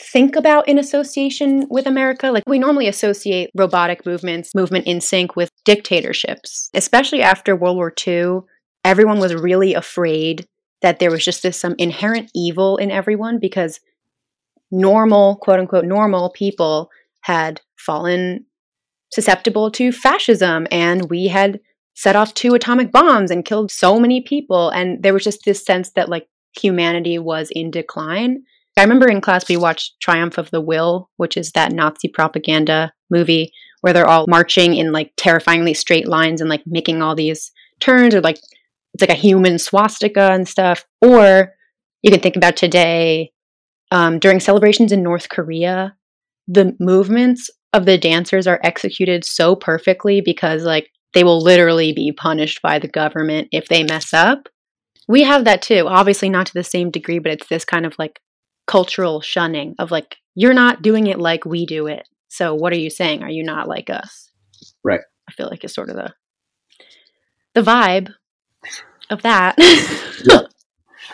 think 0.00 0.36
about 0.36 0.68
in 0.68 0.78
association 0.78 1.66
with 1.70 1.86
America. 1.86 2.30
Like 2.30 2.44
we 2.46 2.58
normally 2.58 2.88
associate 2.88 3.50
robotic 3.54 4.04
movements, 4.04 4.54
movement 4.54 4.86
in 4.86 5.00
sync 5.00 5.36
with 5.36 5.50
dictatorships, 5.64 6.70
especially 6.74 7.22
after 7.22 7.54
World 7.54 7.76
War 7.76 7.92
II. 8.06 8.40
Everyone 8.84 9.18
was 9.18 9.34
really 9.34 9.74
afraid 9.74 10.46
that 10.82 10.98
there 10.98 11.10
was 11.10 11.24
just 11.24 11.42
this 11.42 11.58
some 11.58 11.74
inherent 11.78 12.30
evil 12.34 12.76
in 12.76 12.90
everyone 12.90 13.38
because 13.40 13.80
normal, 14.70 15.36
quote 15.36 15.60
unquote, 15.60 15.84
normal 15.84 16.30
people 16.30 16.90
had 17.22 17.60
fallen 17.78 18.44
susceptible 19.10 19.70
to 19.70 19.92
fascism 19.92 20.66
and 20.70 21.08
we 21.08 21.28
had 21.28 21.60
set 21.94 22.16
off 22.16 22.34
two 22.34 22.54
atomic 22.54 22.90
bombs 22.90 23.30
and 23.30 23.44
killed 23.44 23.70
so 23.70 24.00
many 24.00 24.20
people. 24.20 24.70
And 24.70 25.02
there 25.02 25.14
was 25.14 25.22
just 25.22 25.44
this 25.44 25.64
sense 25.64 25.92
that 25.92 26.08
like 26.08 26.26
humanity 26.60 27.18
was 27.18 27.50
in 27.52 27.70
decline. 27.70 28.42
I 28.76 28.82
remember 28.82 29.08
in 29.08 29.20
class 29.20 29.48
we 29.48 29.56
watched 29.56 30.00
Triumph 30.00 30.38
of 30.38 30.50
the 30.50 30.60
Will, 30.60 31.08
which 31.16 31.36
is 31.36 31.52
that 31.52 31.72
Nazi 31.72 32.08
propaganda 32.08 32.92
movie 33.10 33.52
where 33.82 33.92
they're 33.92 34.08
all 34.08 34.24
marching 34.28 34.74
in 34.74 34.92
like 34.92 35.12
terrifyingly 35.16 35.74
straight 35.74 36.08
lines 36.08 36.40
and 36.40 36.48
like 36.50 36.62
making 36.66 37.02
all 37.02 37.14
these 37.14 37.52
turns 37.80 38.14
or 38.14 38.20
like 38.20 38.38
it's 38.94 39.02
like 39.02 39.10
a 39.10 39.14
human 39.14 39.58
swastika 39.58 40.32
and 40.32 40.48
stuff. 40.48 40.86
Or 41.02 41.52
you 42.02 42.10
can 42.10 42.20
think 42.20 42.36
about 42.36 42.56
today 42.56 43.32
um, 43.90 44.18
during 44.18 44.40
celebrations 44.40 44.90
in 44.90 45.02
North 45.02 45.28
Korea, 45.28 45.94
the 46.48 46.74
movements 46.80 47.50
of 47.72 47.86
the 47.86 47.98
dancers 47.98 48.46
are 48.46 48.60
executed 48.62 49.24
so 49.24 49.54
perfectly 49.54 50.20
because 50.20 50.64
like 50.64 50.88
they 51.12 51.24
will 51.24 51.40
literally 51.40 51.92
be 51.92 52.12
punished 52.12 52.62
by 52.62 52.78
the 52.78 52.88
government 52.88 53.48
if 53.52 53.68
they 53.68 53.84
mess 53.84 54.12
up. 54.12 54.48
We 55.08 55.22
have 55.22 55.44
that 55.44 55.62
too, 55.62 55.86
obviously 55.86 56.28
not 56.28 56.46
to 56.46 56.54
the 56.54 56.64
same 56.64 56.90
degree, 56.90 57.18
but 57.18 57.32
it's 57.32 57.48
this 57.48 57.64
kind 57.64 57.86
of 57.86 57.94
like 57.98 58.20
cultural 58.66 59.20
shunning 59.20 59.74
of 59.78 59.90
like 59.90 60.16
you're 60.34 60.54
not 60.54 60.82
doing 60.82 61.06
it 61.06 61.18
like 61.18 61.44
we 61.44 61.66
do 61.66 61.86
it. 61.86 62.08
So 62.28 62.54
what 62.54 62.72
are 62.72 62.78
you 62.78 62.90
saying? 62.90 63.22
Are 63.22 63.30
you 63.30 63.44
not 63.44 63.68
like 63.68 63.90
us? 63.90 64.30
Right. 64.82 65.00
I 65.28 65.32
feel 65.32 65.48
like 65.48 65.64
it's 65.64 65.74
sort 65.74 65.90
of 65.90 65.96
the 65.96 66.12
the 67.54 67.62
vibe 67.62 68.12
of 69.10 69.22
that. 69.22 69.54
yeah. 70.24 70.40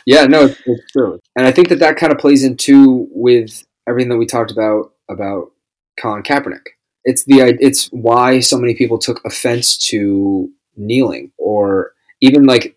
yeah, 0.06 0.24
no, 0.24 0.46
it's, 0.46 0.60
it's, 0.64 0.92
true, 0.92 1.20
and 1.36 1.46
I 1.46 1.52
think 1.52 1.68
that 1.68 1.78
that 1.80 1.96
kind 1.96 2.12
of 2.12 2.18
plays 2.18 2.44
into 2.44 3.06
with 3.10 3.62
everything 3.88 4.10
that 4.10 4.16
we 4.16 4.26
talked 4.26 4.50
about 4.50 4.92
about 5.08 5.52
Colin 6.00 6.22
Kaepernick. 6.22 6.66
It's 7.04 7.24
the 7.24 7.56
it's 7.60 7.86
why 7.88 8.40
so 8.40 8.58
many 8.58 8.74
people 8.74 8.98
took 8.98 9.24
offense 9.24 9.76
to 9.88 10.50
kneeling 10.76 11.32
or 11.38 11.92
even 12.20 12.44
like 12.44 12.76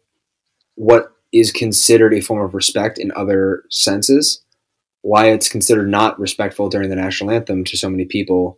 what 0.76 1.12
is 1.32 1.52
considered 1.52 2.14
a 2.14 2.22
form 2.22 2.44
of 2.46 2.54
respect 2.54 2.98
in 2.98 3.12
other 3.16 3.64
senses 3.70 4.42
why 5.02 5.26
it's 5.30 5.50
considered 5.50 5.90
not 5.90 6.18
respectful 6.18 6.70
during 6.70 6.90
the 6.90 6.96
national 6.96 7.30
anthem 7.32 7.64
to 7.66 7.76
so 7.78 7.90
many 7.90 8.06
people 8.06 8.58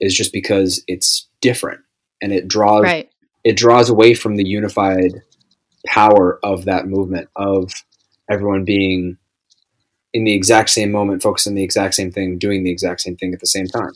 is 0.00 0.14
just 0.14 0.32
because 0.32 0.82
it's 0.86 1.28
different 1.40 1.80
and 2.20 2.32
it 2.32 2.46
draws 2.48 2.82
Right. 2.82 3.08
it 3.44 3.56
draws 3.56 3.88
away 3.88 4.14
from 4.14 4.36
the 4.36 4.46
unified 4.46 5.22
power 5.86 6.38
of 6.42 6.64
that 6.66 6.86
movement 6.86 7.28
of 7.36 7.72
everyone 8.30 8.64
being 8.64 9.16
in 10.12 10.24
the 10.24 10.34
exact 10.34 10.70
same 10.70 10.90
moment 10.90 11.22
focused 11.22 11.46
on 11.46 11.54
the 11.54 11.62
exact 11.62 11.94
same 11.94 12.10
thing 12.10 12.38
doing 12.38 12.64
the 12.64 12.70
exact 12.70 13.00
same 13.00 13.16
thing 13.16 13.32
at 13.32 13.40
the 13.40 13.46
same 13.46 13.66
time 13.66 13.92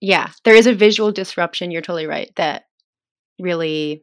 Yeah. 0.00 0.30
There 0.44 0.54
is 0.56 0.66
a 0.66 0.74
visual 0.74 1.12
disruption. 1.12 1.70
You're 1.70 1.82
totally 1.82 2.06
right. 2.06 2.32
That 2.36 2.64
really 3.38 4.02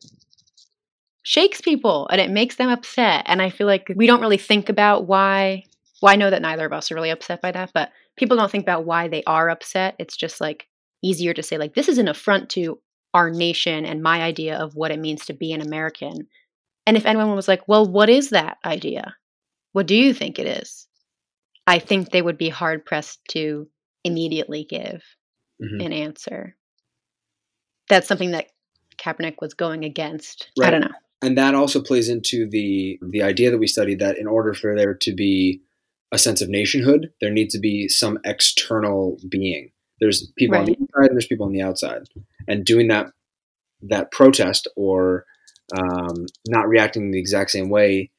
shakes 1.30 1.62
people 1.62 2.08
and 2.12 2.20
it 2.20 2.32
makes 2.32 2.56
them 2.56 2.70
upset. 2.70 3.24
And 3.28 3.40
I 3.40 3.52
feel 3.52 3.68
like 3.68 3.92
we 3.96 4.08
don't 4.08 4.20
really 4.20 4.40
think 4.40 4.68
about 4.68 5.06
why. 5.06 5.64
Well, 6.02 6.12
I 6.12 6.16
know 6.16 6.32
that 6.32 6.42
neither 6.42 6.66
of 6.66 6.74
us 6.74 6.92
are 6.92 6.96
really 6.96 7.12
upset 7.12 7.40
by 7.40 7.52
that, 7.52 7.70
but 7.72 7.92
people 8.18 8.36
don't 8.36 8.50
think 8.50 8.64
about 8.64 8.86
why 8.86 9.10
they 9.10 9.24
are 9.26 9.48
upset. 9.48 9.94
It's 10.00 10.18
just 10.18 10.42
like 10.42 10.68
easier 11.04 11.36
to 11.36 11.44
say, 11.44 11.60
like, 11.60 11.76
this 11.76 11.88
is 11.88 12.00
an 12.00 12.08
affront 12.08 12.50
to 12.52 12.80
our 13.14 13.30
nation 13.30 13.86
and 13.86 14.02
my 14.02 14.24
idea 14.24 14.58
of 14.58 14.74
what 14.74 14.90
it 14.90 14.98
means 15.00 15.28
to 15.28 15.34
be 15.34 15.54
an 15.54 15.62
American. 15.62 16.28
And 16.88 16.98
if 16.98 17.06
anyone 17.06 17.36
was 17.36 17.48
like, 17.48 17.68
well, 17.68 17.86
what 17.86 18.10
is 18.10 18.32
that 18.32 18.58
idea? 18.66 19.16
What 19.74 19.86
do 19.86 19.94
you 19.94 20.16
think 20.16 20.40
it 20.40 20.48
is? 20.48 20.88
I 21.68 21.78
think 21.78 22.10
they 22.10 22.24
would 22.24 22.40
be 22.40 22.50
hard 22.50 22.88
pressed 22.88 23.20
to 23.30 23.68
immediately 24.04 24.64
give 24.68 25.04
Mhm. 25.62 25.86
an 25.86 25.94
answer. 25.94 26.56
That's 27.88 28.08
something 28.08 28.32
that 28.32 28.48
Kaepernick 28.98 29.36
was 29.42 29.54
going 29.54 29.86
against. 29.86 30.50
I 30.60 30.72
don't 30.72 30.82
know. 30.82 30.92
And 31.22 31.38
that 31.38 31.56
also 31.56 31.82
plays 31.82 32.10
into 32.10 32.48
the 32.50 33.00
the 33.02 33.22
idea 33.24 33.52
that 33.52 33.58
we 33.58 33.68
studied 33.68 34.00
that 34.00 34.18
in 34.18 34.28
order 34.28 34.54
for 34.54 34.76
there 34.76 34.94
to 34.94 35.14
be 35.14 35.62
a 36.12 36.18
sense 36.18 36.42
of 36.42 36.50
nationhood 36.50 37.12
there 37.22 37.32
needs 37.32 37.54
to 37.54 37.60
be 37.60 37.88
some 37.88 38.18
external 38.26 39.18
being. 39.30 39.72
There's 40.02 40.32
people 40.38 40.58
on 40.58 40.66
the 40.66 40.74
inside 40.80 41.08
and 41.10 41.16
there's 41.16 41.28
people 41.28 41.46
on 41.46 41.52
the 41.54 41.62
outside. 41.62 42.04
And 42.48 42.66
doing 42.66 42.88
that 42.88 43.08
that 43.84 44.12
protest 44.12 44.68
or 44.76 45.26
um, 45.78 46.26
not 46.48 46.68
reacting 46.68 47.12
the 47.12 47.20
exact 47.20 47.52
same 47.52 47.70
way 47.70 48.10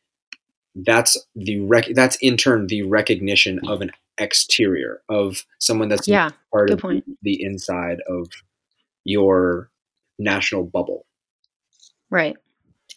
that's 0.77 1.17
the 1.35 1.61
rec- 1.61 1.95
that's 1.95 2.17
in 2.21 2.37
turn 2.37 2.67
the 2.69 2.83
recognition 2.83 3.61
of 3.67 3.81
an 3.83 3.91
exterior 4.19 5.03
of 5.09 5.45
someone 5.59 5.89
that's 5.89 6.07
Yeah, 6.07 6.31
part 6.53 6.71
of 6.71 6.79
point. 6.79 7.05
the 7.23 7.43
inside 7.43 7.99
of 8.09 8.29
your 9.05 9.71
national 10.19 10.65
bubble. 10.65 11.07
Right. 12.11 12.37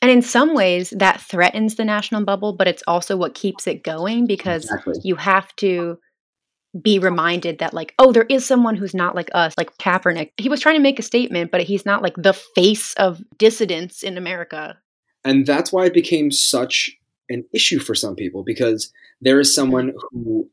And 0.04 0.12
in 0.12 0.22
some 0.22 0.54
ways, 0.54 0.90
that 0.98 1.22
threatens 1.22 1.76
the 1.76 1.86
national 1.86 2.26
bubble, 2.26 2.52
but 2.52 2.68
it's 2.68 2.84
also 2.88 3.16
what 3.16 3.36
keeps 3.36 3.68
it 3.68 3.86
going 3.86 4.28
because 4.28 4.66
exactly 4.66 4.96
you 5.02 5.16
have 5.16 5.56
to 5.56 5.98
be 6.82 7.00
reminded 7.00 7.60
that, 7.60 7.74
like, 7.74 7.94
oh, 8.00 8.12
there 8.12 8.26
is 8.28 8.46
someone 8.46 8.76
who's 8.76 8.94
not 8.94 9.16
like 9.16 9.30
us, 9.34 9.54
like 9.58 9.78
Kaepernick. 9.78 10.32
He 10.36 10.50
was 10.50 10.60
trying 10.60 10.76
to 10.76 10.82
make 10.82 11.00
a 11.00 11.04
statement, 11.04 11.52
but 11.52 11.62
he's 11.62 11.86
not 11.86 12.02
like 12.02 12.16
the 12.18 12.34
face 12.34 12.94
of 12.96 13.22
dissidents 13.38 14.04
in 14.04 14.18
America. 14.18 14.78
and 15.24 15.46
that's 15.46 15.72
why 15.72 15.86
it 15.86 15.94
became 15.94 16.32
such 16.32 16.92
an 17.30 17.46
issue 17.54 17.80
for 17.80 17.96
some 17.96 18.14
people 18.14 18.44
because 18.44 18.92
there 19.22 19.40
is 19.40 19.56
someone 19.56 19.94
who 20.12 20.50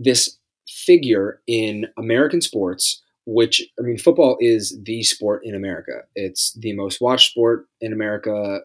this 0.00 0.38
figure 0.66 1.40
in 1.46 1.86
American 1.96 2.40
sports 2.40 3.00
which 3.30 3.62
I 3.78 3.82
mean 3.82 3.98
football 3.98 4.38
is 4.40 4.76
the 4.82 5.02
sport 5.02 5.42
in 5.44 5.54
America. 5.54 6.00
It's 6.14 6.54
the 6.54 6.72
most 6.72 6.98
watched 6.98 7.32
sport 7.32 7.66
in 7.78 7.92
America. 7.92 8.60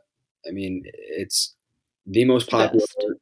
I 0.48 0.52
mean 0.52 0.84
it's 0.94 1.56
the 2.06 2.26
most 2.26 2.50
popular 2.50 2.86
Best. 2.86 3.20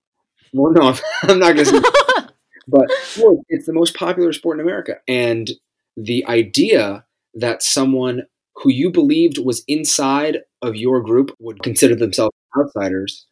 Well 0.54 0.74
no, 0.74 0.96
I'm 1.24 1.40
not 1.40 1.56
going 1.56 1.66
to 1.66 1.66
say 1.66 1.80
but 2.68 2.90
well, 3.20 3.44
it's 3.50 3.66
the 3.66 3.74
most 3.74 3.96
popular 3.96 4.34
sport 4.34 4.58
in 4.58 4.62
America. 4.62 4.96
And 5.08 5.52
the 5.98 6.26
idea 6.28 7.06
that 7.34 7.64
someone 7.64 8.24
who 8.56 8.72
you 8.72 8.92
believed 8.92 9.38
was 9.44 9.64
inside 9.68 10.40
of 10.62 10.76
your 10.76 11.02
group 11.02 11.36
would 11.40 11.64
consider 11.64 11.96
themselves 11.96 12.36
outsiders 12.58 13.26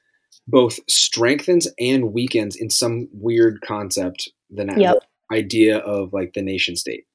both 0.47 0.80
strengthens 0.89 1.67
and 1.80 2.13
weakens 2.13 2.56
in 2.56 2.69
some 2.69 3.08
weird 3.13 3.62
concept 3.62 4.30
the 4.49 4.65
Yep. 4.65 5.04
idea 5.32 5.78
of 5.78 6.12
like 6.12 6.34
the 6.34 6.41
nation 6.41 6.75
state. 6.75 7.06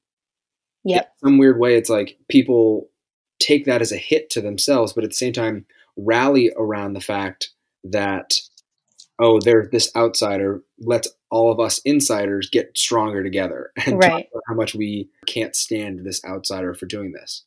Yep. 0.85 1.03
In 1.03 1.29
some 1.29 1.37
weird 1.37 1.59
way, 1.59 1.75
it's 1.75 1.89
like 1.89 2.17
people 2.29 2.89
take 3.39 3.65
that 3.65 3.81
as 3.81 3.91
a 3.91 3.97
hit 3.97 4.29
to 4.29 4.41
themselves, 4.41 4.93
but 4.93 5.03
at 5.03 5.09
the 5.09 5.15
same 5.15 5.33
time 5.33 5.65
rally 5.97 6.51
around 6.57 6.93
the 6.93 7.01
fact 7.01 7.49
that 7.83 8.35
oh, 9.17 9.39
there's 9.39 9.69
this 9.71 9.89
outsider. 9.95 10.61
Let's 10.79 11.07
all 11.31 11.51
of 11.51 11.59
us 11.59 11.79
insiders 11.85 12.49
get 12.49 12.77
stronger 12.77 13.23
together 13.23 13.71
and 13.85 14.01
talk 14.01 14.11
Right. 14.11 14.27
about 14.31 14.43
how 14.47 14.55
much 14.55 14.75
we 14.75 15.09
can't 15.25 15.55
stand 15.55 16.05
this 16.05 16.23
outsider 16.25 16.73
for 16.73 16.85
doing 16.85 17.11
this. 17.13 17.43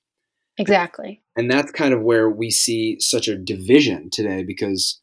exactly. 0.56 1.22
And 1.36 1.50
that's 1.50 1.70
kind 1.70 1.94
of 1.94 2.02
where 2.02 2.28
we 2.28 2.50
see 2.50 2.98
such 3.00 3.28
a 3.28 3.36
division 3.36 4.08
today 4.10 4.42
because 4.42 5.00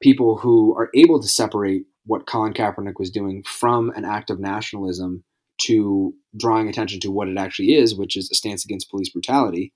people 0.00 0.38
who 0.38 0.74
are 0.76 0.90
able 0.94 1.20
to 1.20 1.28
separate 1.28 1.84
what 2.04 2.26
Colin 2.26 2.52
Kaepernick 2.54 2.98
was 2.98 3.10
doing 3.10 3.42
from 3.42 3.90
an 3.96 4.04
act 4.04 4.30
of 4.30 4.38
nationalism 4.40 5.24
to 5.62 6.14
drawing 6.36 6.68
attention 6.68 7.00
to 7.00 7.10
what 7.10 7.28
it 7.28 7.36
actually 7.38 7.74
is, 7.74 7.94
which 7.96 8.16
is 8.16 8.30
a 8.30 8.34
stance 8.34 8.64
against 8.64 8.90
police 8.90 9.10
brutality. 9.10 9.72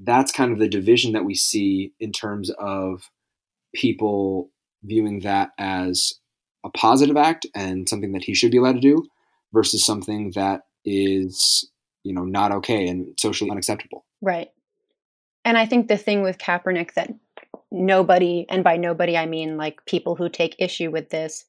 That's 0.00 0.32
kind 0.32 0.52
of 0.52 0.58
the 0.58 0.68
division 0.68 1.12
that 1.12 1.24
we 1.24 1.34
see 1.34 1.92
in 1.98 2.12
terms 2.12 2.50
of 2.58 3.10
people 3.74 4.50
viewing 4.82 5.20
that 5.20 5.50
as 5.58 6.14
a 6.64 6.70
positive 6.70 7.16
act 7.16 7.46
and 7.54 7.88
something 7.88 8.12
that 8.12 8.24
he 8.24 8.34
should 8.34 8.50
be 8.50 8.58
allowed 8.58 8.74
to 8.74 8.80
do 8.80 9.04
versus 9.52 9.84
something 9.84 10.32
that 10.34 10.62
is, 10.84 11.70
you 12.04 12.12
know, 12.12 12.24
not 12.24 12.52
okay 12.52 12.86
and 12.86 13.18
socially 13.18 13.50
unacceptable. 13.50 14.04
Right. 14.20 14.48
And 15.44 15.56
I 15.56 15.66
think 15.66 15.88
the 15.88 15.96
thing 15.96 16.22
with 16.22 16.38
Kaepernick 16.38 16.94
that 16.94 17.12
nobody, 17.70 18.46
and 18.48 18.64
by 18.64 18.76
nobody 18.76 19.16
I 19.16 19.26
mean 19.26 19.56
like 19.56 19.84
people 19.86 20.14
who 20.14 20.28
take 20.28 20.56
issue 20.58 20.90
with 20.90 21.10
this, 21.10 21.44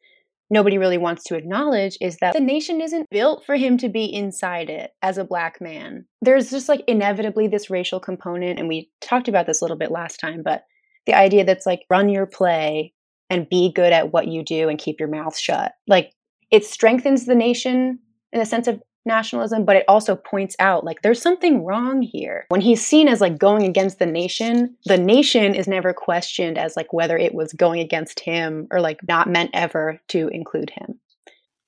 nobody 0.49 0.77
really 0.77 0.97
wants 0.97 1.23
to 1.25 1.35
acknowledge 1.35 1.97
is 2.01 2.17
that 2.17 2.33
the 2.33 2.39
nation 2.39 2.81
isn't 2.81 3.09
built 3.09 3.45
for 3.45 3.55
him 3.55 3.77
to 3.77 3.89
be 3.89 4.05
inside 4.05 4.69
it 4.69 4.91
as 5.01 5.17
a 5.17 5.23
black 5.23 5.61
man. 5.61 6.05
There's 6.21 6.49
just 6.49 6.69
like 6.69 6.83
inevitably 6.87 7.47
this 7.47 7.69
racial 7.69 7.99
component, 7.99 8.59
and 8.59 8.67
we 8.67 8.91
talked 9.01 9.27
about 9.27 9.45
this 9.45 9.61
a 9.61 9.63
little 9.63 9.77
bit 9.77 9.91
last 9.91 10.19
time, 10.19 10.41
but 10.43 10.63
the 11.05 11.13
idea 11.13 11.45
that's 11.45 11.65
like 11.65 11.85
run 11.89 12.09
your 12.09 12.25
play 12.25 12.93
and 13.29 13.49
be 13.49 13.71
good 13.71 13.93
at 13.93 14.11
what 14.11 14.27
you 14.27 14.43
do 14.43 14.69
and 14.69 14.79
keep 14.79 14.99
your 14.99 15.09
mouth 15.09 15.37
shut. 15.37 15.73
Like 15.87 16.13
it 16.51 16.65
strengthens 16.65 17.25
the 17.25 17.35
nation 17.35 17.99
in 18.31 18.39
the 18.39 18.45
sense 18.45 18.67
of 18.67 18.81
nationalism, 19.05 19.65
but 19.65 19.75
it 19.75 19.85
also 19.87 20.15
points 20.15 20.55
out 20.59 20.83
like 20.83 21.01
there's 21.01 21.21
something 21.21 21.65
wrong 21.65 22.01
here. 22.01 22.45
When 22.49 22.61
he's 22.61 22.85
seen 22.85 23.07
as 23.07 23.21
like 23.21 23.37
going 23.37 23.63
against 23.63 23.99
the 23.99 24.05
nation, 24.05 24.75
the 24.85 24.97
nation 24.97 25.55
is 25.55 25.67
never 25.67 25.93
questioned 25.93 26.57
as 26.57 26.75
like 26.75 26.93
whether 26.93 27.17
it 27.17 27.33
was 27.33 27.53
going 27.53 27.79
against 27.79 28.19
him 28.19 28.67
or 28.71 28.81
like 28.81 28.99
not 29.07 29.29
meant 29.29 29.51
ever 29.53 29.99
to 30.09 30.27
include 30.29 30.71
him. 30.71 30.99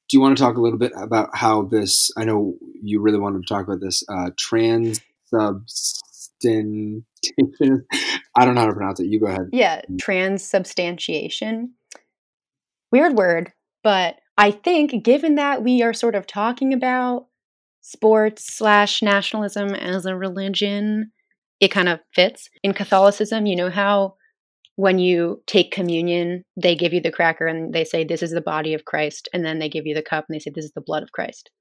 Do 0.10 0.18
you 0.18 0.22
want 0.22 0.38
to 0.38 0.44
talk 0.44 0.58
a 0.58 0.62
little 0.62 0.80
bit 0.80 0.92
about 0.98 1.30
how 1.34 1.64
this? 1.64 2.12
I 2.18 2.26
know 2.26 2.56
you 2.82 3.02
really 3.02 3.20
wanted 3.20 3.44
to 3.44 3.54
talk 3.54 3.66
about 3.66 3.80
this 3.80 4.04
uh, 4.10 4.32
transubstantiation. 4.38 7.06
I 8.36 8.46
don't 8.46 8.56
know 8.56 8.62
how 8.62 8.68
to 8.68 8.74
pronounce 8.74 9.00
it. 9.00 9.08
You 9.08 9.22
go 9.22 9.28
ahead. 9.28 9.50
Yeah, 9.54 9.82
transubstantiation. 10.00 11.70
Weird 12.92 13.14
word, 13.14 13.54
but 13.84 14.20
I 14.38 14.52
think 14.52 15.04
given 15.04 15.36
that 15.36 15.64
we 15.64 15.82
are 15.82 15.94
sort 15.94 16.16
of 16.16 16.26
talking 16.28 16.74
about 16.74 17.28
sports 17.82 18.56
slash 18.56 19.02
nationalism 19.02 19.74
as 19.76 20.06
a 20.06 20.16
religion, 20.16 21.12
it 21.60 21.70
kind 21.70 21.90
of 21.90 22.00
fits. 22.14 22.50
In 22.64 22.74
Catholicism, 22.74 23.46
you 23.46 23.56
know 23.56 23.70
how 23.70 24.16
when 24.76 25.00
you 25.00 25.44
take 25.48 25.72
communion, 25.72 26.44
they 26.56 26.76
give 26.76 26.94
you 26.94 27.02
the 27.02 27.12
cracker 27.12 27.46
and 27.46 27.74
they 27.74 27.84
say, 27.84 28.04
This 28.04 28.24
is 28.24 28.32
the 28.32 28.42
body 28.42 28.74
of 28.74 28.86
Christ. 28.86 29.30
And 29.34 29.46
then 29.46 29.60
they 29.60 29.70
give 29.70 29.86
you 29.86 29.94
the 29.94 30.02
cup 30.02 30.26
and 30.28 30.36
they 30.36 30.40
say, 30.40 30.52
This 30.54 30.66
is 30.66 30.74
the 30.74 30.82
blood 30.82 31.04
of 31.04 31.12
Christ. 31.12 31.52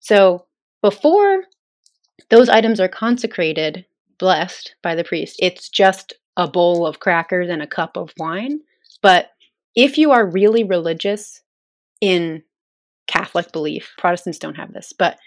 So 0.00 0.46
before 0.82 1.44
those 2.30 2.48
items 2.48 2.80
are 2.80 2.88
consecrated, 2.88 3.86
blessed 4.18 4.74
by 4.82 4.94
the 4.94 5.04
priest, 5.04 5.36
it's 5.38 5.68
just 5.68 6.14
a 6.36 6.48
bowl 6.48 6.86
of 6.86 7.00
crackers 7.00 7.48
and 7.48 7.62
a 7.62 7.66
cup 7.66 7.96
of 7.96 8.12
wine. 8.18 8.60
But 9.02 9.30
if 9.74 9.98
you 9.98 10.12
are 10.12 10.28
really 10.28 10.64
religious 10.64 11.42
in 12.00 12.42
Catholic 13.06 13.52
belief, 13.52 13.94
Protestants 13.98 14.38
don't 14.38 14.56
have 14.56 14.72
this, 14.72 14.92
but 14.92 15.18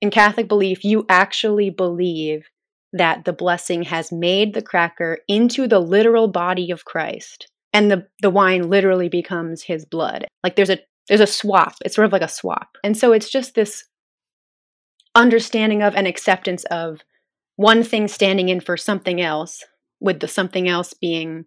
in 0.00 0.10
Catholic 0.10 0.48
belief, 0.48 0.84
you 0.84 1.06
actually 1.08 1.70
believe 1.70 2.48
that 2.92 3.24
the 3.24 3.32
blessing 3.32 3.84
has 3.84 4.12
made 4.12 4.52
the 4.52 4.62
cracker 4.62 5.18
into 5.28 5.66
the 5.66 5.78
literal 5.78 6.28
body 6.28 6.70
of 6.70 6.84
Christ 6.84 7.48
and 7.72 7.90
the, 7.90 8.06
the 8.20 8.30
wine 8.30 8.68
literally 8.68 9.08
becomes 9.08 9.62
his 9.62 9.84
blood. 9.84 10.26
Like 10.42 10.56
there's 10.56 10.70
a 10.70 10.78
there's 11.08 11.20
a 11.20 11.26
swap. 11.26 11.74
It's 11.84 11.96
sort 11.96 12.06
of 12.06 12.12
like 12.12 12.22
a 12.22 12.28
swap. 12.28 12.76
And 12.84 12.96
so 12.96 13.12
it's 13.12 13.28
just 13.28 13.54
this 13.54 13.84
understanding 15.14 15.82
of 15.82 15.94
and 15.96 16.06
acceptance 16.06 16.64
of 16.64 17.00
one 17.56 17.82
thing 17.82 18.08
standing 18.08 18.48
in 18.48 18.60
for 18.60 18.76
something 18.76 19.20
else 19.20 19.64
with 20.00 20.20
the 20.20 20.28
something 20.28 20.68
else 20.68 20.94
being 20.94 21.46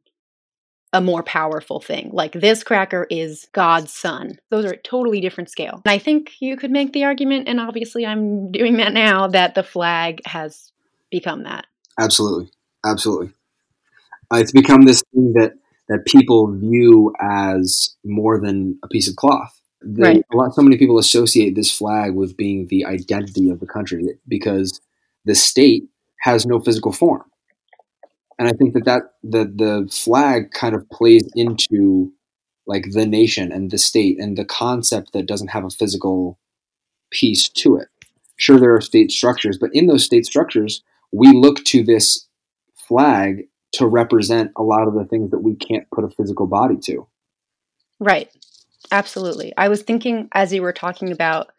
a 0.95 1.01
more 1.01 1.23
powerful 1.23 1.81
thing. 1.81 2.09
Like 2.13 2.31
this 2.31 2.63
cracker 2.63 3.05
is 3.09 3.49
God's 3.51 3.91
son. 3.91 4.39
Those 4.49 4.63
are 4.63 4.71
a 4.71 4.77
totally 4.77 5.19
different 5.19 5.49
scale. 5.49 5.81
And 5.83 5.91
I 5.91 5.97
think 5.97 6.31
you 6.39 6.55
could 6.55 6.71
make 6.71 6.93
the 6.93 7.03
argument, 7.03 7.49
and 7.49 7.59
obviously 7.59 8.05
I'm 8.05 8.49
doing 8.51 8.77
that 8.77 8.93
now, 8.93 9.27
that 9.27 9.55
the 9.55 9.63
flag 9.63 10.21
has 10.25 10.71
become 11.11 11.43
that. 11.43 11.65
Absolutely, 11.99 12.49
absolutely. 12.85 13.31
Uh, 14.31 14.37
it's 14.37 14.53
become 14.53 14.83
this 14.83 15.03
thing 15.13 15.33
that 15.33 15.53
that 15.89 16.05
people 16.05 16.51
view 16.51 17.13
as 17.21 17.95
more 18.05 18.39
than 18.39 18.79
a 18.81 18.87
piece 18.87 19.09
of 19.09 19.17
cloth. 19.17 19.59
Right. 19.83 20.25
A 20.33 20.35
lot, 20.35 20.55
so 20.55 20.63
many 20.63 20.77
people 20.77 20.97
associate 20.97 21.53
this 21.55 21.71
flag 21.71 22.15
with 22.15 22.35
being 22.35 22.67
the 22.67 22.85
identity 22.85 23.49
of 23.51 23.59
the 23.59 23.67
country 23.67 24.17
because 24.27 24.81
the 25.25 25.35
state 25.35 25.83
has 26.21 26.45
no 26.45 26.59
physical 26.59 26.91
form, 26.91 27.23
and 28.37 28.47
I 28.47 28.51
think 28.51 28.73
that 28.73 28.85
that 28.85 29.01
the 29.23 29.45
the 29.45 29.89
flag 29.91 30.51
kind 30.51 30.75
of 30.75 30.89
plays 30.89 31.29
into 31.35 32.11
like 32.67 32.91
the 32.91 33.05
nation 33.05 33.51
and 33.51 33.71
the 33.71 33.77
state 33.77 34.19
and 34.19 34.37
the 34.37 34.45
concept 34.45 35.13
that 35.13 35.27
doesn't 35.27 35.49
have 35.49 35.63
a 35.63 35.69
physical 35.69 36.39
piece 37.11 37.47
to 37.49 37.77
it. 37.77 37.87
Sure, 38.37 38.59
there 38.59 38.75
are 38.75 38.81
state 38.81 39.11
structures, 39.11 39.57
but 39.57 39.69
in 39.73 39.87
those 39.87 40.03
state 40.03 40.25
structures, 40.25 40.83
we 41.11 41.31
look 41.31 41.63
to 41.65 41.83
this 41.83 42.27
flag 42.75 43.47
to 43.73 43.87
represent 43.87 44.51
a 44.57 44.63
lot 44.63 44.87
of 44.87 44.93
the 44.93 45.05
things 45.05 45.31
that 45.31 45.39
we 45.39 45.55
can't 45.55 45.89
put 45.91 46.03
a 46.03 46.09
physical 46.09 46.47
body 46.47 46.77
to. 46.83 47.07
Right. 47.99 48.29
Absolutely. 48.91 49.53
I 49.57 49.69
was 49.69 49.81
thinking 49.81 50.27
as 50.33 50.53
you 50.53 50.61
were 50.61 50.73
talking 50.73 51.11
about 51.11 51.51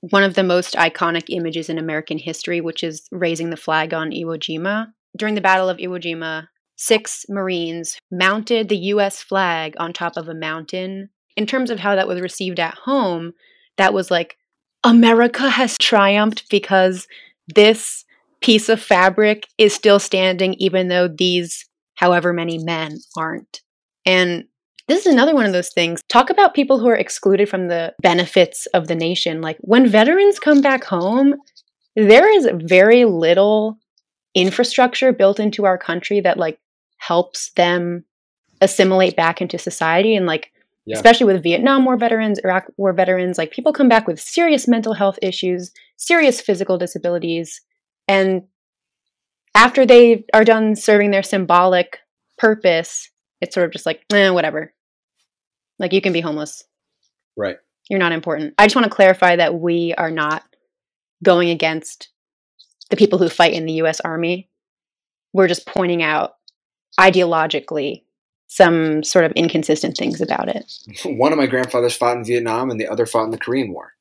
one 0.00 0.22
of 0.22 0.34
the 0.34 0.42
most 0.42 0.74
iconic 0.74 1.24
images 1.28 1.68
in 1.68 1.78
American 1.78 2.18
history, 2.18 2.60
which 2.60 2.82
is 2.82 3.06
raising 3.10 3.50
the 3.50 3.56
flag 3.56 3.92
on 3.94 4.10
Iwo 4.10 4.38
Jima. 4.38 4.92
During 5.16 5.34
the 5.34 5.40
Battle 5.40 5.68
of 5.68 5.78
Iwo 5.78 6.00
Jima, 6.00 6.48
six 6.76 7.26
Marines 7.28 7.98
mounted 8.10 8.68
the 8.68 8.76
US 8.76 9.22
flag 9.22 9.74
on 9.78 9.92
top 9.92 10.16
of 10.16 10.28
a 10.28 10.34
mountain. 10.34 11.10
In 11.36 11.46
terms 11.46 11.70
of 11.70 11.80
how 11.80 11.94
that 11.94 12.08
was 12.08 12.20
received 12.20 12.58
at 12.58 12.74
home, 12.74 13.32
that 13.76 13.92
was 13.92 14.10
like, 14.10 14.36
America 14.82 15.48
has 15.50 15.76
triumphed 15.78 16.48
because 16.50 17.06
this 17.54 18.04
piece 18.40 18.68
of 18.68 18.80
fabric 18.80 19.46
is 19.58 19.74
still 19.74 19.98
standing, 19.98 20.54
even 20.54 20.88
though 20.88 21.08
these 21.08 21.66
however 21.96 22.32
many 22.32 22.58
men 22.58 22.98
aren't. 23.16 23.60
And 24.06 24.44
this 24.88 25.06
is 25.06 25.12
another 25.12 25.34
one 25.34 25.46
of 25.46 25.52
those 25.52 25.68
things. 25.68 26.00
Talk 26.08 26.30
about 26.30 26.54
people 26.54 26.78
who 26.78 26.88
are 26.88 26.96
excluded 26.96 27.48
from 27.48 27.68
the 27.68 27.94
benefits 28.00 28.66
of 28.74 28.88
the 28.88 28.94
nation. 28.94 29.40
Like 29.40 29.58
when 29.60 29.86
veterans 29.86 30.40
come 30.40 30.62
back 30.62 30.84
home, 30.84 31.34
there 31.94 32.28
is 32.34 32.48
very 32.54 33.04
little 33.04 33.78
infrastructure 34.34 35.12
built 35.12 35.40
into 35.40 35.64
our 35.64 35.78
country 35.78 36.20
that 36.20 36.38
like 36.38 36.58
helps 36.98 37.50
them 37.52 38.04
assimilate 38.60 39.16
back 39.16 39.40
into 39.40 39.58
society 39.58 40.14
and 40.14 40.26
like 40.26 40.52
Yeah. 40.86 40.96
especially 40.96 41.26
with 41.32 41.42
Vietnam 41.42 41.84
War 41.84 41.96
veterans, 41.96 42.38
Iraq 42.38 42.66
War 42.76 42.92
veterans, 42.92 43.38
like 43.38 43.50
people 43.50 43.72
come 43.72 43.88
back 43.88 44.06
with 44.06 44.20
serious 44.20 44.68
mental 44.68 44.92
health 44.94 45.18
issues, 45.22 45.72
serious 45.96 46.40
physical 46.40 46.78
disabilities, 46.78 47.60
and 48.08 48.42
after 49.54 49.84
they 49.84 50.24
are 50.32 50.44
done 50.44 50.76
serving 50.76 51.10
their 51.10 51.22
symbolic 51.22 51.98
purpose, 52.38 53.10
it's 53.40 53.54
sort 53.54 53.66
of 53.66 53.72
just 53.72 53.86
like, 53.86 54.02
eh, 54.12 54.30
whatever. 54.30 54.72
Like 55.78 55.92
you 55.92 56.00
can 56.00 56.12
be 56.12 56.20
homeless. 56.20 56.64
Right. 57.36 57.56
You're 57.88 57.98
not 57.98 58.12
important. 58.12 58.54
I 58.58 58.66
just 58.66 58.76
want 58.76 58.84
to 58.84 58.94
clarify 58.94 59.36
that 59.36 59.54
we 59.54 59.94
are 59.98 60.10
not 60.10 60.44
going 61.22 61.50
against 61.50 62.08
the 62.90 62.96
people 62.96 63.18
who 63.18 63.28
fight 63.28 63.52
in 63.54 63.66
the 63.66 63.74
US 63.74 64.00
Army. 64.00 64.48
We're 65.32 65.48
just 65.48 65.66
pointing 65.66 66.02
out 66.02 66.34
ideologically 66.98 68.02
some 68.48 69.04
sort 69.04 69.24
of 69.24 69.32
inconsistent 69.32 69.96
things 69.96 70.20
about 70.20 70.48
it. 70.48 70.72
One 71.04 71.32
of 71.32 71.38
my 71.38 71.46
grandfathers 71.46 71.96
fought 71.96 72.16
in 72.16 72.24
Vietnam 72.24 72.70
and 72.70 72.80
the 72.80 72.88
other 72.88 73.06
fought 73.06 73.24
in 73.24 73.30
the 73.30 73.38
Korean 73.38 73.72
War. 73.72 73.92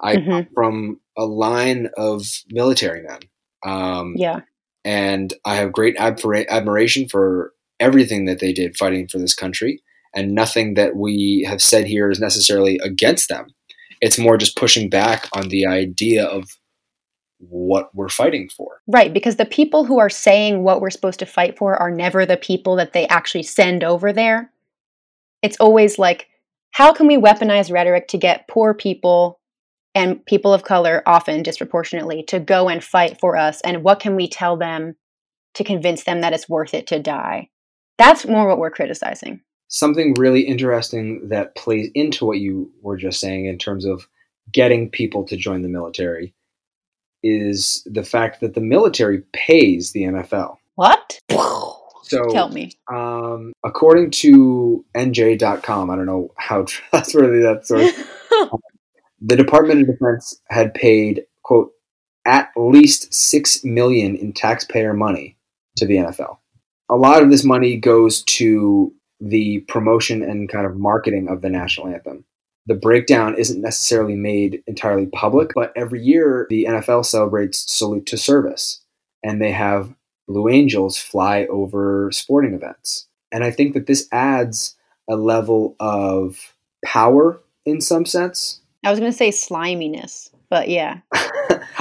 I 0.00 0.16
Mhm. 0.16 0.26
come 0.26 0.46
from 0.54 1.00
a 1.16 1.24
line 1.24 1.90
of 1.96 2.26
military 2.50 3.02
men. 3.02 3.20
Um, 3.64 4.14
Yeah. 4.16 4.40
and 4.84 5.32
I 5.44 5.56
have 5.56 5.72
great 5.72 5.96
admira- 5.96 6.48
admiration 6.48 7.08
for 7.08 7.52
everything 7.78 8.24
that 8.24 8.40
they 8.40 8.52
did 8.52 8.76
fighting 8.76 9.06
for 9.06 9.18
this 9.18 9.34
country. 9.34 9.82
And 10.14 10.32
nothing 10.34 10.74
that 10.74 10.96
we 10.96 11.44
have 11.48 11.60
said 11.60 11.86
here 11.86 12.10
is 12.10 12.20
necessarily 12.20 12.78
against 12.82 13.28
them. 13.28 13.48
It's 14.00 14.18
more 14.18 14.36
just 14.36 14.56
pushing 14.56 14.88
back 14.88 15.28
on 15.32 15.48
the 15.48 15.66
idea 15.66 16.24
of 16.24 16.44
what 17.48 17.94
we're 17.94 18.08
fighting 18.08 18.48
for. 18.48 18.80
Right, 18.86 19.12
because 19.12 19.36
the 19.36 19.44
people 19.44 19.84
who 19.84 19.98
are 19.98 20.10
saying 20.10 20.62
what 20.62 20.80
we're 20.80 20.90
supposed 20.90 21.18
to 21.20 21.26
fight 21.26 21.56
for 21.56 21.76
are 21.76 21.90
never 21.90 22.26
the 22.26 22.36
people 22.36 22.76
that 22.76 22.92
they 22.92 23.06
actually 23.08 23.42
send 23.42 23.84
over 23.84 24.12
there. 24.12 24.50
It's 25.42 25.58
always 25.58 25.98
like, 25.98 26.28
how 26.72 26.92
can 26.92 27.06
we 27.06 27.16
weaponize 27.16 27.72
rhetoric 27.72 28.08
to 28.08 28.18
get 28.18 28.48
poor 28.48 28.74
people 28.74 29.40
and 29.94 30.24
people 30.26 30.52
of 30.52 30.64
color, 30.64 31.02
often 31.06 31.42
disproportionately, 31.42 32.24
to 32.24 32.40
go 32.40 32.68
and 32.68 32.82
fight 32.82 33.20
for 33.20 33.36
us? 33.36 33.60
And 33.60 33.84
what 33.84 34.00
can 34.00 34.16
we 34.16 34.28
tell 34.28 34.56
them 34.56 34.96
to 35.54 35.64
convince 35.64 36.04
them 36.04 36.20
that 36.20 36.32
it's 36.32 36.48
worth 36.48 36.74
it 36.74 36.86
to 36.88 36.98
die? 36.98 37.50
That's 37.96 38.26
more 38.26 38.48
what 38.48 38.58
we're 38.58 38.70
criticizing. 38.70 39.40
Something 39.68 40.14
really 40.14 40.40
interesting 40.40 41.28
that 41.28 41.54
plays 41.54 41.90
into 41.94 42.24
what 42.24 42.38
you 42.38 42.72
were 42.82 42.96
just 42.96 43.20
saying 43.20 43.46
in 43.46 43.58
terms 43.58 43.84
of 43.84 44.08
getting 44.52 44.90
people 44.90 45.24
to 45.24 45.36
join 45.36 45.62
the 45.62 45.68
military 45.68 46.34
is 47.24 47.82
the 47.86 48.04
fact 48.04 48.40
that 48.40 48.54
the 48.54 48.60
military 48.60 49.22
pays 49.32 49.92
the 49.92 50.02
NFL. 50.02 50.58
What? 50.76 51.18
So 52.04 52.22
Tell 52.30 52.50
me. 52.50 52.72
Um, 52.92 53.54
according 53.64 54.10
to 54.10 54.84
NJ.com, 54.94 55.90
I 55.90 55.96
don't 55.96 56.06
know 56.06 56.32
how 56.36 56.62
trustworthy 56.68 57.40
that 57.40 57.66
source. 57.66 57.92
the 59.20 59.36
Department 59.36 59.80
of 59.80 59.86
Defense 59.86 60.40
had 60.50 60.74
paid 60.74 61.24
quote 61.42 61.72
at 62.26 62.50
least 62.56 63.12
six 63.12 63.64
million 63.64 64.16
in 64.16 64.32
taxpayer 64.32 64.94
money 64.94 65.36
to 65.76 65.86
the 65.86 65.96
NFL. 65.96 66.38
A 66.90 66.96
lot 66.96 67.22
of 67.22 67.30
this 67.30 67.44
money 67.44 67.76
goes 67.76 68.22
to 68.24 68.92
the 69.20 69.60
promotion 69.68 70.22
and 70.22 70.48
kind 70.48 70.66
of 70.66 70.76
marketing 70.76 71.28
of 71.28 71.40
the 71.40 71.48
national 71.48 71.88
anthem. 71.88 72.24
The 72.66 72.74
breakdown 72.74 73.36
isn't 73.36 73.60
necessarily 73.60 74.16
made 74.16 74.62
entirely 74.66 75.06
public, 75.06 75.50
but 75.54 75.72
every 75.76 76.02
year 76.02 76.46
the 76.48 76.64
NFL 76.64 77.04
celebrates 77.04 77.70
Salute 77.70 78.06
to 78.06 78.16
Service, 78.16 78.80
and 79.22 79.40
they 79.40 79.52
have 79.52 79.94
Blue 80.26 80.48
Angels 80.48 80.96
fly 80.96 81.46
over 81.46 82.10
sporting 82.12 82.54
events. 82.54 83.06
And 83.30 83.44
I 83.44 83.50
think 83.50 83.74
that 83.74 83.86
this 83.86 84.08
adds 84.12 84.76
a 85.08 85.16
level 85.16 85.76
of 85.78 86.54
power 86.84 87.40
in 87.66 87.80
some 87.80 88.06
sense. 88.06 88.60
I 88.84 88.90
was 88.90 89.00
going 89.00 89.10
to 89.10 89.16
say 89.16 89.30
sliminess, 89.30 90.30
but 90.48 90.68
yeah. 90.68 91.00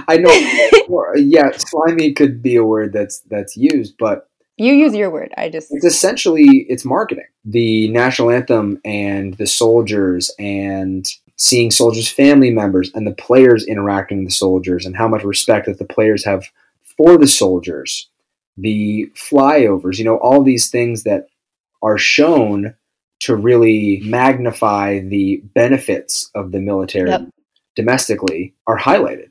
I 0.07 0.17
know, 0.17 0.31
yeah, 1.15 1.51
slimy 1.51 2.13
could 2.13 2.41
be 2.41 2.55
a 2.55 2.63
word 2.63 2.93
that's 2.93 3.19
that's 3.21 3.55
used, 3.55 3.95
but 3.97 4.29
You 4.57 4.73
use 4.73 4.93
your 4.93 5.09
word. 5.09 5.33
I 5.37 5.49
just. 5.49 5.69
it's 5.71 5.85
essentially 5.85 6.65
it's 6.69 6.85
marketing. 6.85 7.25
The 7.45 7.89
national 7.89 8.31
anthem 8.31 8.79
and 8.85 9.33
the 9.35 9.47
soldiers 9.47 10.31
and 10.37 11.05
seeing 11.37 11.71
soldiers' 11.71 12.09
family 12.09 12.51
members 12.51 12.91
and 12.93 13.07
the 13.07 13.15
players 13.15 13.65
interacting 13.65 14.19
with 14.19 14.27
the 14.27 14.33
soldiers 14.33 14.85
and 14.85 14.95
how 14.95 15.07
much 15.07 15.23
respect 15.23 15.65
that 15.65 15.79
the 15.79 15.85
players 15.85 16.23
have 16.25 16.45
for 16.97 17.17
the 17.17 17.27
soldiers. 17.27 18.09
The 18.55 19.11
flyovers, 19.15 19.97
you 19.97 20.05
know, 20.05 20.17
all 20.17 20.43
these 20.43 20.69
things 20.69 21.03
that 21.03 21.25
are 21.81 21.97
shown 21.97 22.75
to 23.21 23.35
really 23.35 24.01
magnify 24.05 24.99
the 24.99 25.41
benefits 25.55 26.29
of 26.35 26.51
the 26.51 26.59
military 26.59 27.09
Yep. 27.09 27.29
domestically 27.75 28.53
are 28.67 28.77
highlighted. 28.77 29.29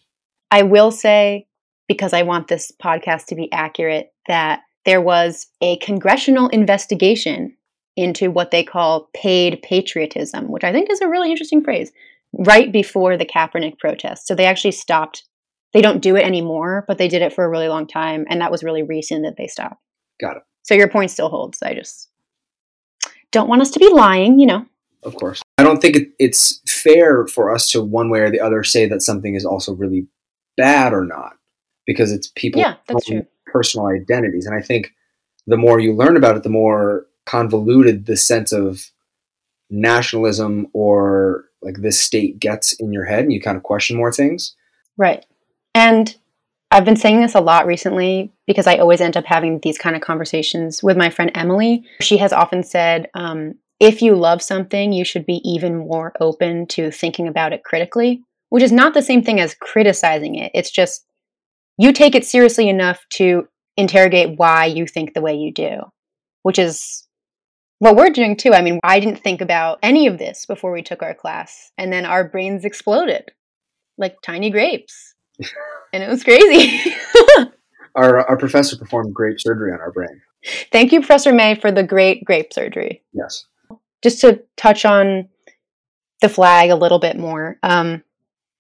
I 0.51 0.63
will 0.63 0.91
say, 0.91 1.47
because 1.87 2.13
I 2.13 2.23
want 2.23 2.49
this 2.49 2.73
podcast 2.83 3.27
to 3.27 3.35
be 3.37 3.51
accurate, 3.53 4.13
that 4.27 4.63
there 4.85 5.01
was 5.01 5.47
a 5.61 5.77
congressional 5.79 6.49
investigation 6.49 7.57
into 7.97 8.31
what 8.31 8.51
they 8.51 8.65
call 8.65 9.11
paid 9.15 9.61
patriotism, 9.63 10.51
which 10.51 10.65
I 10.65 10.73
think 10.73 10.91
is 10.91 11.01
a 11.01 11.09
really 11.09 11.31
interesting 11.31 11.63
phrase, 11.63 11.93
right 12.33 12.73
before 12.73 13.17
the 13.17 13.27
Kaepernick 13.27 13.79
protest. 13.79 14.27
So 14.27 14.35
they 14.35 14.47
actually 14.47 14.73
stopped. 14.73 15.25
They 15.73 15.83
don't 15.83 16.03
do 16.03 16.17
it 16.17 16.25
anymore, 16.25 16.85
but 16.87 16.99
they 16.99 17.09
did 17.09 17.23
it 17.23 17.33
for 17.33 17.45
a 17.45 17.49
really 17.49 17.69
long 17.69 17.87
time. 17.87 18.27
And 18.29 18.41
that 18.41 18.51
was 18.51 18.63
really 18.63 18.83
recent 18.83 19.25
that 19.25 19.37
they 19.37 19.47
stopped. 19.47 19.77
Got 20.21 20.37
it. 20.37 20.43
So 20.63 20.75
your 20.75 20.89
point 20.89 21.11
still 21.11 21.29
holds. 21.29 21.63
I 21.63 21.75
just 21.75 22.09
don't 23.31 23.49
want 23.49 23.63
us 23.63 23.71
to 23.73 23.79
be 23.79 23.89
lying, 23.89 24.39
you 24.39 24.47
know. 24.47 24.67
Of 25.03 25.17
course. 25.17 25.43
I 25.59 25.65
don't 25.65 25.81
think 25.81 25.97
it, 25.97 26.09
it's 26.19 26.61
fair 26.69 27.27
for 27.27 27.53
us 27.53 27.69
to 27.71 27.83
one 27.83 28.11
way 28.11 28.21
or 28.21 28.31
the 28.31 28.41
other 28.41 28.63
say 28.63 28.87
that 28.87 29.03
something 29.03 29.35
is 29.35 29.45
also 29.45 29.75
really 29.75 30.07
bad 30.57 30.93
or 30.93 31.05
not 31.05 31.33
because 31.87 32.13
it's 32.13 32.31
people 32.37 32.61
Yeah, 32.61 32.77
that's 32.87 33.07
true. 33.07 33.27
Personal 33.53 33.87
identities. 33.89 34.47
And 34.47 34.55
I 34.55 34.63
think 34.63 34.93
the 35.47 35.57
more 35.57 35.81
you 35.81 35.95
learn 35.95 36.17
about 36.17 36.37
it, 36.37 36.43
the 36.43 36.49
more 36.49 37.07
convoluted 37.27 38.07
the 38.07 38.17
sense 38.17 38.53
of 38.53 38.91
nationalism 39.71 40.67
or 40.73 41.45
like 41.63 41.77
this 41.79 41.99
state 41.99 42.39
gets 42.39 42.73
in 42.75 42.93
your 42.93 43.05
head 43.05 43.21
and 43.21 43.33
you 43.33 43.41
kind 43.41 43.57
of 43.57 43.63
question 43.63 43.97
more 43.97 44.13
things. 44.13 44.55
Right. 44.97 45.25
And 45.75 46.15
I've 46.71 46.85
been 46.85 46.97
saying 46.97 47.21
this 47.21 47.35
a 47.35 47.41
lot 47.41 47.67
recently 47.67 48.33
because 48.47 48.67
I 48.67 48.79
always 48.79 49.01
end 49.01 49.17
up 49.17 49.27
having 49.27 49.61
these 49.61 49.79
kind 49.79 49.95
of 49.95 50.03
conversations 50.03 50.83
with 50.83 50.97
my 50.97 51.11
friend 51.11 51.31
Emily. 51.35 51.85
She 52.01 52.17
has 52.17 52.33
often 52.33 52.63
said, 52.63 53.11
um, 53.15 53.55
if 53.79 54.01
you 54.01 54.15
love 54.15 54.41
something, 54.41 54.93
you 54.93 55.05
should 55.05 55.27
be 55.27 55.41
even 55.45 55.77
more 55.77 56.13
open 56.21 56.67
to 56.69 56.91
thinking 56.91 57.29
about 57.29 57.53
it 57.53 57.65
critically, 57.65 58.23
which 58.49 58.63
is 58.63 58.73
not 58.73 58.95
the 58.95 59.03
same 59.03 59.23
thing 59.23 59.41
as 59.41 59.55
criticizing 59.55 60.37
it. 60.37 60.51
It's 60.55 60.71
just 60.71 61.05
you 61.79 61.93
take 61.93 62.15
it 62.15 62.25
seriously 62.25 62.69
enough 62.69 63.01
to 63.15 63.49
interrogate 63.77 64.39
why 64.39 64.67
you 64.67 64.87
think 64.87 65.15
the 65.15 65.21
way 65.21 65.35
you 65.35 65.53
do, 65.53 65.81
which 66.43 66.59
is 66.59 67.07
what 67.79 67.97
we're 67.97 68.11
doing 68.11 68.37
too. 68.37 68.53
I 68.53 68.63
mean, 68.63 68.79
I 68.85 69.01
didn't 69.01 69.23
think 69.23 69.41
about 69.41 69.79
any 69.83 70.07
of 70.07 70.19
this 70.19 70.47
before 70.47 70.73
we 70.73 70.83
took 70.83 71.03
our 71.03 71.15
class, 71.15 71.73
and 71.79 71.93
then 71.93 72.05
our 72.05 72.29
brains 72.29 72.65
exploded 72.65 73.31
like 73.99 74.17
tiny 74.23 74.51
grapes 74.51 75.13
and 75.93 76.03
it 76.03 76.09
was 76.09 76.25
crazy. 76.25 76.95
our 77.95 78.29
our 78.29 78.37
professor 78.37 78.77
performed 78.77 79.15
grape 79.15 79.41
surgery 79.41 79.73
on 79.73 79.81
our 79.81 79.93
brain. 79.93 80.21
Thank 80.73 80.93
you, 80.93 81.01
Professor 81.01 81.33
May, 81.33 81.55
for 81.55 81.71
the 81.71 81.83
great 81.83 82.25
grape 82.25 82.53
surgery. 82.53 83.03
Yes. 83.13 83.47
Just 84.03 84.21
to 84.23 84.43
touch 84.57 84.85
on 84.85 85.29
the 86.21 86.29
flag 86.29 86.71
a 86.71 86.77
little 86.77 86.99
bit 86.99 87.17
more, 87.17 87.59
um, 87.63 88.03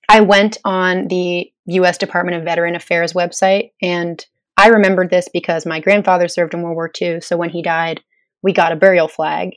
I 0.09 0.21
went 0.21 0.59
on 0.65 1.09
the 1.09 1.51
U.S. 1.67 1.99
Department 1.99 2.37
of 2.37 2.45
Veteran 2.45 2.75
Affairs 2.75 3.12
website, 3.12 3.71
and 3.81 4.25
I 4.57 4.69
remembered 4.69 5.11
this 5.11 5.29
because 5.33 5.65
my 5.67 5.81
grandfather 5.81 6.29
served 6.29 6.55
in 6.55 6.62
World 6.62 6.75
War 6.75 6.91
II. 7.01 7.21
So 7.21 7.37
when 7.37 7.51
he 7.51 7.62
died, 7.62 8.03
we 8.43 8.53
got 8.53 8.73
a 8.73 8.77
burial 8.77 9.09
flag, 9.09 9.53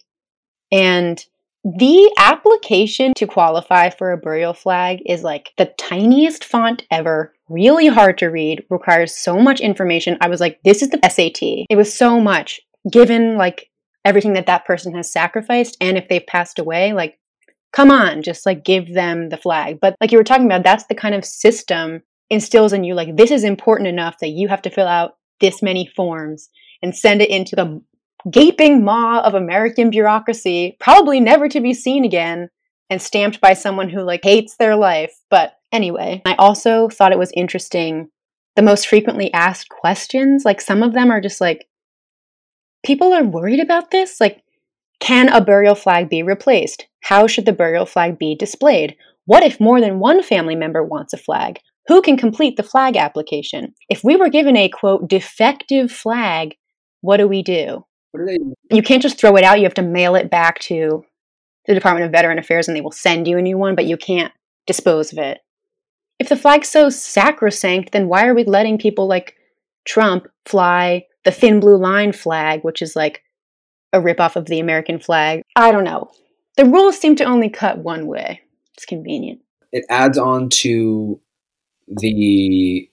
and 0.72 1.24
the 1.66 2.14
application 2.20 3.14
to 3.16 3.26
qualify 3.26 3.90
for 3.90 4.12
a 4.12 4.18
burial 4.18 4.54
flag 4.54 5.00
is 5.08 5.24
like 5.24 5.50
the 5.58 5.74
tiniest 5.80 6.46
font 6.46 6.86
ever, 6.92 7.34
really 7.50 7.88
hard 7.88 8.20
to 8.20 8.28
read, 8.28 8.64
requires 8.70 9.16
so 9.16 9.40
much 9.40 9.62
information. 9.62 10.16
I 10.22 10.28
was 10.28 10.40
like, 10.40 10.60
this 10.64 10.84
is 10.84 10.90
the 10.90 11.00
SAT. 11.10 11.66
It 11.68 11.76
was 11.76 11.92
so 11.92 12.20
much 12.20 12.62
given 12.92 13.36
like 13.36 13.72
everything 14.06 14.34
that 14.34 14.46
that 14.46 14.66
person 14.66 14.94
has 14.96 15.12
sacrificed 15.12 15.76
and 15.82 15.98
if 15.98 16.08
they've 16.08 16.26
passed 16.28 16.60
away, 16.60 16.94
like 16.94 17.18
come 17.72 17.92
on, 17.92 18.22
just 18.22 18.46
like 18.46 18.64
give 18.64 18.94
them 18.94 19.30
the 19.30 19.38
flag. 19.38 19.80
But 19.80 19.96
like 20.00 20.12
you 20.12 20.18
were 20.18 20.24
talking 20.24 20.46
about, 20.46 20.64
that's 20.64 20.86
the 20.86 20.96
kind 20.96 21.16
of 21.16 21.26
system 21.26 22.02
instills 22.30 22.74
in 22.74 22.84
you 22.84 22.96
like 22.96 23.16
this 23.16 23.30
is 23.30 23.44
important 23.44 23.88
enough 23.88 24.18
that 24.20 24.30
you 24.30 24.48
have 24.48 24.62
to 24.64 24.70
fill 24.72 24.88
out 24.88 25.18
this 25.42 25.62
many 25.62 25.86
forms 25.86 26.50
and 26.82 26.96
send 26.96 27.22
it 27.22 27.30
into 27.30 27.56
the 27.56 27.82
gaping 28.32 28.84
maw 28.84 29.22
of 29.22 29.36
American 29.36 29.90
bureaucracy, 29.90 30.76
probably 30.80 31.20
never 31.20 31.48
to 31.48 31.62
be 31.62 31.74
seen 31.74 32.04
again, 32.04 32.50
and 32.90 33.02
stamped 33.02 33.42
by 33.42 33.54
someone 33.54 33.90
who 33.90 34.02
like 34.02 34.24
hates 34.24 34.58
their 34.58 34.76
life. 34.76 35.14
But 35.30 35.58
anyway, 35.72 36.22
I 36.26 36.36
also 36.36 36.90
thought 36.90 37.12
it 37.12 37.20
was 37.20 37.32
interesting 37.36 38.10
the 38.56 38.62
most 38.62 38.88
frequently 38.88 39.32
asked 39.34 39.70
questions, 39.70 40.46
like 40.46 40.62
some 40.62 40.82
of 40.82 40.94
them 40.94 41.12
are 41.12 41.22
just 41.22 41.42
like 41.42 41.68
people 42.86 43.14
are 43.14 43.24
worried 43.24 43.60
about 43.60 43.92
this, 43.92 44.22
like 44.22 44.42
can 45.00 45.30
a 45.30 45.42
burial 45.42 45.76
flag 45.76 46.10
be 46.10 46.24
replaced? 46.24 46.88
How 47.02 47.28
should 47.28 47.46
the 47.46 47.54
burial 47.54 47.86
flag 47.86 48.18
be 48.18 48.36
displayed? 48.36 48.96
What 49.26 49.44
if 49.44 49.60
more 49.60 49.82
than 49.82 50.00
one 50.00 50.24
family 50.24 50.56
member 50.56 50.84
wants 50.84 51.14
a 51.14 51.18
flag? 51.18 51.60
Who 51.88 52.02
can 52.02 52.18
complete 52.18 52.58
the 52.58 52.64
flag 52.64 52.98
application? 52.98 53.74
If 53.90 54.04
we 54.04 54.16
were 54.16 54.30
given 54.30 54.58
a 54.58 54.70
quote 54.70 55.08
defective 55.08 55.92
flag, 55.92 56.56
what 57.02 57.18
do 57.18 57.28
we 57.28 57.44
do? 57.44 57.86
You 58.72 58.82
can't 58.82 59.02
just 59.02 59.20
throw 59.20 59.36
it 59.36 59.44
out. 59.44 59.58
You 59.60 59.66
have 59.66 59.74
to 59.76 59.82
mail 59.82 60.16
it 60.16 60.32
back 60.32 60.60
to 60.62 61.04
the 61.68 61.74
Department 61.74 62.06
of 62.06 62.12
Veteran 62.12 62.40
Affairs, 62.40 62.68
and 62.68 62.76
they 62.76 62.82
will 62.82 62.92
send 62.92 63.28
you 63.28 63.38
a 63.38 63.42
new 63.42 63.58
one. 63.58 63.76
But 63.76 63.86
you 63.86 63.98
can't 63.98 64.32
dispose 64.66 65.12
of 65.12 65.20
it. 65.20 65.40
If 66.18 66.30
the 66.30 66.38
flag's 66.38 66.70
so 66.70 66.90
sacrosanct, 66.90 67.92
then 67.92 68.08
why 68.08 68.26
are 68.26 68.34
we 68.34 68.46
letting 68.46 68.78
people 68.78 69.08
like 69.08 69.36
Trump 69.86 70.28
fly 70.46 71.06
the 71.26 71.32
thin 71.32 71.60
blue 71.60 71.78
line 71.78 72.14
flag, 72.14 72.64
which 72.64 72.82
is 72.82 72.96
like 72.96 73.22
a 73.96 74.02
ripoff 74.02 74.36
of 74.36 74.46
the 74.46 74.60
American 74.60 75.00
flag? 75.00 75.42
I 75.56 75.72
don't 75.72 75.84
know. 75.84 76.12
The 76.58 76.66
rules 76.66 76.98
seem 76.98 77.16
to 77.18 77.24
only 77.24 77.50
cut 77.50 77.80
one 77.80 78.08
way. 78.08 78.42
It's 78.76 78.86
convenient. 78.86 79.42
It 79.72 79.86
adds 79.90 80.18
on 80.18 80.50
to 80.50 81.20
the 81.88 82.90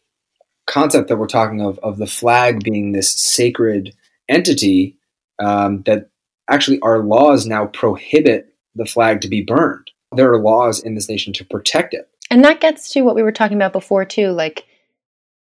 concept 0.67 1.09
that 1.09 1.17
we're 1.17 1.27
talking 1.27 1.61
of 1.61 1.79
of 1.81 1.99
the 1.99 2.07
flag 2.07 2.63
being 2.63 2.93
this 2.93 3.11
sacred 3.11 3.95
entity 4.29 4.97
um, 5.39 5.83
that 5.83 6.09
actually 6.49 6.81
our 6.81 7.03
laws 7.03 7.47
now 7.47 7.67
prohibit 7.67 8.55
the 8.75 8.87
flag 8.87 9.21
to 9.21 9.29
be 9.29 9.43
burned. 9.43 9.91
There 10.15 10.31
are 10.33 10.41
laws 10.41 10.81
in 10.81 10.95
this 10.95 11.09
nation 11.09 11.33
to 11.35 11.45
protect 11.45 11.95
it. 11.95 12.09
And 12.31 12.45
that 12.45 12.61
gets 12.61 12.93
to 12.93 13.03
what 13.03 13.15
we 13.15 13.23
were 13.23 13.33
talking 13.33 13.57
about 13.57 13.73
before, 13.73 14.05
too. 14.05 14.29
Like, 14.29 14.65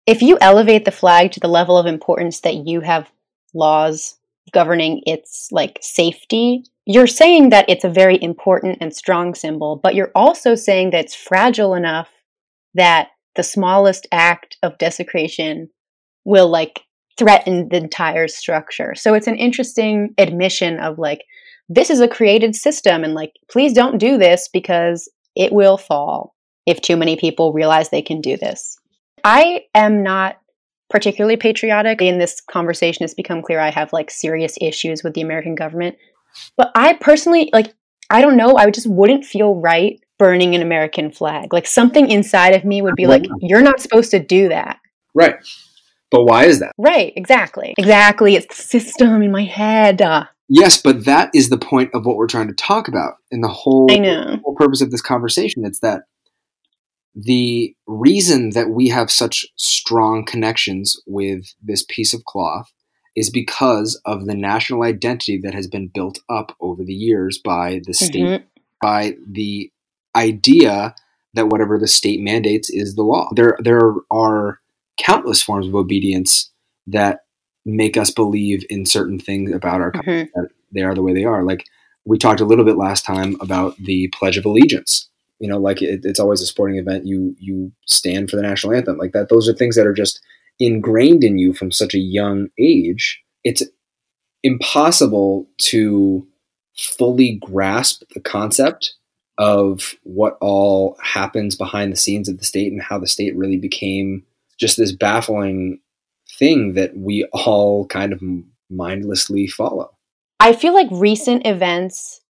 if 0.06 0.22
you 0.22 0.38
elevate 0.42 0.86
the 0.86 0.92
flag 0.92 1.32
to 1.32 1.40
the 1.40 1.48
level 1.48 1.78
of 1.78 1.86
importance 1.86 2.42
that 2.42 2.68
you 2.68 2.82
have 2.82 3.10
laws 3.54 4.18
governing 4.54 5.02
its 5.06 5.48
like 5.52 5.80
safety, 5.82 6.64
you're 6.86 7.08
saying 7.08 7.50
that 7.50 7.70
it's 7.70 7.84
a 7.84 7.90
very 7.90 8.22
important 8.22 8.78
and 8.82 8.94
strong 8.96 9.34
symbol, 9.34 9.80
but 9.82 9.96
you're 9.96 10.12
also 10.16 10.56
saying 10.56 10.92
that 10.92 11.06
it's 11.06 11.16
fragile 11.16 11.74
enough 11.74 12.10
that 12.74 13.10
the 13.36 13.44
smallest 13.44 14.08
act 14.12 14.58
of 14.64 14.78
desecration 14.78 15.70
will 16.26 16.50
like 16.50 16.82
threaten 17.18 17.70
the 17.70 17.78
entire 17.78 18.28
structure. 18.28 18.96
So 18.96 19.14
it's 19.14 19.28
an 19.28 19.36
interesting 19.36 20.14
admission 20.18 20.80
of 20.80 20.98
like, 20.98 21.24
this 21.70 21.90
is 21.90 22.02
a 22.02 22.08
created 22.08 22.56
system, 22.56 23.04
and 23.04 23.14
like, 23.14 23.32
please 23.50 23.74
don't 23.74 23.98
do 23.98 24.18
this 24.18 24.50
because 24.52 25.10
it 25.36 25.54
will 25.54 25.78
fall 25.78 26.36
if 26.66 26.82
too 26.82 26.98
many 26.98 27.16
people 27.16 27.54
realize 27.54 27.90
they 27.90 28.02
can 28.02 28.22
do 28.22 28.38
this. 28.38 28.78
I 29.24 29.62
am 29.74 30.04
not 30.04 30.38
particularly 30.94 31.36
patriotic. 31.36 32.04
In 32.04 32.20
this 32.20 32.40
conversation, 32.40 33.04
it's 33.04 33.16
become 33.16 33.42
clear 33.42 33.60
I 33.60 33.72
have 33.72 33.92
like 33.92 34.12
serious 34.12 34.56
issues 34.62 35.04
with 35.04 35.16
the 35.16 35.22
American 35.22 35.56
government. 35.56 35.98
But 36.56 36.72
I 36.76 36.94
personally, 36.94 37.50
like, 37.52 37.74
I 38.12 38.22
don't 38.22 38.38
know, 38.38 38.58
I 38.58 38.70
just 38.70 38.86
wouldn't 38.86 39.26
feel 39.26 39.56
right 39.56 40.00
burning 40.20 40.54
an 40.54 40.62
American 40.62 41.12
flag. 41.12 41.52
Like, 41.52 41.66
something 41.66 42.12
inside 42.12 42.54
of 42.54 42.64
me 42.64 42.84
would 42.84 42.96
be 42.96 43.08
like, 43.08 43.26
you're 43.42 43.64
not 43.64 43.82
supposed 43.82 44.12
to 44.12 44.20
do 44.20 44.50
that. 44.50 44.80
Right. 45.16 45.36
But 46.12 46.26
why 46.26 46.46
is 46.46 46.60
that? 46.60 46.74
Right, 46.78 47.12
exactly. 47.16 47.74
Exactly. 47.80 48.36
It's 48.36 48.46
the 48.46 48.80
system 48.80 49.24
in 49.24 49.32
my 49.32 49.46
head. 49.46 50.00
Uh, 50.00 50.26
yes, 50.48 50.80
but 50.80 51.06
that 51.06 51.32
is 51.34 51.50
the 51.50 51.58
point 51.58 51.90
of 51.96 52.06
what 52.06 52.18
we're 52.18 52.28
trying 52.28 52.50
to 52.50 52.54
talk 52.54 52.88
about 52.88 53.16
in 53.32 53.42
the 53.42 53.48
whole, 53.48 53.88
I 53.92 53.98
know. 53.98 54.40
whole 54.44 54.56
purpose 54.56 54.82
of 54.82 54.92
this 54.92 55.02
conversation. 55.02 55.66
It's 55.66 55.80
that 55.80 56.04
the 57.16 57.76
reason 57.86 58.52
that 58.52 58.70
we 58.70 58.90
have 58.90 59.12
such 59.12 59.46
strong 59.56 60.26
connections 60.26 61.00
with 61.06 61.54
this 61.62 61.86
piece 61.88 62.14
of 62.14 62.26
cloth 62.26 62.72
is 63.16 63.30
because 63.30 64.00
of 64.06 64.26
the 64.26 64.36
national 64.36 64.84
identity 64.84 65.40
that 65.44 65.54
has 65.54 65.68
been 65.68 65.88
built 65.88 66.20
up 66.30 66.56
over 66.60 66.84
the 66.84 66.94
years 66.94 67.40
by 67.44 67.80
the 67.86 67.94
state, 67.94 68.24
mm-hmm. 68.24 68.44
by 68.82 69.14
the 69.32 69.72
idea 70.16 70.96
that 71.36 71.48
whatever 71.48 71.78
the 71.78 71.88
state 71.88 72.22
mandates 72.22 72.70
is 72.70 72.96
the 72.96 73.04
law. 73.04 73.30
There, 73.36 73.58
there 73.60 73.94
are 74.12 74.60
countless 74.98 75.42
forms 75.42 75.68
of 75.68 75.76
obedience 75.76 76.52
that 76.88 77.20
make 77.66 77.98
us 77.98 78.12
believe 78.12 78.66
in 78.70 78.86
certain 78.86 79.20
things 79.20 79.52
about 79.54 79.82
our 79.82 79.92
country 79.92 80.24
mm-hmm. 80.26 80.42
that 80.42 80.50
they 80.72 80.82
are 80.82 80.96
the 80.96 81.04
way 81.04 81.14
they 81.14 81.26
are. 81.26 81.44
Like 81.44 81.66
we 82.06 82.18
talked 82.18 82.42
a 82.42 82.46
little 82.46 82.66
bit 82.66 82.78
last 82.78 83.06
time 83.06 83.38
about 83.40 83.78
the 83.78 84.08
Pledge 84.10 84.38
of 84.38 84.46
Allegiance. 84.46 85.10
You 85.44 85.50
know, 85.50 85.58
like 85.58 85.82
it, 85.82 86.02
it's 86.04 86.22
always 86.22 86.42
a 86.42 86.46
sporting 86.46 86.78
event. 86.78 87.06
You 87.06 87.36
you 87.38 87.74
stand 87.86 88.30
for 88.30 88.38
the 88.38 88.42
national 88.42 88.74
anthem, 88.74 88.98
like 88.98 89.12
that. 89.12 89.28
Those 89.28 89.50
are 89.50 89.54
things 89.54 89.76
that 89.76 89.86
are 89.86 89.94
just 89.94 90.22
ingrained 90.58 91.22
in 91.24 91.38
you 91.38 91.54
from 91.54 91.70
such 91.70 91.94
a 91.94 92.00
young 92.00 92.48
age. 92.58 93.22
It's 93.44 93.62
impossible 94.42 95.50
to 95.58 96.26
fully 96.78 97.40
grasp 97.42 98.04
the 98.14 98.22
concept 98.22 98.94
of 99.38 99.96
what 100.04 100.38
all 100.40 100.98
happens 101.04 101.58
behind 101.58 101.92
the 101.92 101.98
scenes 101.98 102.30
of 102.30 102.38
the 102.38 102.46
state 102.46 102.72
and 102.72 102.82
how 102.82 102.98
the 102.98 103.08
state 103.08 103.36
really 103.36 103.58
became 103.58 104.24
just 104.58 104.78
this 104.78 104.96
baffling 104.96 105.80
thing 106.40 106.74
that 106.74 106.96
we 106.96 107.28
all 107.34 107.86
kind 107.88 108.14
of 108.14 108.22
mindlessly 108.70 109.48
follow. 109.48 109.92
I 110.40 110.54
feel 110.54 110.74
like 110.74 110.88
recent 110.92 111.46
events 111.46 112.22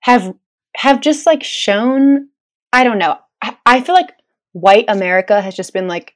have 0.00 0.34
have 0.76 1.00
just 1.00 1.26
like 1.26 1.42
shown 1.42 2.28
I 2.72 2.84
don't 2.84 2.98
know. 2.98 3.18
I, 3.42 3.56
I 3.66 3.80
feel 3.80 3.94
like 3.94 4.12
white 4.52 4.86
America 4.88 5.40
has 5.40 5.54
just 5.54 5.72
been 5.72 5.88
like, 5.88 6.14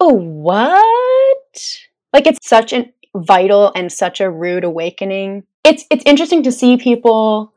"Oh, 0.00 0.14
what?" 0.14 1.78
Like 2.12 2.26
it's 2.26 2.48
such 2.48 2.72
a 2.72 2.92
vital 3.14 3.72
and 3.74 3.92
such 3.92 4.20
a 4.20 4.30
rude 4.30 4.64
awakening. 4.64 5.44
It's 5.64 5.84
it's 5.90 6.04
interesting 6.06 6.42
to 6.44 6.52
see 6.52 6.76
people 6.76 7.52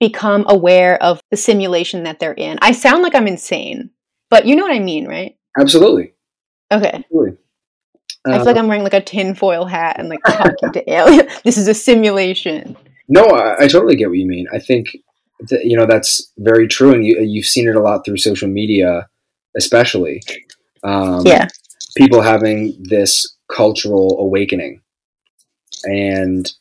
become 0.00 0.44
aware 0.48 1.02
of 1.02 1.20
the 1.30 1.36
simulation 1.36 2.04
that 2.04 2.18
they're 2.18 2.34
in. 2.34 2.58
I 2.60 2.72
sound 2.72 3.02
like 3.02 3.14
I'm 3.14 3.28
insane, 3.28 3.90
but 4.30 4.46
you 4.46 4.56
know 4.56 4.64
what 4.64 4.74
I 4.74 4.80
mean, 4.80 5.06
right? 5.06 5.36
Absolutely. 5.58 6.14
Okay. 6.72 7.04
Absolutely. 7.04 7.38
I 8.26 8.38
feel 8.38 8.46
like 8.46 8.56
uh, 8.56 8.60
I'm 8.60 8.68
wearing 8.68 8.82
like 8.82 8.94
a 8.94 9.02
tinfoil 9.02 9.66
hat 9.66 9.96
and 9.98 10.08
like 10.08 10.20
talking 10.24 10.72
to 10.72 10.90
aliens. 10.92 11.30
This 11.44 11.58
is 11.58 11.68
a 11.68 11.74
simulation. 11.74 12.76
No, 13.06 13.22
I, 13.22 13.64
I, 13.64 13.68
totally 13.68 13.96
get 13.96 14.08
what 14.08 14.16
you 14.16 14.26
mean. 14.26 14.46
I 14.52 14.58
think 14.58 14.96
that, 15.40 15.64
you 15.64 15.76
know 15.76 15.86
that's 15.86 16.32
very 16.38 16.68
true, 16.68 16.92
and 16.92 17.04
you 17.04 17.20
you've 17.20 17.46
seen 17.46 17.68
it 17.68 17.76
a 17.76 17.80
lot 17.80 18.04
through 18.04 18.18
social 18.18 18.48
media, 18.48 19.08
especially. 19.56 20.22
Um, 20.82 21.22
yeah. 21.24 21.48
people 21.96 22.20
having 22.20 22.76
this 22.78 23.36
cultural 23.48 24.18
awakening. 24.20 24.82
And 25.84 26.52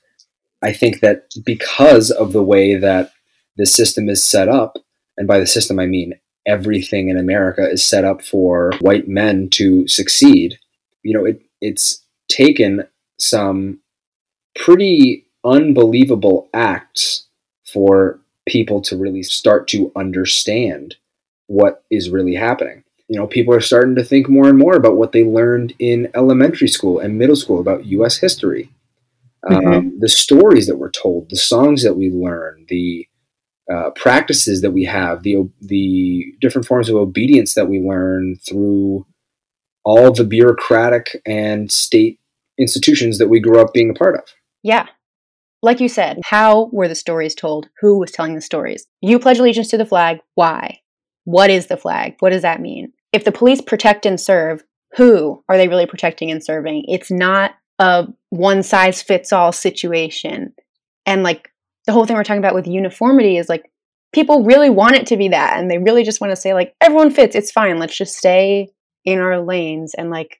I 0.61 0.71
think 0.71 1.01
that 1.01 1.25
because 1.45 2.09
of 2.09 2.31
the 2.31 2.43
way 2.43 2.75
that 2.75 3.11
the 3.57 3.65
system 3.65 4.09
is 4.09 4.25
set 4.25 4.47
up, 4.47 4.77
and 5.17 5.27
by 5.27 5.39
the 5.39 5.47
system 5.47 5.79
I 5.79 5.85
mean 5.85 6.13
everything 6.45 7.09
in 7.09 7.17
America 7.17 7.69
is 7.69 7.85
set 7.85 8.03
up 8.03 8.21
for 8.21 8.73
white 8.81 9.07
men 9.07 9.49
to 9.51 9.87
succeed, 9.87 10.57
you 11.03 11.13
know, 11.13 11.25
it, 11.25 11.41
it's 11.61 12.03
taken 12.29 12.85
some 13.19 13.79
pretty 14.55 15.25
unbelievable 15.45 16.49
acts 16.53 17.27
for 17.65 18.19
people 18.47 18.81
to 18.81 18.97
really 18.97 19.23
start 19.23 19.67
to 19.69 19.91
understand 19.95 20.95
what 21.47 21.83
is 21.89 22.09
really 22.09 22.35
happening. 22.35 22.83
You 23.07 23.19
know, 23.19 23.27
people 23.27 23.53
are 23.53 23.61
starting 23.61 23.95
to 23.95 24.03
think 24.03 24.29
more 24.29 24.47
and 24.47 24.57
more 24.57 24.75
about 24.75 24.97
what 24.97 25.11
they 25.11 25.23
learned 25.23 25.73
in 25.77 26.09
elementary 26.15 26.67
school 26.67 26.99
and 26.99 27.17
middle 27.17 27.35
school 27.35 27.59
about 27.59 27.85
U.S. 27.85 28.17
history. 28.17 28.69
Mm-hmm. 29.45 29.67
Um, 29.67 29.99
the 29.99 30.09
stories 30.09 30.67
that 30.67 30.77
were 30.77 30.89
told, 30.89 31.29
the 31.29 31.35
songs 31.35 31.83
that 31.83 31.95
we 31.95 32.09
learn, 32.09 32.65
the 32.69 33.07
uh, 33.71 33.91
practices 33.91 34.61
that 34.61 34.71
we 34.71 34.85
have, 34.85 35.23
the 35.23 35.49
the 35.61 36.33
different 36.39 36.67
forms 36.67 36.89
of 36.89 36.95
obedience 36.95 37.53
that 37.55 37.67
we 37.67 37.79
learn 37.79 38.37
through 38.47 39.05
all 39.83 40.11
the 40.11 40.23
bureaucratic 40.23 41.21
and 41.25 41.71
state 41.71 42.19
institutions 42.57 43.17
that 43.17 43.29
we 43.29 43.39
grew 43.39 43.59
up 43.59 43.73
being 43.73 43.89
a 43.89 43.93
part 43.93 44.15
of. 44.15 44.23
Yeah. 44.63 44.87
Like 45.63 45.79
you 45.79 45.87
said, 45.87 46.19
how 46.25 46.69
were 46.73 46.89
the 46.89 46.93
stories 46.93 47.33
told? 47.33 47.69
Who 47.79 47.97
was 47.97 48.11
telling 48.11 48.35
the 48.35 48.41
stories? 48.41 48.85
You 49.01 49.17
pledge 49.17 49.39
allegiance 49.39 49.69
to 49.69 49.77
the 49.77 49.85
flag. 49.85 50.19
Why? 50.35 50.81
What 51.23 51.49
is 51.49 51.67
the 51.67 51.77
flag? 51.77 52.15
What 52.19 52.31
does 52.31 52.41
that 52.41 52.59
mean? 52.59 52.91
If 53.13 53.23
the 53.23 53.31
police 53.31 53.61
protect 53.61 54.05
and 54.05 54.19
serve, 54.19 54.61
who 54.97 55.41
are 55.47 55.55
they 55.55 55.69
really 55.69 55.85
protecting 55.85 56.29
and 56.29 56.43
serving? 56.43 56.83
It's 56.89 57.09
not 57.09 57.55
a 57.79 58.07
one 58.29 58.61
size 58.61 59.01
fits 59.01 59.31
all 59.31 59.53
situation. 59.53 60.53
And 61.05 61.23
like 61.23 61.49
the 61.85 61.93
whole 61.93 62.05
thing 62.05 62.17
we're 62.17 62.25
talking 62.25 62.39
about 62.39 62.55
with 62.55 62.67
uniformity 62.67 63.37
is 63.37 63.47
like 63.47 63.71
people 64.13 64.43
really 64.43 64.69
want 64.69 64.95
it 64.95 65.07
to 65.07 65.17
be 65.17 65.29
that 65.29 65.57
and 65.57 65.71
they 65.71 65.77
really 65.77 66.03
just 66.03 66.21
want 66.21 66.31
to 66.31 66.35
say 66.35 66.53
like 66.53 66.75
everyone 66.79 67.09
fits 67.09 67.35
it's 67.35 67.51
fine 67.51 67.79
let's 67.79 67.97
just 67.97 68.15
stay 68.15 68.69
in 69.05 69.19
our 69.19 69.41
lanes 69.41 69.93
and 69.95 70.09
like 70.09 70.39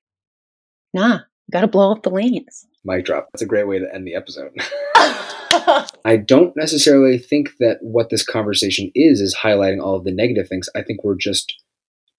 nah 0.94 1.20
gotta 1.52 1.68
blow 1.68 1.92
up 1.92 2.04
the 2.04 2.10
lanes. 2.10 2.66
Mic 2.86 3.06
drop. 3.06 3.30
That's 3.34 3.42
a 3.42 3.48
great 3.48 3.68
way 3.68 3.80
to 3.80 3.94
end 3.94 4.06
the 4.06 4.16
episode. 4.16 4.52
I 6.06 6.18
don't 6.18 6.56
necessarily 6.56 7.18
think 7.18 7.58
that 7.60 7.78
what 7.82 8.10
this 8.10 8.24
conversation 8.24 8.92
is 8.96 9.22
is 9.22 9.36
highlighting 9.36 9.82
all 9.82 9.96
of 9.96 10.04
the 10.04 10.12
negative 10.12 10.48
things. 10.48 10.70
I 10.76 10.82
think 10.82 11.04
we're 11.04 11.16
just 11.16 11.54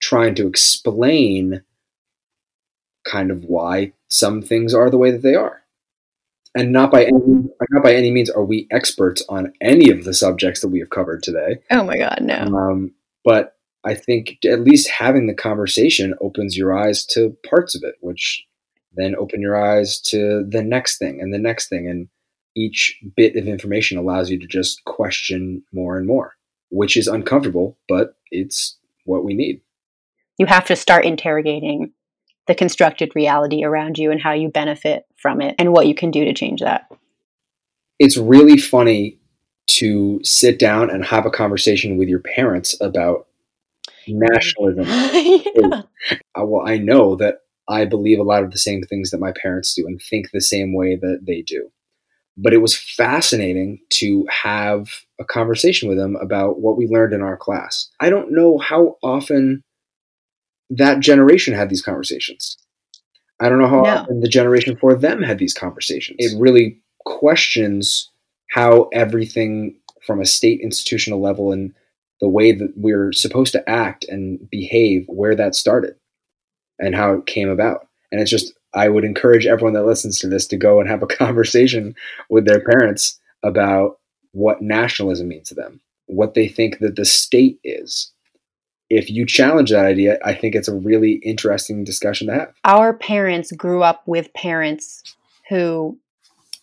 trying 0.01 0.35
to 0.37 0.47
explain 0.47 1.63
kind 3.05 3.31
of 3.31 3.45
why 3.45 3.93
some 4.09 4.43
things 4.43 4.75
are 4.75 4.91
the 4.91 4.99
way 4.99 5.11
that 5.11 5.23
they 5.23 5.35
are. 5.35 5.63
And 6.57 6.73
not 6.73 6.93
by 6.93 7.05
any 7.05 7.49
not 7.71 7.83
by 7.83 7.95
any 7.95 8.13
means 8.13 8.31
are 8.31 8.45
we 8.45 8.69
experts 8.71 9.25
on 9.29 9.53
any 9.61 9.91
of 9.91 10.05
the 10.05 10.15
subjects 10.15 10.61
that 10.61 10.69
we 10.69 10.79
have 10.79 10.91
covered 10.91 11.23
today. 11.23 11.59
Oh 11.71 11.83
my 11.83 11.99
god, 11.99 12.19
no. 12.23 12.37
Um, 12.37 12.93
but 13.25 13.57
I 13.85 13.95
think 13.95 14.39
at 14.45 14.61
least 14.61 14.89
having 14.89 15.27
the 15.27 15.35
conversation 15.35 16.15
opens 16.21 16.57
your 16.57 16.77
eyes 16.77 17.05
to 17.07 17.37
parts 17.49 17.75
of 17.75 17.83
it, 17.83 17.97
which 18.01 18.45
then 18.97 19.17
open 19.17 19.41
your 19.41 19.57
eyes 19.57 20.01
to 20.01 20.45
the 20.49 20.63
next 20.63 20.99
thing 20.99 21.21
and 21.21 21.33
the 21.33 21.39
next 21.39 21.69
thing, 21.69 21.89
and 21.89 22.09
each 22.57 23.01
bit 23.17 23.37
of 23.37 23.49
information 23.49 23.99
allows 23.99 24.31
you 24.31 24.39
to 24.39 24.47
just 24.47 24.85
question 24.85 25.63
more 25.73 25.97
and 25.97 26.07
more, 26.07 26.35
which 26.71 26.97
is 26.97 27.09
uncomfortable, 27.09 27.77
but 27.89 28.17
it's 28.31 28.79
what 29.05 29.25
we 29.25 29.35
need. 29.35 29.61
You 30.39 30.47
have 30.47 30.67
to 30.67 30.77
start 30.77 31.05
interrogating 31.05 31.93
the 32.47 32.55
constructed 32.55 33.13
reality 33.15 33.65
around 33.65 33.99
you 33.99 34.11
and 34.11 34.21
how 34.21 34.33
you 34.33 34.49
benefit 34.49 35.07
from 35.17 35.41
it 35.41 35.55
and 35.59 35.73
what 35.73 35.87
you 35.87 35.95
can 35.95 36.11
do 36.11 36.25
to 36.25 36.35
change 36.35 36.61
that. 36.61 36.91
It's 37.99 38.17
really 38.17 38.59
funny 38.59 39.19
to 39.67 40.21
sit 40.23 40.59
down 40.59 40.91
and 40.91 41.05
have 41.05 41.25
a 41.25 41.31
conversation 41.31 41.97
with 41.97 42.09
your 42.09 42.21
parents 42.21 42.77
about 42.81 43.27
nationalism. 44.09 44.85
yeah. 45.55 45.83
Uh, 46.39 46.45
well, 46.45 46.69
I 46.69 46.79
know 46.79 47.17
that 47.17 47.39
I 47.69 47.85
believe 47.85 48.19
a 48.19 48.25
lot 48.25 48.45
of 48.45 48.51
the 48.51 48.59
same 48.59 48.83
things 48.83 49.11
that 49.11 49.21
my 49.21 49.33
parents 49.41 49.75
do 49.75 49.87
and 49.87 50.01
think 50.01 50.31
the 50.31 50.41
same 50.41 50.75
way 50.75 50.97
that 50.97 51.21
they 51.27 51.43
do. 51.43 51.71
But 52.37 52.53
it 52.53 52.59
was 52.59 52.77
fascinating 52.77 53.79
to 53.91 54.27
have 54.29 54.89
a 55.21 55.25
conversation 55.25 55.89
with 55.89 55.97
them 55.97 56.17
about 56.17 56.61
what 56.61 56.77
we 56.77 56.89
learned 56.89 57.15
in 57.15 57.23
our 57.23 57.37
class. 57.37 57.89
I 58.01 58.11
don't 58.11 58.33
know 58.33 58.59
how 58.59 58.97
often 59.03 59.63
that 60.71 61.01
generation 61.01 61.55
had 61.55 61.71
these 61.71 61.83
conversations. 61.83 62.57
I 63.41 63.49
don't 63.49 63.59
know 63.59 63.69
how 63.69 63.83
no. 63.83 63.91
often 63.91 64.21
the 64.21 64.29
generation 64.29 64.75
before 64.75 64.95
them 64.95 65.23
had 65.23 65.39
these 65.39 65.55
conversations. 65.55 66.17
It 66.19 66.39
really 66.39 66.81
questions 67.05 68.11
how 68.51 68.89
everything 68.93 69.77
from 70.07 70.21
a 70.21 70.27
state 70.27 70.61
institutional 70.61 71.21
level 71.21 71.53
and 71.53 71.73
the 72.21 72.29
way 72.29 72.53
that 72.53 72.73
we're 72.77 73.13
supposed 73.13 73.53
to 73.53 73.69
act 73.69 74.05
and 74.09 74.39
behave, 74.51 75.05
where 75.09 75.35
that 75.35 75.55
started 75.55 75.95
and 76.79 76.95
how 76.95 77.15
it 77.15 77.27
came 77.27 77.49
about. 77.49 77.87
And 78.11 78.21
it's 78.21 78.31
just, 78.31 78.53
I 78.75 78.89
would 78.89 79.05
encourage 79.05 79.47
everyone 79.47 79.75
that 79.75 79.87
listens 79.87 80.19
to 80.21 80.29
this 80.29 80.47
to 80.49 80.57
go 80.57 80.81
and 80.81 80.89
have 80.89 81.03
a 81.03 81.07
conversation 81.25 81.95
with 82.29 82.47
their 82.47 82.61
parents 82.61 83.19
about 83.43 83.99
what 84.33 84.63
nationalism 84.63 85.29
means 85.29 85.49
to 85.49 85.55
them, 85.55 85.81
what 86.07 86.35
they 86.35 86.49
think 86.49 86.79
that 86.79 86.97
the 86.97 87.05
state 87.05 87.59
is, 87.63 88.13
if 88.91 89.11
you 89.11 89.27
challenge 89.27 89.71
that 89.71 89.87
idea, 89.87 90.19
I 90.25 90.35
think 90.35 90.55
it's 90.55 90.69
a 90.69 90.75
really 90.75 91.15
interesting 91.15 91.85
discussion 91.85 92.27
to 92.29 92.35
have. 92.35 92.55
Our 92.65 92.95
parents 92.95 93.53
grew 93.53 93.83
up 93.83 94.03
with 94.07 94.33
parents 94.35 95.03
who 95.49 95.99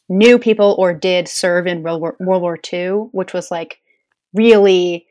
knew 0.07 0.37
people 0.37 0.75
or 0.77 0.93
did 0.93 1.27
serve 1.27 1.67
in 1.67 1.83
World 1.83 2.01
War, 2.01 2.15
World 2.19 2.41
War 2.41 2.59
II, 2.71 3.09
which 3.11 3.33
was 3.33 3.49
like 3.51 3.79
really 4.33 5.07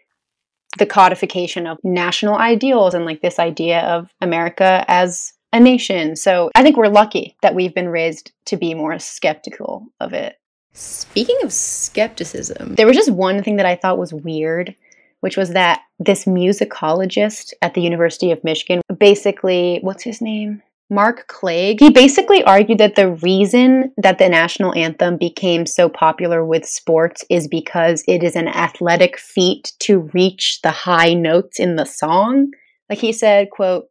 the 0.78 0.86
codification 0.86 1.66
of 1.66 1.78
national 1.82 2.36
ideals 2.36 2.94
and 2.94 3.04
like 3.04 3.20
this 3.22 3.38
idea 3.38 3.80
of 3.80 4.10
America 4.20 4.84
as 4.88 5.32
a 5.52 5.58
nation. 5.58 6.14
So 6.14 6.50
I 6.54 6.62
think 6.62 6.76
we're 6.76 6.88
lucky 6.88 7.36
that 7.42 7.54
we've 7.54 7.74
been 7.74 7.88
raised 7.88 8.32
to 8.46 8.56
be 8.56 8.74
more 8.74 8.98
skeptical 8.98 9.86
of 9.98 10.12
it. 10.12 10.36
Speaking 10.72 11.36
of 11.42 11.52
skepticism, 11.52 12.76
there 12.76 12.86
was 12.86 12.96
just 12.96 13.10
one 13.10 13.42
thing 13.42 13.56
that 13.56 13.66
I 13.66 13.74
thought 13.74 13.98
was 13.98 14.14
weird 14.14 14.76
which 15.20 15.36
was 15.36 15.50
that 15.50 15.82
this 15.98 16.24
musicologist 16.24 17.52
at 17.62 17.74
the 17.74 17.82
University 17.82 18.30
of 18.30 18.42
Michigan 18.42 18.80
basically, 18.98 19.78
what's 19.82 20.02
his 20.02 20.20
name? 20.20 20.62
Mark 20.91 21.28
Clague. 21.28 21.78
He 21.78 21.91
basically 21.91 22.43
argued 22.43 22.78
that 22.78 22.97
the 22.97 23.12
reason 23.12 23.93
that 23.97 24.18
the 24.18 24.28
national 24.28 24.74
anthem 24.74 25.16
became 25.16 25.64
so 25.64 25.88
popular 25.88 26.45
with 26.45 26.66
sports 26.66 27.24
is 27.30 27.47
because 27.47 28.03
it 28.09 28.24
is 28.24 28.34
an 28.34 28.49
athletic 28.49 29.18
feat 29.18 29.72
to 29.80 30.11
reach 30.12 30.61
the 30.62 30.72
high 30.72 31.14
notes 31.14 31.61
in 31.61 31.76
the 31.76 31.86
song. 31.86 32.51
Like 32.88 32.99
he 32.99 33.12
said, 33.12 33.51
quote, 33.51 33.86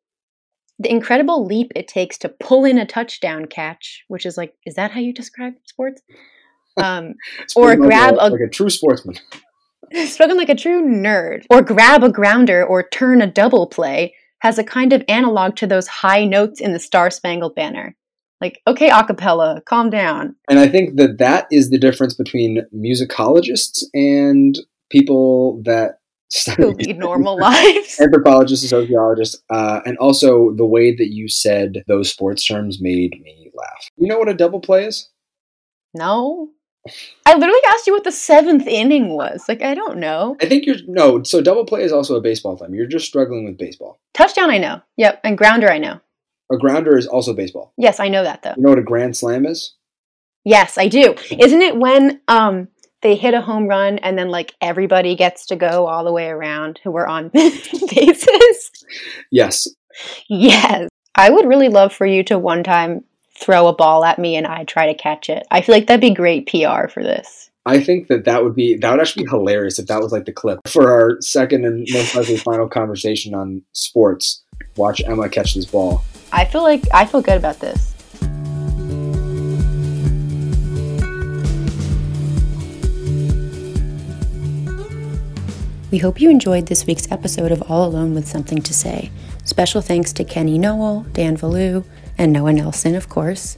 the 0.78 0.92
incredible 0.92 1.46
leap 1.46 1.72
it 1.76 1.88
takes 1.88 2.18
to 2.20 2.30
pull 2.30 2.66
in 2.66 2.78
a 2.78 2.86
touchdown 2.86 3.46
catch, 3.46 4.04
which 4.10 4.26
is 4.26 4.38
like, 4.38 4.54
is 4.66 4.76
that 4.76 4.92
how 4.92 5.00
you 5.00 5.14
describe 5.14 5.54
sports? 5.66 6.02
Um, 6.78 7.16
or 7.58 7.76
grab 7.76 8.14
a, 8.14 8.28
a, 8.28 8.30
like 8.30 8.40
a 8.40 8.48
true 8.48 8.70
sportsman. 8.70 9.18
Spoken 10.06 10.38
like 10.38 10.48
a 10.48 10.56
true 10.56 10.82
nerd. 10.82 11.44
Or 11.50 11.62
grab 11.62 12.04
a 12.04 12.12
grounder 12.12 12.66
or 12.66 12.88
turn 12.88 13.22
a 13.22 13.28
double 13.28 13.68
play 13.68 14.14
has 14.40 14.58
a 14.58 14.64
kind 14.64 14.94
of 14.94 15.04
analog 15.08 15.56
to 15.58 15.68
those 15.68 15.88
high 15.88 16.26
notes 16.26 16.60
in 16.60 16.74
the 16.74 16.80
Star 16.80 17.10
Spangled 17.10 17.56
Banner. 17.56 17.96
Like, 18.42 18.62
okay, 18.66 18.90
acapella, 18.90 19.64
calm 19.66 19.90
down. 19.90 20.36
And 20.50 20.60
I 20.60 20.68
think 20.68 20.96
that 20.96 21.18
that 21.18 21.48
is 21.52 21.70
the 21.70 21.78
difference 21.78 22.14
between 22.14 22.66
musicologists 22.74 23.84
and 23.94 24.58
people 24.90 25.62
that 25.66 26.00
study 26.30 26.64
Who 26.64 26.72
lead 26.72 26.98
normal 26.98 27.38
lives. 27.40 28.00
Anthropologists 28.00 28.64
and 28.64 28.70
sociologists. 28.70 29.42
Uh, 29.50 29.82
and 29.86 29.98
also 29.98 30.54
the 30.56 30.66
way 30.66 30.96
that 30.96 31.10
you 31.10 31.28
said 31.28 31.84
those 31.88 32.10
sports 32.10 32.46
terms 32.46 32.82
made 32.82 33.20
me 33.22 33.52
laugh. 33.54 33.90
You 33.98 34.08
know 34.08 34.18
what 34.18 34.30
a 34.30 34.34
double 34.34 34.62
play 34.62 34.86
is? 34.86 35.10
No. 35.94 36.50
I 37.26 37.36
literally 37.36 37.60
asked 37.68 37.88
you 37.88 37.94
what 37.94 38.04
the 38.04 38.12
seventh 38.12 38.66
inning 38.66 39.10
was. 39.10 39.46
Like, 39.48 39.62
I 39.62 39.74
don't 39.74 39.98
know. 39.98 40.38
I 40.42 40.48
think 40.48 40.66
you're 40.66 40.78
no. 40.88 41.24
So 41.24 41.42
double 41.42 41.66
play 41.66 41.84
is 41.84 41.92
also 41.92 42.16
a 42.16 42.22
baseball 42.22 42.58
time. 42.58 42.74
You're 42.74 42.88
just 42.88 43.06
struggling 43.06 43.46
with 43.46 43.58
baseball. 43.58 44.00
Touchdown, 44.14 44.50
I 44.50 44.58
know. 44.58 44.82
Yep, 44.98 45.22
and 45.24 45.38
grounder, 45.38 45.70
I 45.70 45.78
know. 45.78 46.00
A 46.52 46.58
grounder 46.58 46.98
is 46.98 47.06
also 47.06 47.34
baseball. 47.34 47.74
Yes, 47.78 48.00
I 48.00 48.08
know 48.08 48.24
that 48.24 48.42
though. 48.42 48.54
You 48.58 48.64
know 48.64 48.70
what 48.70 48.80
a 48.80 48.84
grand 48.84 49.16
slam 49.16 49.46
is? 49.46 49.76
Yes, 50.46 50.78
I 50.78 50.88
do. 50.88 51.16
Isn't 51.38 51.62
it 51.62 51.78
when 51.78 52.22
um 52.28 52.70
they 53.02 53.16
hit 53.16 53.34
a 53.34 53.42
home 53.42 53.68
run 53.68 54.00
and 54.00 54.18
then 54.18 54.30
like 54.30 54.56
everybody 54.62 55.16
gets 55.16 55.46
to 55.48 55.56
go 55.56 55.86
all 55.86 56.04
the 56.04 56.12
way 56.12 56.28
around 56.28 56.80
who 56.84 56.92
were 56.92 57.08
on 57.08 57.30
bases? 57.34 58.72
Yes. 59.32 59.68
Yes. 60.28 60.90
I 61.16 61.30
would 61.30 61.48
really 61.48 61.70
love 61.70 61.94
for 61.94 62.06
you 62.06 62.24
to 62.26 62.40
one 62.40 62.64
time 62.64 63.04
throw 63.40 63.68
a 63.68 63.74
ball 63.74 64.04
at 64.04 64.20
me 64.20 64.36
and 64.36 64.46
I 64.46 64.66
try 64.66 64.88
to 64.88 64.94
catch 64.94 65.30
it. 65.30 65.48
I 65.50 65.62
feel 65.62 65.74
like 65.74 65.88
that'd 65.88 66.02
be 66.02 66.14
great 66.14 66.48
PR 66.48 66.88
for 66.88 67.02
this. 67.02 67.50
I 67.66 67.80
think 67.80 68.08
that 68.08 68.26
that 68.26 68.44
would 68.44 68.56
be 68.56 68.76
that 68.76 68.92
would 68.92 69.00
actually 69.00 69.24
be 69.24 69.30
hilarious 69.30 69.80
if 69.80 69.88
that 69.88 70.02
was 70.02 70.12
like 70.12 70.26
the 70.26 70.32
clip 70.32 70.60
for 70.68 70.92
our 70.92 71.22
second 71.22 71.66
and 71.66 71.88
most 71.92 72.16
likely 72.16 72.38
final 72.38 72.68
conversation 72.68 73.34
on 73.34 73.62
sports. 73.74 74.44
watch 74.76 75.02
Emma 75.06 75.30
catch 75.30 75.54
this 75.54 75.66
ball. 75.66 76.04
I 76.32 76.46
feel 76.46 76.64
like 76.64 76.84
I 76.94 77.06
feel 77.06 77.22
good 77.22 77.38
about 77.38 77.60
this. 77.60 77.94
We 85.92 85.98
hope 85.98 86.22
you 86.22 86.30
enjoyed 86.30 86.68
this 86.68 86.86
week's 86.86 87.12
episode 87.12 87.52
of 87.52 87.64
All 87.64 87.88
Alone 87.88 88.14
with 88.14 88.28
Something 88.28 88.62
to 88.62 88.74
Say. 88.74 89.12
Special 89.44 89.82
thanks 89.82 90.14
to 90.14 90.24
Kenny 90.24 90.60
Noel, 90.60 91.06
Dan 91.14 91.36
Valu, 91.36 91.84
and 92.20 92.32
Noah 92.32 92.54
Nelson, 92.54 92.94
of 92.94 93.10
course. 93.10 93.58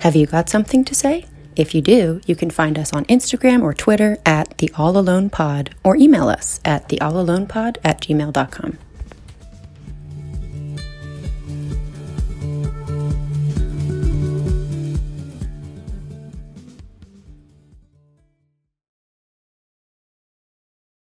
Have 0.00 0.16
you 0.16 0.26
got 0.26 0.48
something 0.48 0.84
to 0.86 0.94
say? 0.94 1.26
If 1.54 1.74
you 1.74 1.82
do, 1.82 2.20
you 2.26 2.34
can 2.34 2.50
find 2.50 2.78
us 2.78 2.92
on 2.92 3.04
Instagram 3.04 3.62
or 3.62 3.74
Twitter 3.74 4.18
at 4.24 4.56
the 4.58 4.72
All 4.76 4.96
Alone 4.96 5.30
Pod 5.30 5.74
or 5.84 5.96
email 5.96 6.28
us 6.28 6.58
at 6.64 6.88
the 6.88 7.00
All 7.00 7.20
Alone 7.20 7.46
Pod 7.46 7.78
at 7.84 8.00
gmail.com. 8.00 8.78